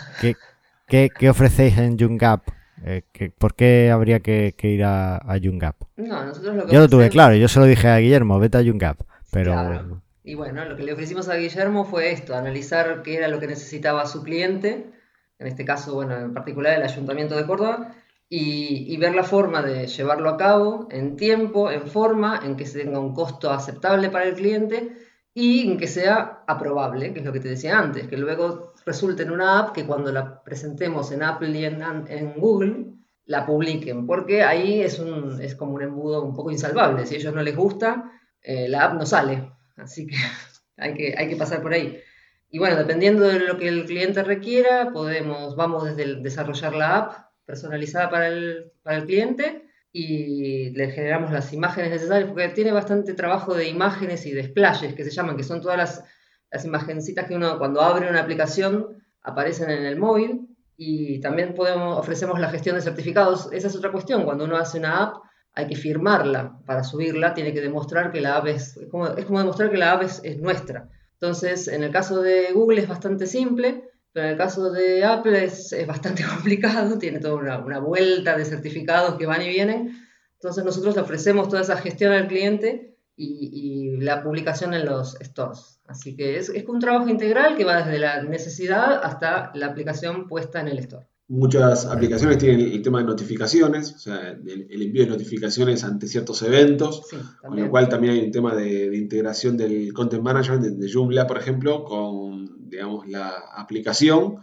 qué, 0.89 1.11
qué, 1.11 1.29
ofrecéis 1.29 1.77
en 1.77 1.99
Jungap? 1.99 2.49
Eh, 2.87 3.03
¿Por 3.37 3.55
qué 3.55 3.91
habría 3.91 4.21
que, 4.21 4.55
ir 4.63 4.85
a, 4.85 5.17
a 5.19 5.39
Jungap? 5.39 5.77
No, 5.99 6.25
nosotros 6.25 6.57
lo 6.57 6.69
yo 6.69 6.81
lo 6.81 6.89
tuve 6.89 7.11
claro, 7.11 7.35
yo 7.35 7.49
se 7.49 7.61
lo 7.61 7.67
dije 7.67 7.87
a 7.87 7.99
Guillermo, 7.99 8.39
vete 8.39 8.57
a 8.57 8.65
Jungap. 8.65 8.99
Pero... 9.31 10.01
Y 10.25 10.37
bueno, 10.37 10.65
lo 10.65 10.75
que 10.75 10.85
le 10.85 10.95
ofrecimos 10.95 11.29
a 11.29 11.37
Guillermo 11.37 11.85
fue 11.85 12.13
esto, 12.13 12.35
analizar 12.35 13.03
qué 13.03 13.17
era 13.17 13.29
lo 13.29 13.41
que 13.41 13.47
necesitaba 13.47 14.07
su 14.07 14.23
cliente, 14.23 14.91
en 15.39 15.47
este 15.47 15.67
caso, 15.67 15.93
bueno, 15.93 16.17
en 16.17 16.33
particular 16.33 16.79
el 16.79 16.83
Ayuntamiento 16.83 17.37
de 17.37 17.45
Córdoba, 17.45 17.93
y, 18.29 18.97
ver 18.97 19.15
la 19.15 19.23
forma 19.23 19.63
de 19.63 19.87
llevarlo 19.87 20.31
a 20.31 20.37
cabo 20.37 20.89
en 20.91 21.17
tiempo, 21.17 21.71
en 21.71 21.87
forma, 21.87 22.41
en 22.45 22.57
que 22.57 22.67
se 22.67 22.81
tenga 22.81 22.99
un 22.99 23.15
costo 23.15 23.51
aceptable 23.51 24.11
para 24.11 24.27
el 24.27 24.35
cliente 24.35 24.93
y 25.33 25.71
en 25.71 25.79
que 25.79 25.87
sea 25.87 26.43
aprobable, 26.47 27.13
que 27.13 27.21
es 27.21 27.25
lo 27.25 27.33
que 27.33 27.41
te 27.41 27.49
decía 27.49 27.79
antes, 27.79 28.09
que 28.09 28.17
luego 28.17 28.73
resulte 28.85 29.23
en 29.23 29.31
una 29.31 29.59
app 29.59 29.73
que 29.73 29.87
cuando 29.87 30.11
la 30.11 30.43
presentemos 30.43 31.13
en 31.13 31.23
Apple 31.23 31.51
y 31.51 31.65
en, 31.65 32.35
Google, 32.37 32.87
la 33.27 33.45
publiquen, 33.45 34.07
porque 34.07 34.43
ahí 34.43 34.81
es, 34.81 34.99
un, 34.99 35.41
es 35.41 35.55
como 35.55 35.75
un 35.75 35.83
embudo 35.83 36.23
un 36.23 36.35
poco 36.35 36.51
insalvable. 36.51 37.07
Si 37.07 37.15
a 37.15 37.19
ellos 37.19 37.35
no 37.35 37.43
les 37.43 37.57
gusta, 37.57 38.11
eh, 38.41 38.69
la 38.69 38.85
app 38.85 38.95
no 38.95 39.07
sale, 39.07 39.53
así 39.77 40.07
que 40.07 40.17
hay, 40.77 40.95
que 40.95 41.15
hay 41.17 41.29
que 41.29 41.37
pasar 41.37 41.63
por 41.63 41.73
ahí. 41.73 42.01
Y 42.49 42.59
bueno, 42.59 42.77
dependiendo 42.77 43.25
de 43.25 43.41
lo 43.41 43.59
que 43.59 43.69
el 43.69 43.85
cliente 43.85 44.23
requiera, 44.23 44.91
podemos, 44.93 45.55
vamos 45.57 45.85
desde 45.85 46.23
desarrollar 46.23 46.75
la 46.75 46.97
app 46.97 47.26
personalizada 47.47 48.11
para 48.11 48.29
el, 48.29 48.73
para 48.83 48.99
el 48.99 49.07
cliente 49.07 49.63
y 49.93 50.71
le 50.71 50.91
generamos 50.91 51.33
las 51.33 51.53
imágenes 51.55 51.91
necesarias, 51.91 52.29
porque 52.29 52.49
tiene 52.51 52.73
bastante 52.73 53.15
trabajo 53.15 53.55
de 53.55 53.69
imágenes 53.69 54.27
y 54.27 54.33
de 54.33 54.45
splashes, 54.45 54.95
que 54.95 55.05
se 55.05 55.11
llaman, 55.11 55.39
que 55.39 55.43
son 55.43 55.63
todas 55.63 55.79
las, 55.79 56.05
las 56.51 56.65
imagencitas 56.67 57.27
que 57.27 57.35
uno 57.35 57.59
cuando 57.59 57.81
abre 57.81 58.11
una 58.11 58.21
aplicación 58.21 59.03
aparecen 59.23 59.71
en 59.71 59.87
el 59.87 59.97
móvil 59.97 60.49
y 60.77 61.21
también 61.21 61.55
podemos, 61.55 61.99
ofrecemos 61.99 62.39
la 62.39 62.51
gestión 62.51 62.77
de 62.77 62.83
certificados. 62.83 63.49
Esa 63.53 63.69
es 63.69 63.77
otra 63.77 63.91
cuestión, 63.91 64.25
cuando 64.25 64.45
uno 64.45 64.57
hace 64.57 64.79
una 64.79 65.03
app 65.03 65.15
hay 65.55 65.67
que 65.67 65.77
firmarla 65.77 66.59
para 66.67 66.85
subirla, 66.85 67.33
tiene 67.33 67.55
que 67.55 67.63
demostrar 67.63 68.13
que 68.13 68.21
la 68.21 68.37
app 68.37 68.47
es, 68.49 68.77
es 68.77 68.89
como, 68.89 69.09
demostrar 69.09 69.71
que 69.71 69.79
la 69.79 69.93
app 69.93 70.03
es, 70.03 70.39
nuestra. 70.39 70.91
Entonces, 71.15 71.69
en 71.69 71.83
el 71.83 71.91
caso 71.91 72.21
de 72.21 72.53
Google 72.53 72.83
es 72.83 72.89
bastante 72.89 73.27
simple, 73.27 73.85
pero 74.17 74.29
en 74.29 74.33
el 74.33 74.39
caso 74.39 74.71
de 74.71 75.05
Apple 75.05 75.45
es, 75.45 75.77
bastante 75.87 76.25
complicado, 76.35 76.97
tiene 76.97 77.21
toda 77.21 77.35
una, 77.35 77.79
vuelta 77.81 78.35
de 78.35 78.47
certificados 78.47 79.19
que 79.19 79.27
van 79.27 79.43
y 79.43 79.49
vienen. 79.51 79.95
Entonces, 80.37 80.65
nosotros 80.65 80.97
le 80.97 81.03
ofrecemos 81.03 81.51
toda 81.51 81.61
esa 81.61 81.77
gestión 81.77 82.15
al 82.15 82.27
cliente 82.27 82.97
y, 83.15 83.51
y 83.53 84.01
la 84.01 84.23
publicación 84.23 84.73
en 84.73 84.87
los 84.87 85.19
stores. 85.21 85.83
Así 85.87 86.17
que 86.17 86.39
es, 86.39 86.49
es 86.49 86.65
un 86.65 86.81
trabajo 86.81 87.11
integral 87.11 87.59
que 87.59 87.67
va 87.67 87.83
desde 87.83 87.99
la 87.99 88.23
necesidad 88.23 89.05
hasta 89.05 89.51
la 89.53 89.67
aplicación 89.67 90.27
puesta 90.29 90.63
en 90.63 90.69
el 90.69 90.79
store. 90.79 91.07
Muchas 91.29 91.87
aplicaciones 91.87 92.39
tienen 92.39 92.61
el 92.61 92.83
tema 92.83 93.01
de 93.01 93.05
notificaciones, 93.05 93.95
o 93.95 93.99
sea, 93.99 94.31
el, 94.31 94.83
envío 94.83 95.03
de 95.03 95.11
notificaciones 95.11 95.83
ante 95.83 96.07
ciertos 96.07 96.41
eventos, 96.43 97.03
con 97.41 97.59
lo 97.59 97.69
cual 97.69 97.89
también 97.89 98.15
hay 98.15 98.21
un 98.21 98.31
tema 98.31 98.55
de, 98.55 98.97
integración 98.97 99.57
del 99.57 99.93
content 99.93 100.23
management 100.23 100.63
de, 100.63 100.93
Joomla, 100.93 101.27
por 101.27 101.39
ejemplo, 101.39 101.83
con, 101.83 102.69
digamos, 102.71 103.09
la 103.09 103.33
aplicación, 103.57 104.37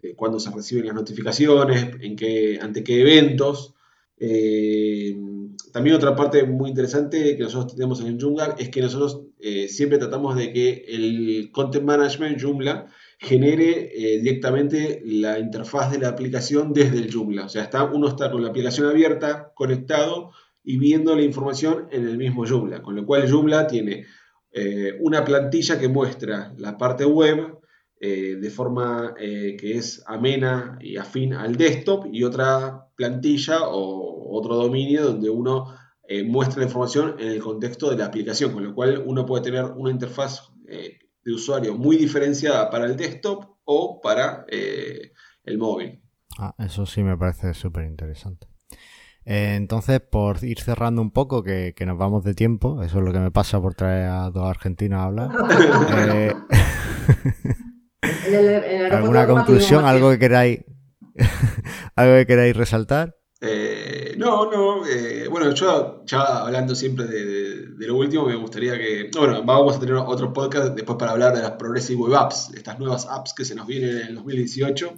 de 0.00 0.14
cuándo 0.14 0.40
se 0.40 0.50
reciben 0.50 0.86
las 0.86 0.94
notificaciones, 0.94 1.90
en 2.00 2.16
qué, 2.16 2.58
ante 2.62 2.82
qué 2.82 3.02
eventos. 3.02 3.74
Eh, 4.16 5.14
también 5.74 5.96
otra 5.96 6.16
parte 6.16 6.44
muy 6.44 6.70
interesante 6.70 7.36
que 7.36 7.42
nosotros 7.42 7.74
tenemos 7.74 8.00
en 8.00 8.18
Joomla 8.18 8.56
es 8.58 8.70
que 8.70 8.80
nosotros 8.80 9.24
eh, 9.40 9.68
siempre 9.68 9.98
tratamos 9.98 10.36
de 10.36 10.54
que 10.54 10.84
el 10.88 11.50
content 11.52 11.84
management 11.84 12.40
Joomla 12.40 12.86
genere 13.20 13.90
eh, 13.92 14.18
directamente 14.18 15.02
la 15.04 15.38
interfaz 15.38 15.92
de 15.92 15.98
la 15.98 16.08
aplicación 16.08 16.72
desde 16.72 16.96
el 16.96 17.12
Joomla. 17.12 17.44
O 17.44 17.48
sea, 17.50 17.64
está, 17.64 17.84
uno 17.84 18.08
está 18.08 18.30
con 18.30 18.42
la 18.42 18.48
aplicación 18.48 18.88
abierta, 18.88 19.52
conectado 19.54 20.32
y 20.64 20.78
viendo 20.78 21.14
la 21.14 21.22
información 21.22 21.86
en 21.92 22.08
el 22.08 22.16
mismo 22.16 22.46
Joomla. 22.46 22.80
Con 22.80 22.96
lo 22.96 23.04
cual 23.04 23.30
Joomla 23.30 23.66
tiene 23.66 24.06
eh, 24.52 24.96
una 25.00 25.22
plantilla 25.22 25.78
que 25.78 25.88
muestra 25.88 26.54
la 26.56 26.78
parte 26.78 27.04
web 27.04 27.58
eh, 28.00 28.36
de 28.40 28.50
forma 28.50 29.14
que 29.18 29.76
es 29.76 30.02
amena 30.06 30.78
y 30.80 30.96
afín 30.96 31.34
al 31.34 31.56
desktop 31.56 32.06
y 32.10 32.24
otra 32.24 32.86
plantilla 32.96 33.68
o 33.68 34.34
otro 34.34 34.56
dominio 34.56 35.04
donde 35.04 35.28
uno 35.28 35.76
muestra 36.24 36.60
la 36.60 36.66
información 36.66 37.16
en 37.20 37.28
el 37.28 37.40
contexto 37.40 37.88
de 37.90 37.96
la 37.96 38.06
aplicación, 38.06 38.52
con 38.52 38.64
lo 38.64 38.74
cual 38.74 39.04
uno 39.06 39.24
puede 39.24 39.44
tener 39.44 39.66
una 39.66 39.90
interfaz 39.92 40.50
de 41.30 41.36
usuario 41.36 41.74
muy 41.74 41.96
diferenciada 41.96 42.70
para 42.70 42.86
el 42.86 42.96
desktop 42.96 43.56
o 43.64 44.00
para 44.00 44.44
eh, 44.48 45.12
el 45.44 45.58
móvil. 45.58 46.02
Ah, 46.38 46.54
eso 46.58 46.86
sí 46.86 47.02
me 47.02 47.16
parece 47.16 47.54
súper 47.54 47.84
interesante. 47.84 48.48
entonces, 49.24 50.00
por 50.00 50.42
ir 50.42 50.60
cerrando 50.60 51.02
un 51.02 51.12
poco, 51.12 51.42
que, 51.42 51.74
nos 51.86 51.98
vamos 51.98 52.24
de 52.24 52.34
tiempo, 52.34 52.82
eso 52.82 52.98
es 52.98 53.04
lo 53.04 53.12
que 53.12 53.20
me 53.20 53.30
pasa 53.30 53.60
por 53.60 53.74
traer 53.74 54.08
a 54.08 54.30
dos 54.30 54.48
argentinos 54.48 54.98
a 54.98 55.04
hablar. 55.04 55.30
¿Alguna 58.90 59.26
conclusión? 59.26 59.84
¿Algo 59.84 60.10
que 60.10 60.18
queráis, 60.18 60.64
algo 61.96 62.16
que 62.16 62.26
queráis 62.26 62.56
resaltar? 62.56 63.16
Eh, 63.40 64.14
no, 64.18 64.50
no. 64.50 64.86
Eh, 64.86 65.26
bueno, 65.28 65.52
yo 65.52 66.02
ya 66.04 66.40
hablando 66.42 66.74
siempre 66.74 67.06
de, 67.06 67.86
lo 67.86 67.96
último, 67.96 68.26
me 68.26 68.36
gustaría 68.36 68.76
que. 68.76 69.10
Bueno, 69.16 69.42
vamos 69.44 69.76
a 69.76 69.80
tener 69.80 69.94
otro 69.94 70.32
podcast 70.32 70.74
después 70.74 70.98
para 70.98 71.12
hablar 71.12 71.34
de 71.34 71.42
las 71.42 71.52
Progressive 71.52 72.00
Web 72.00 72.16
Apps, 72.16 72.50
estas 72.54 72.78
nuevas 72.78 73.06
apps 73.06 73.32
que 73.32 73.44
se 73.44 73.54
nos 73.54 73.66
vienen 73.66 73.98
en 73.98 74.06
el 74.08 74.14
2018. 74.16 74.92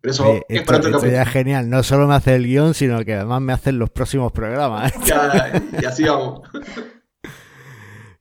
Pero 0.00 0.12
eso 0.12 0.40
es 0.48 0.62
para 0.62 0.78
otro 0.78 0.92
capítulo. 0.92 1.26
genial. 1.26 1.68
No 1.68 1.82
solo 1.82 2.08
me 2.08 2.14
hace 2.14 2.34
el 2.34 2.46
guion, 2.46 2.74
sino 2.74 3.04
que 3.04 3.14
además 3.14 3.42
me 3.42 3.52
hacen 3.52 3.78
los 3.78 3.90
próximos 3.90 4.32
programas. 4.32 4.92
y 5.80 5.84
así 5.84 6.04
vamos. 6.04 6.40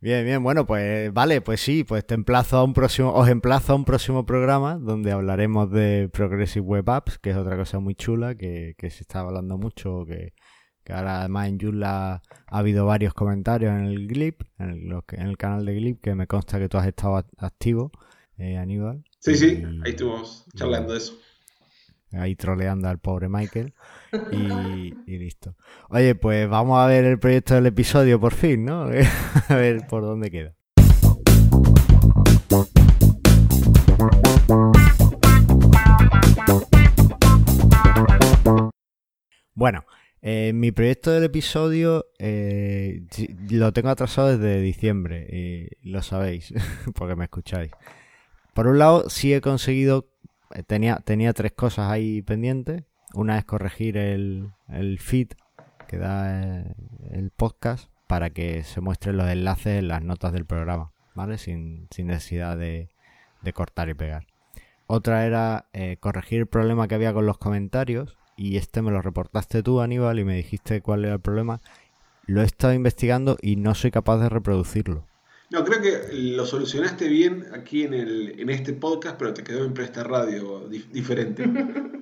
Bien, 0.02 0.24
bien, 0.24 0.42
bueno, 0.42 0.66
pues 0.66 1.12
vale, 1.14 1.42
pues 1.42 1.60
sí, 1.60 1.84
pues 1.84 2.08
te 2.08 2.14
emplazo 2.14 2.58
a 2.58 2.64
un 2.64 2.74
próximo, 2.74 3.12
os 3.14 3.28
emplazo 3.28 3.74
a 3.74 3.76
un 3.76 3.84
próximo 3.84 4.26
programa 4.26 4.78
donde 4.78 5.12
hablaremos 5.12 5.70
de 5.72 6.10
Progressive 6.14 6.66
Web 6.66 6.90
Apps, 6.90 7.18
que 7.18 7.32
es 7.32 7.36
otra 7.36 7.58
cosa 7.58 7.80
muy 7.80 7.96
chula, 7.96 8.36
que, 8.36 8.76
que 8.78 8.90
se 8.92 9.02
está 9.02 9.20
hablando 9.20 9.58
mucho, 9.58 10.06
que, 10.06 10.34
que 10.86 10.94
ahora 10.94 11.20
además 11.20 11.50
en 11.50 11.60
Joomla 11.60 12.22
ha 12.48 12.58
habido 12.58 12.86
varios 12.86 13.14
comentarios 13.14 13.74
en 13.74 13.88
el 13.88 14.08
Glip, 14.08 14.42
en 14.58 14.70
el, 14.70 15.02
en 15.12 15.28
el 15.28 15.38
canal 15.38 15.66
de 15.66 15.76
Glip, 15.76 16.02
que 16.02 16.16
me 16.16 16.28
consta 16.28 16.60
que 16.60 16.70
tú 16.70 16.78
has 16.78 16.88
estado 16.88 17.26
activo, 17.38 17.92
eh, 18.38 18.56
Aníbal. 18.56 19.04
Sí, 19.20 19.36
sí, 19.36 19.64
ahí 19.84 19.92
estuvimos 19.92 20.46
charlando 20.56 20.94
de 20.94 21.00
eso 21.00 21.20
ahí 22.14 22.36
troleando 22.36 22.88
al 22.88 23.00
pobre 23.00 23.30
Michael 23.30 23.74
y, 24.32 25.18
listo. 25.18 25.56
Oye, 25.90 26.16
pues 26.16 26.50
vamos 26.50 26.80
a 26.80 26.88
ver 26.88 27.06
el 27.06 27.20
proyecto 27.20 27.56
del 27.56 27.68
episodio 27.68 28.20
por 28.20 28.34
fin, 28.34 28.66
¿no? 28.66 28.84
a 29.50 29.56
ver 29.56 29.88
por 29.88 30.04
dónde 30.04 30.32
queda. 30.32 30.56
Bueno, 39.54 39.84
eh, 40.22 40.52
mi 40.54 40.72
proyecto 40.72 41.12
del 41.12 41.24
episodio 41.26 42.08
eh, 42.18 43.02
lo 43.50 43.72
tengo 43.74 43.90
atrasado 43.90 44.38
desde 44.38 44.62
diciembre, 44.62 45.28
y 45.32 45.90
lo 45.90 46.02
sabéis, 46.02 46.54
porque 46.96 47.16
me 47.16 47.26
escucháis. 47.26 47.72
Por 48.54 48.68
un 48.68 48.80
lado, 48.80 49.10
sí 49.10 49.34
he 49.34 49.42
conseguido 49.42 50.08
eh, 50.08 50.09
tenía, 50.68 50.98
tenía 50.98 51.34
tres 51.34 51.52
cosas 51.54 51.90
ahí 51.90 52.22
pendientes. 52.22 52.84
Una 53.14 53.38
es 53.38 53.46
corregir 53.46 53.98
el, 53.98 54.52
el 54.68 55.00
feed 55.00 55.30
que 55.90 55.98
da 55.98 56.44
eh, 56.44 56.76
el 57.12 57.32
podcast 57.32 57.90
para 58.06 58.30
que 58.30 58.64
se 58.64 58.80
muestren 58.80 59.18
los 59.18 59.28
enlaces 59.28 59.80
en 59.80 59.88
las 59.88 60.04
notas 60.04 60.34
del 60.34 60.46
programa, 60.46 60.92
¿vale? 61.16 61.40
Sin, 61.40 61.88
necesidad 61.98 62.58
de, 62.58 62.90
cortar 63.54 63.90
y 63.90 63.96
pegar. 63.96 64.28
Otra 64.86 65.26
era 65.26 65.66
eh, 65.74 65.98
corregir 66.00 66.42
el 66.42 66.48
problema 66.48 66.88
que 66.88 66.96
había 66.96 67.14
con 67.14 67.26
los 67.26 67.40
comentarios 67.40 68.18
y 68.38 68.58
este 68.58 68.84
me 68.84 68.92
lo 68.92 69.02
reportaste 69.02 69.64
tú, 69.64 69.82
Aníbal, 69.82 70.20
y 70.20 70.26
me 70.26 70.36
dijiste 70.36 70.82
cuál 70.82 71.06
era 71.06 71.16
el 71.16 71.20
problema. 71.20 71.60
Lo 72.28 72.42
he 72.42 72.46
estado 72.46 72.74
investigando 72.74 73.38
y 73.42 73.56
no 73.56 73.74
soy 73.74 73.90
capaz 73.90 74.18
de 74.18 74.30
reproducirlo. 74.30 75.09
No, 75.52 75.64
creo 75.64 75.82
que 75.82 76.14
lo 76.14 76.46
solucionaste 76.46 77.08
bien 77.08 77.46
aquí 77.54 77.84
en, 77.84 77.94
el, 77.94 78.40
en 78.40 78.50
este 78.50 78.74
podcast, 78.74 79.18
pero 79.18 79.34
te 79.34 79.44
quedó 79.44 79.66
en 79.66 79.74
Presta 79.74 80.04
Radio 80.04 80.68
diferente. 80.70 81.46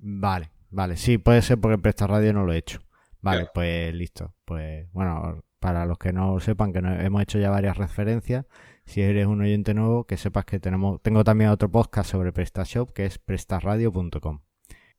Vale, 0.00 0.50
vale, 0.70 0.96
sí, 0.96 1.18
puede 1.18 1.42
ser 1.42 1.58
porque 1.58 1.74
en 1.74 1.82
Presta 1.82 2.06
Radio 2.06 2.32
no 2.32 2.44
lo 2.44 2.52
he 2.52 2.58
hecho. 2.58 2.80
Vale, 3.20 3.48
pues 3.52 3.92
listo. 3.92 4.34
Pues 4.44 4.90
bueno, 4.92 5.44
para 5.58 5.84
los 5.86 5.98
que 5.98 6.12
no 6.12 6.40
sepan 6.40 6.72
que 6.72 6.78
hemos 6.78 7.22
hecho 7.22 7.38
ya 7.38 7.50
varias 7.50 7.76
referencias, 7.76 8.46
si 8.84 9.02
eres 9.02 9.26
un 9.26 9.42
oyente 9.42 9.74
nuevo, 9.74 10.06
que 10.06 10.16
sepas 10.16 10.44
que 10.44 10.60
tenemos, 10.60 11.02
tengo 11.02 11.24
también 11.24 11.50
otro 11.50 11.70
podcast 11.70 12.10
sobre 12.10 12.32
PrestaShop 12.32 12.92
que 12.92 13.04
es 13.04 13.18
prestarradio.com. 13.18 14.40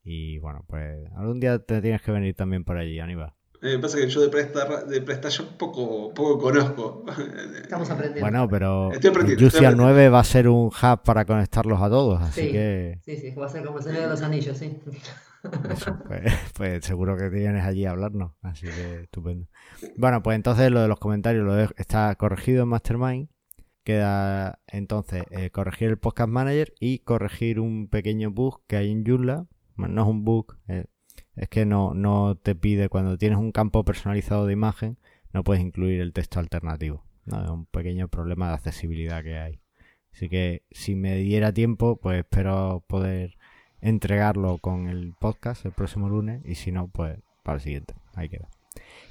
Y 0.04 0.38
bueno, 0.40 0.64
pues 0.68 1.10
algún 1.16 1.40
día 1.40 1.60
te 1.60 1.82
tienes 1.82 2.02
que 2.02 2.12
venir 2.12 2.36
también 2.36 2.64
por 2.64 2.78
allí, 2.78 3.00
Aníbal. 3.00 3.34
Me 3.62 3.78
pasa 3.78 3.98
que 3.98 4.08
yo 4.08 4.22
de, 4.22 4.30
presta, 4.30 4.86
de 4.86 5.02
PrestaShop 5.02 5.58
poco, 5.58 6.14
poco 6.14 6.40
conozco. 6.40 7.04
Estamos 7.62 7.90
aprendiendo. 7.90 8.22
Bueno, 8.22 8.48
pero 8.48 8.92
Juicy 9.02 9.66
9 9.76 10.10
va 10.10 10.20
a 10.20 10.24
ser 10.24 10.48
un 10.48 10.68
hub 10.68 11.04
para 11.04 11.26
conectarlos 11.26 11.82
a 11.82 11.90
todos, 11.90 12.22
así 12.22 12.52
que... 12.52 13.00
Sí, 13.04 13.18
sí, 13.18 13.32
va 13.32 13.48
a 13.48 13.50
ser 13.50 13.66
como 13.66 13.80
el 13.80 13.84
Señor 13.84 14.04
de 14.04 14.08
los 14.08 14.22
Anillos, 14.22 14.58
sí. 14.58 14.80
Pues, 16.08 16.34
pues, 16.54 16.86
seguro 16.86 17.16
que 17.16 17.30
tienes 17.30 17.64
allí 17.64 17.86
a 17.86 17.92
hablarnos, 17.92 18.34
así 18.42 18.68
que 18.68 19.04
estupendo. 19.04 19.48
Bueno, 19.96 20.22
pues 20.22 20.36
entonces 20.36 20.70
lo 20.72 20.82
de 20.82 20.88
los 20.88 21.00
comentarios 21.00 21.46
lo 21.46 21.58
está 21.58 22.14
corregido 22.16 22.64
en 22.64 22.70
Mastermind. 22.70 23.30
Queda 23.84 24.60
entonces 24.68 25.24
eh, 25.32 25.50
corregir 25.50 25.90
el 25.90 25.98
Podcast 25.98 26.30
Manager 26.30 26.74
y 26.80 27.00
corregir 27.00 27.60
un 27.60 27.88
pequeño 27.88 28.32
bug 28.32 28.62
que 28.68 28.76
hay 28.76 28.92
en 28.92 29.06
Joomla. 29.06 29.48
no 29.78 30.02
es 30.02 30.08
un 30.08 30.26
bug, 30.26 30.58
eh, 30.68 30.86
es 31.40 31.48
que 31.48 31.66
no, 31.66 31.94
no 31.94 32.36
te 32.36 32.54
pide, 32.54 32.90
cuando 32.90 33.18
tienes 33.18 33.40
un 33.40 33.54
campo 33.54 33.86
personalizado 33.86 34.46
de 34.46 34.52
imagen, 34.52 34.98
no 35.32 35.46
puedes 35.46 35.64
incluir 35.64 36.02
el 36.02 36.12
texto 36.12 36.40
alternativo. 36.40 37.06
¿no? 37.26 37.42
Es 37.42 37.50
un 37.50 37.66
pequeño 37.66 38.10
problema 38.10 38.50
de 38.50 38.56
accesibilidad 38.56 39.24
que 39.24 39.38
hay. 39.38 39.62
Así 40.14 40.28
que 40.28 40.64
si 40.72 40.96
me 40.96 41.16
diera 41.16 41.54
tiempo, 41.54 41.96
pues 41.96 42.20
espero 42.20 42.84
poder 42.88 43.38
entregarlo 43.80 44.58
con 44.58 44.90
el 44.90 45.14
podcast 45.18 45.66
el 45.66 45.72
próximo 45.72 46.10
lunes 46.10 46.42
y 46.44 46.56
si 46.56 46.74
no, 46.74 46.90
pues 46.90 47.18
para 47.42 47.56
el 47.56 47.62
siguiente. 47.62 47.94
Ahí 48.16 48.28
queda. 48.28 48.50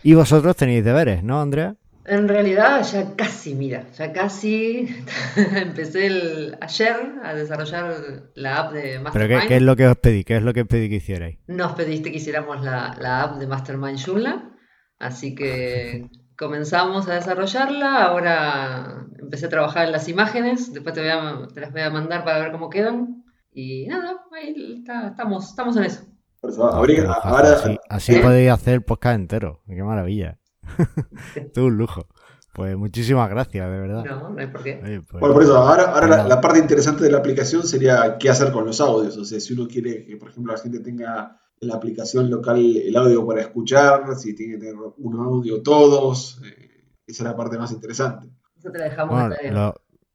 Y 0.03 0.13
vosotros 0.13 0.55
tenéis 0.55 0.85
deberes, 0.85 1.25
¿no, 1.25 1.41
Andrea? 1.41 1.77
En 2.09 2.27
realidad 2.27 2.83
ya 2.91 3.15
casi, 3.17 3.55
mira, 3.55 3.85
ya 3.93 4.13
casi 4.15 4.89
empecé 5.37 6.07
el, 6.07 6.57
ayer 6.59 6.97
a 7.23 7.35
desarrollar 7.35 8.31
la 8.35 8.57
app 8.57 8.73
de 8.73 8.99
Mastermind. 8.99 9.29
¿Pero 9.29 9.49
qué, 9.49 9.57
es 9.57 9.63
lo 9.63 9.77
que 9.77 9.89
os 9.89 9.97
pedí? 9.99 10.25
¿Qué 10.25 10.37
es 10.39 10.43
lo 10.43 10.55
que 10.55 10.65
pedí 10.65 10.89
que 10.89 10.97
hicierais? 10.97 11.39
Nos 11.47 11.73
pediste 11.73 12.11
que 12.11 12.17
hiciéramos 12.17 12.63
la, 12.63 13.23
app 13.23 13.37
de 13.37 13.47
Mastermind 13.47 13.99
Joomla, 14.03 14.57
así 14.99 15.35
que 15.35 16.09
comenzamos 16.39 17.07
a 17.09 17.15
desarrollarla, 17.15 18.05
ahora 18.05 19.07
empecé 19.19 19.47
a 19.47 19.51
trabajar 19.51 19.85
en 19.85 19.93
las 19.93 20.09
imágenes, 20.09 20.73
después 20.73 20.95
te, 20.95 21.03
las 21.05 21.73
voy 21.73 21.83
a 21.83 21.91
mandar 21.91 22.25
para 22.25 22.39
ver 22.39 22.53
cómo 22.53 22.71
quedan, 22.71 23.23
y 23.53 23.87
nada, 23.87 24.17
ahí 24.33 24.83
estamos, 25.11 25.51
estamos 25.51 25.77
en 25.77 25.85
eso. 25.85 26.07
así, 27.91 28.15
¿Eh? 28.15 28.21
podéis 28.21 28.51
hacer 28.51 28.83
podcast 28.83 29.17
entero, 29.17 29.61
qué 29.67 29.83
maravilla. 29.83 30.39
Todo 31.55 31.67
un 31.67 31.77
lujo. 31.77 32.07
Pues 32.59 32.77
muchísimas 32.77 33.31
gracias, 33.31 33.71
de 33.71 33.79
verdad. 33.79 34.05
No, 34.05 34.31
no 34.31 34.41
hay 34.41 34.49
por 34.49 34.65
qué. 34.65 34.81
Pues, 34.81 35.21
bueno, 35.21 35.33
por 35.33 35.43
eso, 35.45 35.57
ahora, 35.57 35.93
ahora 35.93 36.25
la, 36.25 36.41
parte 36.41 36.59
interesante 36.59 37.05
de 37.05 37.11
la 37.13 37.19
aplicación 37.19 37.63
sería 37.63 38.17
qué 38.19 38.31
hacer 38.31 38.51
con 38.51 38.67
los 38.67 38.81
audios. 38.81 39.17
O 39.17 39.25
sea, 39.25 39.39
si 39.39 39.53
uno 39.53 39.69
quiere 39.69 40.05
que, 40.05 40.17
por 40.17 40.31
ejemplo, 40.31 40.53
la 40.53 40.59
gente 40.59 40.81
tenga 40.81 41.41
en 41.61 41.69
la 41.69 41.77
aplicación 41.77 42.29
local 42.29 42.59
el 42.59 42.97
audio 42.97 43.25
para 43.25 43.43
escuchar, 43.43 44.13
si 44.17 44.35
tiene 44.35 44.55
que 44.55 44.59
tener 44.59 44.75
un 44.75 45.21
audio 45.21 45.63
todos, 45.63 46.41
eh, 46.45 46.85
esa 47.07 47.23
es 47.23 47.31
la 47.31 47.37
parte 47.37 47.59
más 47.59 47.71
interesante. 47.71 48.29
Eso 48.57 48.73
te 48.73 48.79
la 48.79 48.87
dejamos 48.87 49.35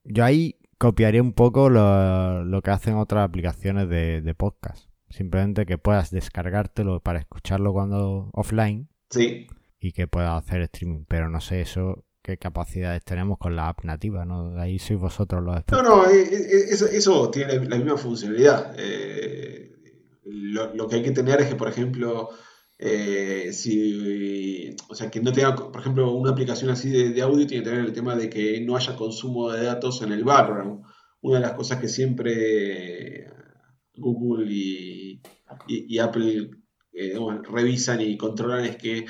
Yo 0.04 0.26
ahí 0.26 0.58
copiaré 0.78 1.22
un 1.22 1.32
poco 1.32 1.70
lo, 1.70 2.62
que 2.62 2.72
hacen 2.72 2.96
otras 2.96 3.24
aplicaciones 3.24 3.88
de, 3.88 4.22
de 4.22 4.36
podcast. 4.36 4.90
Simplemente 5.10 5.66
que 5.66 5.78
puedas 5.78 6.12
descargártelo 6.12 7.00
para 7.00 7.20
escucharlo 7.20 7.72
cuando 7.72 8.32
offline. 8.34 8.90
Sí 9.12 9.48
y 9.84 9.92
que 9.92 10.08
pueda 10.08 10.38
hacer 10.38 10.62
streaming. 10.62 11.06
Pero 11.08 11.30
no 11.30 11.42
sé 11.42 11.62
eso 11.62 12.04
qué 12.24 12.38
capacidades 12.38 13.04
tenemos 13.04 13.38
con 13.38 13.56
la 13.56 13.68
app 13.68 13.84
nativa, 13.84 14.26
¿no? 14.26 14.58
Ahí 14.58 14.80
sois 14.80 15.00
vosotros 15.00 15.44
los 15.44 15.58
expertos. 15.58 15.84
No, 15.84 16.04
no, 16.04 16.10
eh, 16.10 16.24
eh, 16.32 16.66
eso, 16.72 17.30
tiene 17.30 17.66
la 17.68 17.76
misma 17.76 17.98
funcionalidad. 17.98 18.74
Eh, 18.78 19.76
lo, 20.24 20.88
que 20.88 20.96
hay 20.96 21.04
que 21.04 21.12
tener 21.12 21.42
es 21.42 21.50
que, 21.50 21.56
por 21.56 21.68
ejemplo, 21.68 22.30
si, 23.52 24.76
o 24.88 24.96
sea, 24.96 25.12
que 25.12 25.20
no 25.20 25.34
tenga, 25.34 25.54
por 25.56 25.82
ejemplo, 25.82 26.14
una 26.14 26.32
aplicación 26.32 26.72
así 26.72 26.90
de, 26.90 27.22
audio 27.22 27.46
tiene 27.46 27.64
que 27.64 27.70
tener 27.70 27.86
el 27.86 27.94
tema 27.94 28.16
de 28.16 28.30
que 28.30 28.62
no 28.62 28.78
haya 28.78 28.96
consumo 28.96 29.52
de 29.52 29.66
datos 29.66 30.02
en 30.02 30.14
el 30.14 30.24
background. 30.24 30.82
Una 31.22 31.36
de 31.40 31.42
las 31.42 31.54
cosas 31.54 31.80
que 31.80 31.90
siempre 31.90 33.28
Google 33.96 34.50
y, 34.50 35.22
Apple 36.00 36.52
revisan 37.52 38.02
y 38.02 38.18
controlan 38.18 38.66
es 38.66 38.78
que 38.78 39.06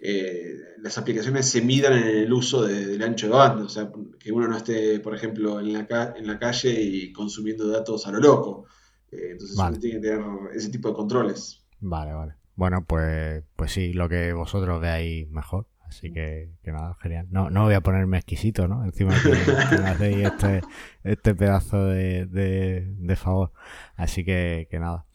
eh, 0.00 0.54
las 0.80 0.96
aplicaciones 0.96 1.46
se 1.46 1.60
midan 1.60 1.94
en 1.94 2.06
el 2.06 2.32
uso 2.32 2.62
del 2.62 3.02
ancho 3.02 3.26
de 3.26 3.32
banda, 3.32 3.64
o 3.64 3.68
sea, 3.68 3.90
que 4.18 4.30
uno 4.30 4.46
no 4.46 4.56
esté, 4.56 5.00
por 5.00 5.14
ejemplo, 5.14 5.58
en 5.60 5.72
la, 5.72 6.14
en 6.16 6.26
la 6.26 6.38
calle 6.38 6.70
y 6.80 7.12
consumiendo 7.12 7.68
datos 7.68 8.06
a 8.06 8.12
lo 8.12 8.20
loco. 8.20 8.66
Eh, 9.10 9.32
entonces 9.32 9.56
uno 9.58 9.78
tiene 9.78 10.00
que 10.00 10.08
tener 10.08 10.24
ese 10.54 10.70
tipo 10.70 10.88
de 10.88 10.94
controles. 10.94 11.64
Vale, 11.80 12.12
vale. 12.12 12.34
Bueno, 12.54 12.84
pues, 12.86 13.44
pues 13.56 13.72
sí, 13.72 13.92
lo 13.92 14.08
que 14.08 14.32
vosotros 14.32 14.80
veáis 14.80 15.28
mejor. 15.30 15.66
Así 15.88 16.12
que, 16.12 16.50
que 16.62 16.70
nada, 16.70 16.94
genial. 17.00 17.26
No, 17.30 17.48
no 17.48 17.64
voy 17.64 17.74
a 17.74 17.80
ponerme 17.80 18.18
exquisito, 18.18 18.68
¿no? 18.68 18.84
Encima 18.84 19.14
que, 19.22 19.30
que 19.30 19.78
me 19.82 19.88
hacéis 19.88 20.18
este, 20.18 20.60
este 21.02 21.34
pedazo 21.34 21.86
de, 21.86 22.26
de, 22.26 22.94
de 22.98 23.16
favor. 23.16 23.52
Así 23.96 24.22
que, 24.24 24.68
que 24.70 24.78
nada. 24.78 25.06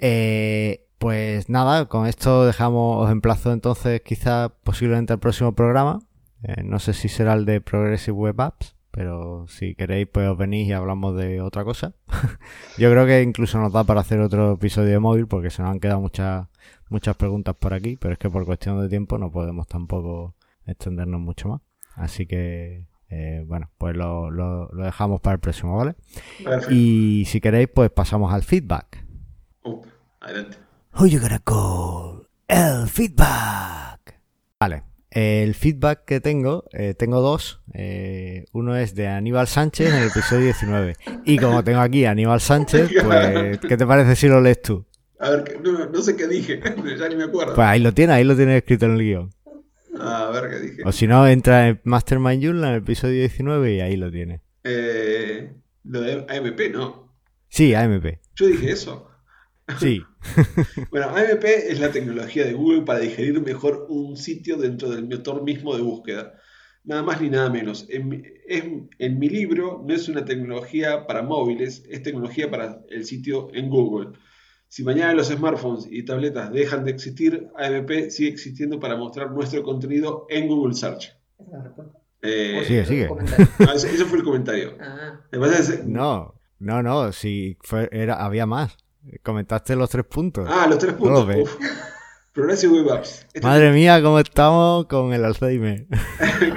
Eh, 0.00 0.85
pues 0.98 1.48
nada, 1.48 1.86
con 1.86 2.06
esto 2.06 2.46
dejamos, 2.46 3.04
os 3.04 3.10
emplazo 3.10 3.52
entonces 3.52 4.00
quizá 4.02 4.50
posiblemente 4.62 5.12
al 5.12 5.18
próximo 5.18 5.54
programa. 5.54 6.00
Eh, 6.42 6.62
no 6.62 6.78
sé 6.78 6.92
si 6.92 7.08
será 7.08 7.34
el 7.34 7.44
de 7.44 7.60
Progressive 7.60 8.16
Web 8.16 8.40
Apps, 8.40 8.76
pero 8.90 9.46
si 9.48 9.74
queréis 9.74 10.08
pues 10.08 10.28
os 10.28 10.38
venís 10.38 10.68
y 10.68 10.72
hablamos 10.72 11.16
de 11.16 11.40
otra 11.40 11.64
cosa. 11.64 11.94
Yo 12.78 12.90
creo 12.90 13.06
que 13.06 13.22
incluso 13.22 13.58
nos 13.58 13.72
da 13.72 13.84
para 13.84 14.00
hacer 14.00 14.20
otro 14.20 14.52
episodio 14.52 14.90
de 14.90 14.98
móvil 14.98 15.26
porque 15.26 15.50
se 15.50 15.62
nos 15.62 15.72
han 15.72 15.80
quedado 15.80 16.00
muchas 16.00 16.46
muchas 16.88 17.16
preguntas 17.16 17.54
por 17.56 17.74
aquí, 17.74 17.96
pero 17.96 18.12
es 18.12 18.18
que 18.18 18.30
por 18.30 18.44
cuestión 18.44 18.80
de 18.80 18.88
tiempo 18.88 19.18
no 19.18 19.30
podemos 19.30 19.66
tampoco 19.66 20.34
extendernos 20.66 21.20
mucho 21.20 21.48
más. 21.48 21.60
Así 21.94 22.26
que, 22.26 22.86
eh, 23.08 23.44
bueno, 23.46 23.70
pues 23.78 23.96
lo, 23.96 24.30
lo, 24.30 24.70
lo, 24.72 24.84
dejamos 24.84 25.20
para 25.20 25.34
el 25.34 25.40
próximo, 25.40 25.76
¿vale? 25.76 25.94
Perfecto. 26.44 26.74
Y 26.74 27.24
si 27.26 27.40
queréis, 27.40 27.68
pues 27.68 27.90
pasamos 27.90 28.32
al 28.32 28.42
feedback. 28.42 29.04
Adelante. 30.20 30.65
Who 30.98 31.06
you 31.08 31.20
gonna 31.20 31.38
call? 31.40 32.26
El 32.48 32.88
feedback. 32.88 34.18
Vale. 34.58 34.84
El 35.10 35.54
feedback 35.54 36.06
que 36.06 36.20
tengo, 36.20 36.64
eh, 36.72 36.94
tengo 36.94 37.20
dos. 37.20 37.60
Eh, 37.74 38.46
uno 38.52 38.74
es 38.76 38.94
de 38.94 39.06
Aníbal 39.06 39.46
Sánchez 39.46 39.90
en 39.90 39.96
el 39.96 40.08
episodio 40.08 40.44
19. 40.44 40.94
Y 41.26 41.36
como 41.36 41.62
tengo 41.62 41.80
aquí 41.80 42.06
a 42.06 42.12
Aníbal 42.12 42.40
Sánchez, 42.40 42.90
pues, 43.04 43.58
¿qué 43.58 43.76
te 43.76 43.86
parece 43.86 44.16
si 44.16 44.26
lo 44.26 44.40
lees 44.40 44.62
tú? 44.62 44.86
A 45.18 45.28
ver, 45.28 45.60
no, 45.62 45.84
no, 45.86 46.00
sé 46.00 46.16
qué 46.16 46.26
dije, 46.26 46.62
ya 46.98 47.08
ni 47.10 47.16
me 47.16 47.24
acuerdo. 47.24 47.54
Pues 47.54 47.66
ahí 47.66 47.80
lo 47.80 47.92
tiene, 47.92 48.14
ahí 48.14 48.24
lo 48.24 48.34
tiene 48.34 48.56
escrito 48.56 48.86
en 48.86 48.92
el 48.92 49.02
guion. 49.02 49.34
A 50.00 50.30
ver 50.30 50.50
qué 50.50 50.60
dije. 50.60 50.82
O 50.82 50.92
si 50.92 51.06
no, 51.06 51.28
entra 51.28 51.68
en 51.68 51.80
Mastermind 51.84 52.42
Journal 52.42 52.70
en 52.70 52.74
el 52.76 52.82
episodio 52.82 53.20
19 53.20 53.74
y 53.74 53.80
ahí 53.80 53.96
lo 53.96 54.10
tiene. 54.10 54.40
Eh, 54.64 55.52
lo 55.84 56.00
de 56.00 56.24
AMP, 56.26 56.72
¿no? 56.72 57.12
Sí, 57.50 57.74
AMP. 57.74 58.18
Yo 58.34 58.46
dije 58.46 58.70
eso. 58.70 59.10
Sí. 59.80 60.02
bueno, 60.90 61.08
AMP 61.08 61.44
es 61.44 61.80
la 61.80 61.90
tecnología 61.90 62.44
de 62.44 62.52
Google 62.52 62.82
para 62.82 63.00
digerir 63.00 63.40
mejor 63.40 63.86
un 63.88 64.16
sitio 64.16 64.56
dentro 64.56 64.90
del 64.90 65.08
motor 65.08 65.42
mismo 65.42 65.76
de 65.76 65.82
búsqueda. 65.82 66.34
Nada 66.84 67.02
más 67.02 67.20
ni 67.20 67.30
nada 67.30 67.50
menos. 67.50 67.86
En 67.88 68.08
mi, 68.08 68.22
es, 68.46 68.64
en 68.98 69.18
mi 69.18 69.28
libro 69.28 69.84
no 69.86 69.92
es 69.92 70.08
una 70.08 70.24
tecnología 70.24 71.06
para 71.06 71.22
móviles, 71.22 71.84
es 71.90 72.02
tecnología 72.02 72.48
para 72.48 72.80
el 72.90 73.04
sitio 73.04 73.48
en 73.54 73.68
Google. 73.68 74.16
Si 74.68 74.84
mañana 74.84 75.14
los 75.14 75.28
smartphones 75.28 75.88
y 75.90 76.04
tabletas 76.04 76.52
dejan 76.52 76.84
de 76.84 76.92
existir, 76.92 77.48
AMP 77.56 78.10
sigue 78.10 78.30
existiendo 78.30 78.78
para 78.78 78.96
mostrar 78.96 79.32
nuestro 79.32 79.62
contenido 79.64 80.26
en 80.28 80.46
Google 80.48 80.74
Search. 80.74 81.12
Eh, 82.22 82.62
sigue, 82.66 82.84
sigue. 82.84 83.08
Ah, 83.60 83.74
eso 83.74 84.06
fue 84.06 84.18
el 84.18 84.24
comentario. 84.24 84.76
Ah. 84.80 85.20
No, 85.86 86.34
no, 86.58 86.82
no, 86.82 87.12
si 87.12 87.56
fue, 87.62 87.88
era, 87.92 88.14
había 88.14 88.46
más. 88.46 88.76
Comentaste 89.22 89.76
los 89.76 89.90
tres 89.90 90.04
puntos. 90.04 90.48
Ah, 90.50 90.66
los 90.68 90.78
tres 90.78 90.94
puntos. 90.94 91.26
No 91.26 91.42
Uf. 91.42 91.56
Progressive 92.36 92.82
Web 92.82 92.92
Apps. 92.92 93.24
Este 93.32 93.40
Madre 93.40 93.72
mía, 93.72 94.02
cómo 94.02 94.18
estamos 94.18 94.84
con 94.88 95.14
el 95.14 95.24
Alzheimer. 95.24 95.86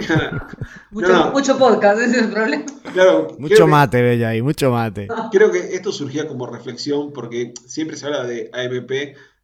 claro. 0.05 0.47
mucho, 0.91 1.07
no, 1.07 1.25
no. 1.25 1.31
mucho, 1.31 1.57
podcast, 1.57 2.01
ese 2.01 2.17
es 2.17 2.23
el 2.23 2.31
problema. 2.33 2.65
Claro, 2.91 3.27
mucho 3.39 3.65
mate, 3.65 3.97
que, 3.99 4.03
Bella, 4.03 4.27
ahí, 4.27 4.41
mucho 4.41 4.71
mate. 4.71 5.07
Creo 5.31 5.51
que 5.53 5.75
esto 5.75 5.93
surgía 5.93 6.27
como 6.27 6.47
reflexión 6.47 7.13
porque 7.13 7.53
siempre 7.65 7.95
se 7.95 8.07
habla 8.07 8.25
de 8.25 8.51
AMP 8.51 8.91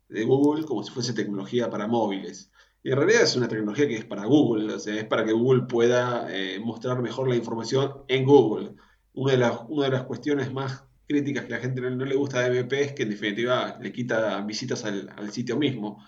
de 0.09 0.23
Google 0.25 0.65
como 0.65 0.83
si 0.83 0.91
fuese 0.91 1.13
tecnología 1.13 1.69
para 1.69 1.87
móviles. 1.87 2.51
Y 2.83 2.91
en 2.91 2.97
realidad 2.97 3.21
es 3.21 3.35
una 3.37 3.47
tecnología 3.47 3.87
que 3.87 3.95
es 3.95 4.05
para 4.05 4.25
Google, 4.25 4.73
o 4.73 4.79
sea, 4.79 4.93
es 4.95 5.05
para 5.05 5.23
que 5.23 5.31
Google 5.31 5.63
pueda 5.69 6.27
eh, 6.29 6.59
mostrar 6.59 7.01
mejor 7.01 7.29
la 7.29 7.37
información 7.37 8.03
en 8.09 8.25
Google. 8.25 8.73
Una 9.13 9.31
de, 9.31 9.37
las, 9.37 9.59
una 9.69 9.85
de 9.85 9.91
las 9.91 10.03
cuestiones 10.03 10.51
más 10.51 10.83
críticas 11.07 11.45
que 11.45 11.51
la 11.51 11.59
gente 11.59 11.81
no, 11.81 11.89
no, 11.89 12.05
le 12.05 12.15
gusta 12.15 12.41
de 12.41 12.59
AMP 12.59 12.73
es 12.73 12.93
que 12.93 13.03
en 13.03 13.09
definitiva 13.09 13.77
le 13.81 13.91
quita 13.91 14.41
visitas 14.41 14.85
al, 14.85 15.09
al, 15.15 15.31
sitio 15.31 15.57
mismo, 15.57 16.05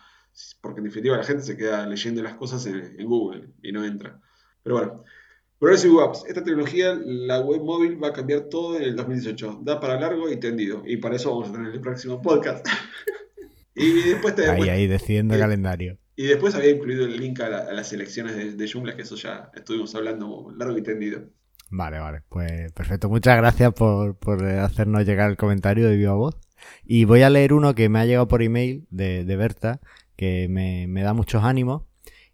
porque 0.61 0.79
en 0.79 0.85
definitiva 0.85 1.17
la 1.17 1.23
gente 1.23 1.43
se 1.43 1.57
queda 1.57 1.85
leyendo 1.85 2.21
las 2.23 2.35
cosas 2.35 2.65
en, 2.65 2.99
en 2.99 3.05
Google 3.07 3.49
y 3.61 3.71
no 3.71 3.85
entra. 3.85 4.19
Pero 4.63 4.75
bueno, 4.77 5.03
Progressive 5.59 6.03
Apps, 6.03 6.23
esta 6.27 6.43
tecnología, 6.43 6.93
la 7.03 7.39
web 7.39 7.63
móvil 7.63 8.01
va 8.01 8.09
a 8.09 8.13
cambiar 8.13 8.41
todo 8.41 8.77
en 8.77 8.83
el 8.83 8.95
2018, 8.95 9.61
da 9.63 9.79
para 9.79 9.99
largo 9.99 10.29
y 10.31 10.39
tendido, 10.39 10.83
y 10.85 10.97
para 10.97 11.15
eso 11.15 11.31
vamos 11.31 11.49
a 11.49 11.53
tener 11.53 11.73
el 11.73 11.81
próximo 11.81 12.21
podcast. 12.21 12.67
y 13.75 14.03
después 14.03 14.35
te 14.35 14.47
Ahí, 14.47 14.69
ahí, 14.69 14.85
decidiendo 14.85 15.33
el 15.33 15.39
calendario. 15.39 15.97
Y 16.15 16.27
después 16.27 16.53
había 16.53 16.71
incluido 16.71 17.05
el 17.05 17.19
link 17.19 17.39
a, 17.39 17.49
la, 17.49 17.57
a 17.59 17.73
las 17.73 17.91
elecciones 17.91 18.35
de, 18.35 18.53
de 18.53 18.71
Joomla, 18.71 18.95
que 18.95 19.01
eso 19.01 19.15
ya 19.15 19.51
estuvimos 19.55 19.95
hablando 19.95 20.53
largo 20.55 20.77
y 20.77 20.83
tendido. 20.83 21.27
Vale, 21.69 21.99
vale, 21.99 22.21
pues 22.29 22.71
perfecto. 22.71 23.09
Muchas 23.09 23.37
gracias 23.37 23.73
por, 23.73 24.15
por, 24.17 24.43
hacernos 24.45 25.05
llegar 25.05 25.29
el 25.29 25.37
comentario 25.37 25.87
de 25.87 25.97
viva 25.97 26.13
voz. 26.13 26.37
Y 26.85 27.05
voy 27.05 27.21
a 27.21 27.29
leer 27.29 27.53
uno 27.53 27.75
que 27.75 27.89
me 27.89 27.99
ha 27.99 28.05
llegado 28.05 28.27
por 28.27 28.41
email 28.41 28.87
de, 28.89 29.25
de 29.25 29.35
Berta, 29.35 29.81
que 30.15 30.47
me, 30.49 30.87
me, 30.87 31.01
da 31.01 31.13
muchos 31.13 31.43
ánimos. 31.43 31.83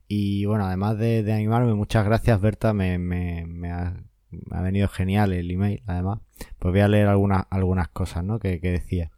Y 0.08 0.46
bueno, 0.46 0.66
además 0.66 0.98
de, 0.98 1.24
de 1.24 1.34
animarme, 1.34 1.74
muchas 1.74 2.06
gracias 2.06 2.40
Berta, 2.40 2.74
me, 2.74 3.00
me, 3.00 3.46
me, 3.48 3.72
ha, 3.72 3.96
me, 4.30 4.58
ha, 4.58 4.62
venido 4.62 4.88
genial 4.88 5.34
el 5.34 5.50
email, 5.50 5.82
además. 5.88 6.20
Pues 6.60 6.72
voy 6.72 6.82
a 6.82 6.88
leer 6.88 7.08
algunas, 7.08 7.46
algunas 7.50 7.88
cosas, 7.90 8.24
¿no? 8.24 8.40
Que, 8.40 8.60
que 8.60 8.72
decía. 8.72 9.12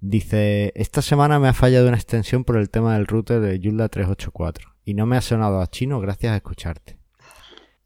Dice, 0.00 0.72
esta 0.76 1.02
semana 1.02 1.38
me 1.38 1.48
ha 1.48 1.52
fallado 1.52 1.86
una 1.88 1.96
extensión 1.96 2.44
por 2.44 2.56
el 2.56 2.70
tema 2.70 2.94
del 2.94 3.06
router 3.06 3.40
de 3.40 3.60
Joomla 3.62 3.90
384 3.90 4.70
y 4.86 4.94
no 4.94 5.04
me 5.04 5.18
ha 5.18 5.20
sonado 5.20 5.60
a 5.60 5.66
chino 5.66 6.00
gracias 6.00 6.32
a 6.32 6.36
escucharte. 6.36 6.99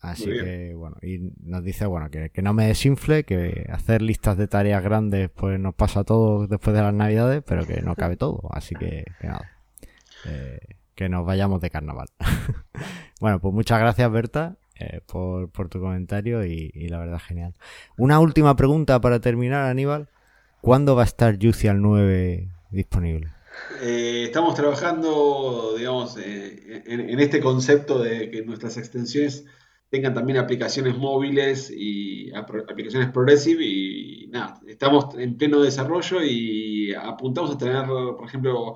Así 0.04 0.26
que, 0.26 0.74
bueno, 0.74 0.96
y 1.02 1.32
nos 1.42 1.64
dice, 1.64 1.86
bueno, 1.86 2.10
que, 2.10 2.28
que, 2.28 2.42
no 2.42 2.52
me 2.52 2.66
desinfle, 2.66 3.24
que 3.24 3.66
hacer 3.72 4.02
listas 4.02 4.36
de 4.36 4.46
tareas 4.46 4.84
grandes, 4.84 5.30
pues 5.30 5.58
nos 5.58 5.74
pasa 5.74 6.04
todo 6.04 6.46
después 6.46 6.76
de 6.76 6.82
las 6.82 6.92
navidades, 6.92 7.42
pero 7.46 7.66
que 7.66 7.80
no 7.80 7.94
cabe 7.94 8.16
todo. 8.16 8.42
Así 8.50 8.74
que, 8.74 9.04
que 9.18 9.26
nada, 9.26 9.50
eh, 10.26 10.58
que 10.94 11.08
nos 11.08 11.24
vayamos 11.24 11.62
de 11.62 11.70
carnaval. 11.70 12.08
bueno, 13.20 13.40
pues 13.40 13.54
muchas 13.54 13.80
gracias, 13.80 14.12
Berta, 14.12 14.56
eh, 14.78 15.00
por, 15.06 15.48
por, 15.50 15.70
tu 15.70 15.80
comentario 15.80 16.44
y, 16.44 16.70
y, 16.74 16.88
la 16.88 16.98
verdad, 16.98 17.18
genial. 17.18 17.54
Una 17.96 18.20
última 18.20 18.54
pregunta 18.56 19.00
para 19.00 19.20
terminar, 19.20 19.64
Aníbal. 19.64 20.10
¿Cuándo 20.60 20.94
va 20.96 21.02
a 21.02 21.06
estar 21.06 21.38
Juicial 21.40 21.80
9 21.80 22.48
disponible? 22.70 23.30
Eh, 23.80 24.24
estamos 24.26 24.54
trabajando, 24.54 25.74
digamos, 25.78 26.18
eh, 26.18 26.82
en, 26.86 27.08
en 27.08 27.20
este 27.20 27.40
concepto 27.40 28.02
de 28.02 28.30
que 28.30 28.44
nuestras 28.44 28.76
extensiones 28.76 29.46
tengan 29.94 30.12
también 30.12 30.38
aplicaciones 30.38 30.98
móviles 30.98 31.70
y 31.70 32.32
aplicaciones 32.34 33.12
progressive 33.12 33.64
y 33.64 34.26
nada, 34.26 34.60
estamos 34.66 35.16
en 35.16 35.36
pleno 35.36 35.60
desarrollo 35.60 36.20
y 36.20 36.92
apuntamos 36.92 37.52
a 37.52 37.58
tener, 37.58 37.86
por 37.86 38.26
ejemplo, 38.26 38.74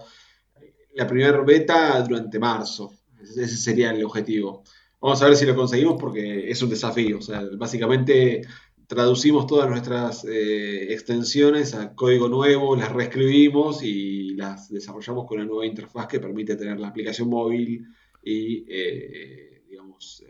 la 0.94 1.08
primera 1.08 1.40
beta 1.42 2.00
durante 2.02 2.38
marzo. 2.38 2.92
Ese 3.20 3.48
sería 3.48 3.90
el 3.90 4.04
objetivo. 4.04 4.62
Vamos 5.00 5.20
a 5.20 5.26
ver 5.26 5.34
si 5.34 5.44
lo 5.44 5.56
conseguimos 5.56 5.96
porque 5.98 6.48
es 6.48 6.62
un 6.62 6.70
desafío. 6.70 7.18
Básicamente 7.56 8.42
traducimos 8.86 9.48
todas 9.48 9.68
nuestras 9.68 10.24
eh, 10.24 10.92
extensiones 10.92 11.74
a 11.74 11.96
código 11.96 12.28
nuevo, 12.28 12.76
las 12.76 12.92
reescribimos 12.92 13.82
y 13.82 14.36
las 14.36 14.70
desarrollamos 14.70 15.26
con 15.26 15.38
una 15.38 15.48
nueva 15.48 15.66
interfaz 15.66 16.06
que 16.06 16.20
permite 16.20 16.54
tener 16.54 16.78
la 16.78 16.88
aplicación 16.88 17.28
móvil 17.28 17.88
y, 18.22 18.64
eh, 18.68 19.64
digamos, 19.68 20.22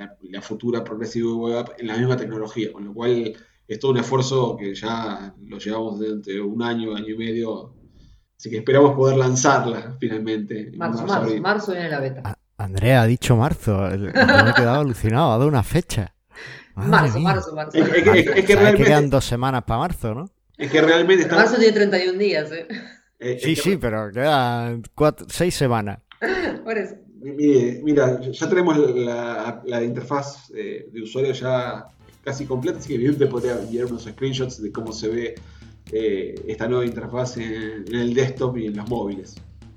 la, 0.00 0.16
la, 0.22 0.42
futura 0.42 0.82
Progressive 0.82 1.32
Web 1.32 1.58
App 1.58 1.68
en 1.78 1.86
la 1.86 1.96
misma 1.96 2.16
tecnología, 2.16 2.72
con 2.72 2.84
lo 2.84 2.94
cual 2.94 3.36
es 3.68 3.78
todo 3.78 3.92
un 3.92 3.98
esfuerzo 3.98 4.56
que 4.56 4.74
ya 4.74 5.34
lo 5.46 5.58
llevamos 5.58 5.98
durante 5.98 6.40
un 6.40 6.62
año, 6.62 6.96
año 6.96 7.14
y 7.14 7.16
medio, 7.16 7.74
así 8.36 8.50
que 8.50 8.58
esperamos 8.58 8.96
poder 8.96 9.16
lanzarla 9.16 9.96
finalmente. 10.00 10.72
Marzo, 10.76 11.06
marzo, 11.06 11.26
marzo, 11.26 11.40
marzo 11.40 11.72
viene 11.72 11.90
la 11.90 12.00
beta. 12.00 12.22
A 12.24 12.64
Andrea 12.64 13.02
ha 13.02 13.06
dicho 13.06 13.36
marzo, 13.36 13.78
me 13.78 14.08
he 14.08 14.54
quedado 14.54 14.80
alucinado, 14.80 15.32
ha 15.32 15.38
dado 15.38 15.48
una 15.48 15.62
fecha. 15.62 16.14
Marzo, 16.74 17.20
marzo, 17.20 17.54
marzo, 17.54 17.78
Es, 17.78 17.88
es, 17.88 18.06
es, 18.06 18.26
es 18.38 18.44
que 18.44 18.56
realmente... 18.56 18.84
quedan 18.84 19.10
dos 19.10 19.24
semanas 19.24 19.64
para 19.64 19.80
marzo, 19.80 20.14
¿no? 20.14 20.30
Es 20.56 20.70
que 20.70 20.80
realmente 20.80 21.24
está... 21.24 21.36
Marzo 21.36 21.56
tiene 21.56 21.72
31 21.72 22.18
días, 22.18 22.50
¿eh? 22.52 22.66
eh 23.18 23.38
sí, 23.40 23.54
sí, 23.54 23.76
pero 23.76 24.10
quedan 24.10 24.82
cuatro, 24.94 25.26
seis 25.28 25.54
semanas. 25.54 26.00
Por 26.64 26.78
eso. 26.78 26.96
Mire, 27.20 27.80
mira, 27.82 28.20
ya 28.20 28.48
tenemos 28.48 28.78
la, 28.96 29.62
la 29.66 29.84
interfaz 29.84 30.50
eh, 30.54 30.88
de 30.90 31.02
usuario 31.02 31.32
ya 31.32 31.86
casi 32.24 32.46
completa, 32.46 32.78
así 32.78 32.88
que 32.88 32.98
bien 32.98 33.16
te 33.18 33.26
podría 33.26 33.60
enviar 33.60 33.86
unos 33.86 34.04
screenshots 34.04 34.62
de 34.62 34.72
cómo 34.72 34.92
se 34.92 35.08
ve 35.08 35.34
eh, 35.92 36.34
esta 36.46 36.66
nueva 36.66 36.86
interfaz 36.86 37.36
en, 37.36 37.84
en, 37.86 37.94
el 37.94 38.14
desktop 38.14 38.56
y 38.58 38.66
en 38.66 38.76
los 38.76 38.88
móviles. 38.88 39.36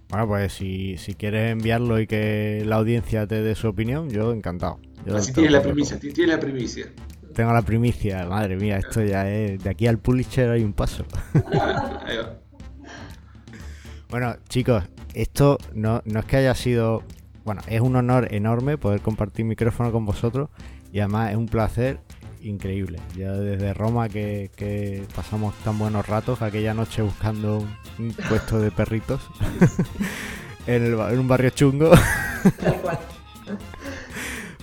Bueno, 0.10 0.28
pues 0.28 0.54
si, 0.54 0.98
si 0.98 1.16
quieres 1.16 1.52
enviarlo 1.52 2.00
y 2.00 2.08
que 2.08 2.64
la 2.66 2.78
audiencia 2.78 3.28
te 3.28 3.42
dé 3.42 3.56
su 3.56 3.68
opinión, 3.68 4.10
yo 4.10 4.32
encantado. 4.32 4.80
Yo 5.06 5.18
así 5.18 5.34
tienes 5.34 5.52
la 5.52 5.62
primicia, 5.62 6.00
tienes 6.00 6.28
la 6.28 6.40
primicia. 6.40 6.94
Tengo 7.34 7.52
la 7.52 7.64
primicia, 7.64 8.26
madre 8.28 8.56
mía, 8.56 8.78
esto 8.78 9.04
ya 9.04 9.30
es. 9.30 9.62
De 9.64 9.70
aquí 9.70 9.88
al 9.88 9.98
publisher 9.98 10.52
hay 10.52 10.64
un 10.64 10.74
paso. 10.74 11.04
Ahí 11.34 12.18
va. 12.18 12.40
Bueno, 14.10 14.36
chicos, 14.48 14.84
esto 15.16 15.58
no, 15.74 16.04
no 16.06 16.20
es 16.20 16.26
que 16.26 16.38
haya 16.38 16.54
sido 16.54 17.04
bueno, 17.46 17.62
es 17.68 17.82
un 17.82 17.96
honor 17.96 18.34
enorme 18.34 18.78
poder 18.78 19.02
compartir 19.02 19.46
micrófono 19.46 19.92
con 19.92 20.06
vosotros 20.06 20.50
y 20.92 21.00
además 21.00 21.32
es 21.32 21.38
un 21.38 21.48
placer 21.48 22.00
increíble. 22.42 23.00
Ya 23.18 23.32
desde 23.32 23.74
Roma 23.74 24.10
que, 24.10 24.52
que 24.56 25.06
pasamos 25.16 25.54
tan 25.64 25.78
buenos 25.80 26.06
ratos 26.08 26.42
aquella 26.42 26.74
noche 26.74 27.02
buscando 27.02 27.66
un, 28.00 28.14
puesto 28.30 28.60
de 28.60 28.70
perritos 28.72 29.22
en, 30.68 30.84
el 30.86 30.96
ba- 30.96 31.12
en 31.14 31.20
un 31.20 31.28
barrio 31.28 31.50
chungo, 31.52 31.92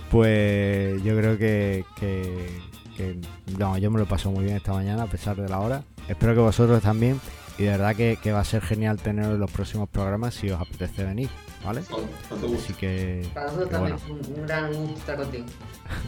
pues 0.09 1.01
yo 1.03 1.15
creo 1.17 1.37
que, 1.37 1.85
que, 1.99 2.59
que, 2.97 3.19
no, 3.57 3.77
yo 3.77 3.89
me 3.91 3.99
lo 3.99 4.05
paso 4.05 4.31
muy 4.31 4.43
bien 4.45 4.57
esta 4.57 4.73
mañana 4.73 5.03
a 5.03 5.07
pesar 5.07 5.35
de 5.35 5.47
la 5.49 5.59
hora. 5.59 5.83
Espero 6.07 6.33
que 6.33 6.39
vosotros 6.41 6.81
también 6.81 7.19
y 7.57 7.63
de 7.63 7.69
verdad 7.69 7.95
que, 7.95 8.17
que 8.21 8.31
va 8.31 8.39
a 8.41 8.45
ser 8.45 8.61
genial 8.61 8.97
teneros 8.97 9.33
en 9.35 9.39
los 9.39 9.51
próximos 9.51 9.87
programas 9.89 10.33
si 10.35 10.49
os 10.49 10.59
apetece 10.59 11.03
venir, 11.03 11.29
¿vale? 11.63 11.81
Así 11.81 12.73
que, 12.73 13.27
Para 13.33 13.47
nosotros 13.47 13.69
que 13.69 13.75
también 13.75 13.97
bueno, 14.07 14.21
un, 14.27 14.39
un 14.39 14.47
gran 14.47 14.73
gusto 14.73 14.97
estar 14.99 15.17
contigo. 15.17 15.45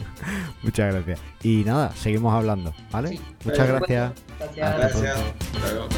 muchas 0.62 0.94
gracias. 0.94 1.20
Y 1.42 1.64
nada, 1.64 1.92
seguimos 1.96 2.34
hablando, 2.34 2.74
¿vale? 2.90 3.08
Sí. 3.08 3.20
Muchas 3.44 3.68
gracias. 3.68 4.12
Gracias. 4.38 4.66
Hasta 4.66 4.78
Gracias. 4.78 5.18
Hasta 5.54 5.72
luego. 5.72 5.88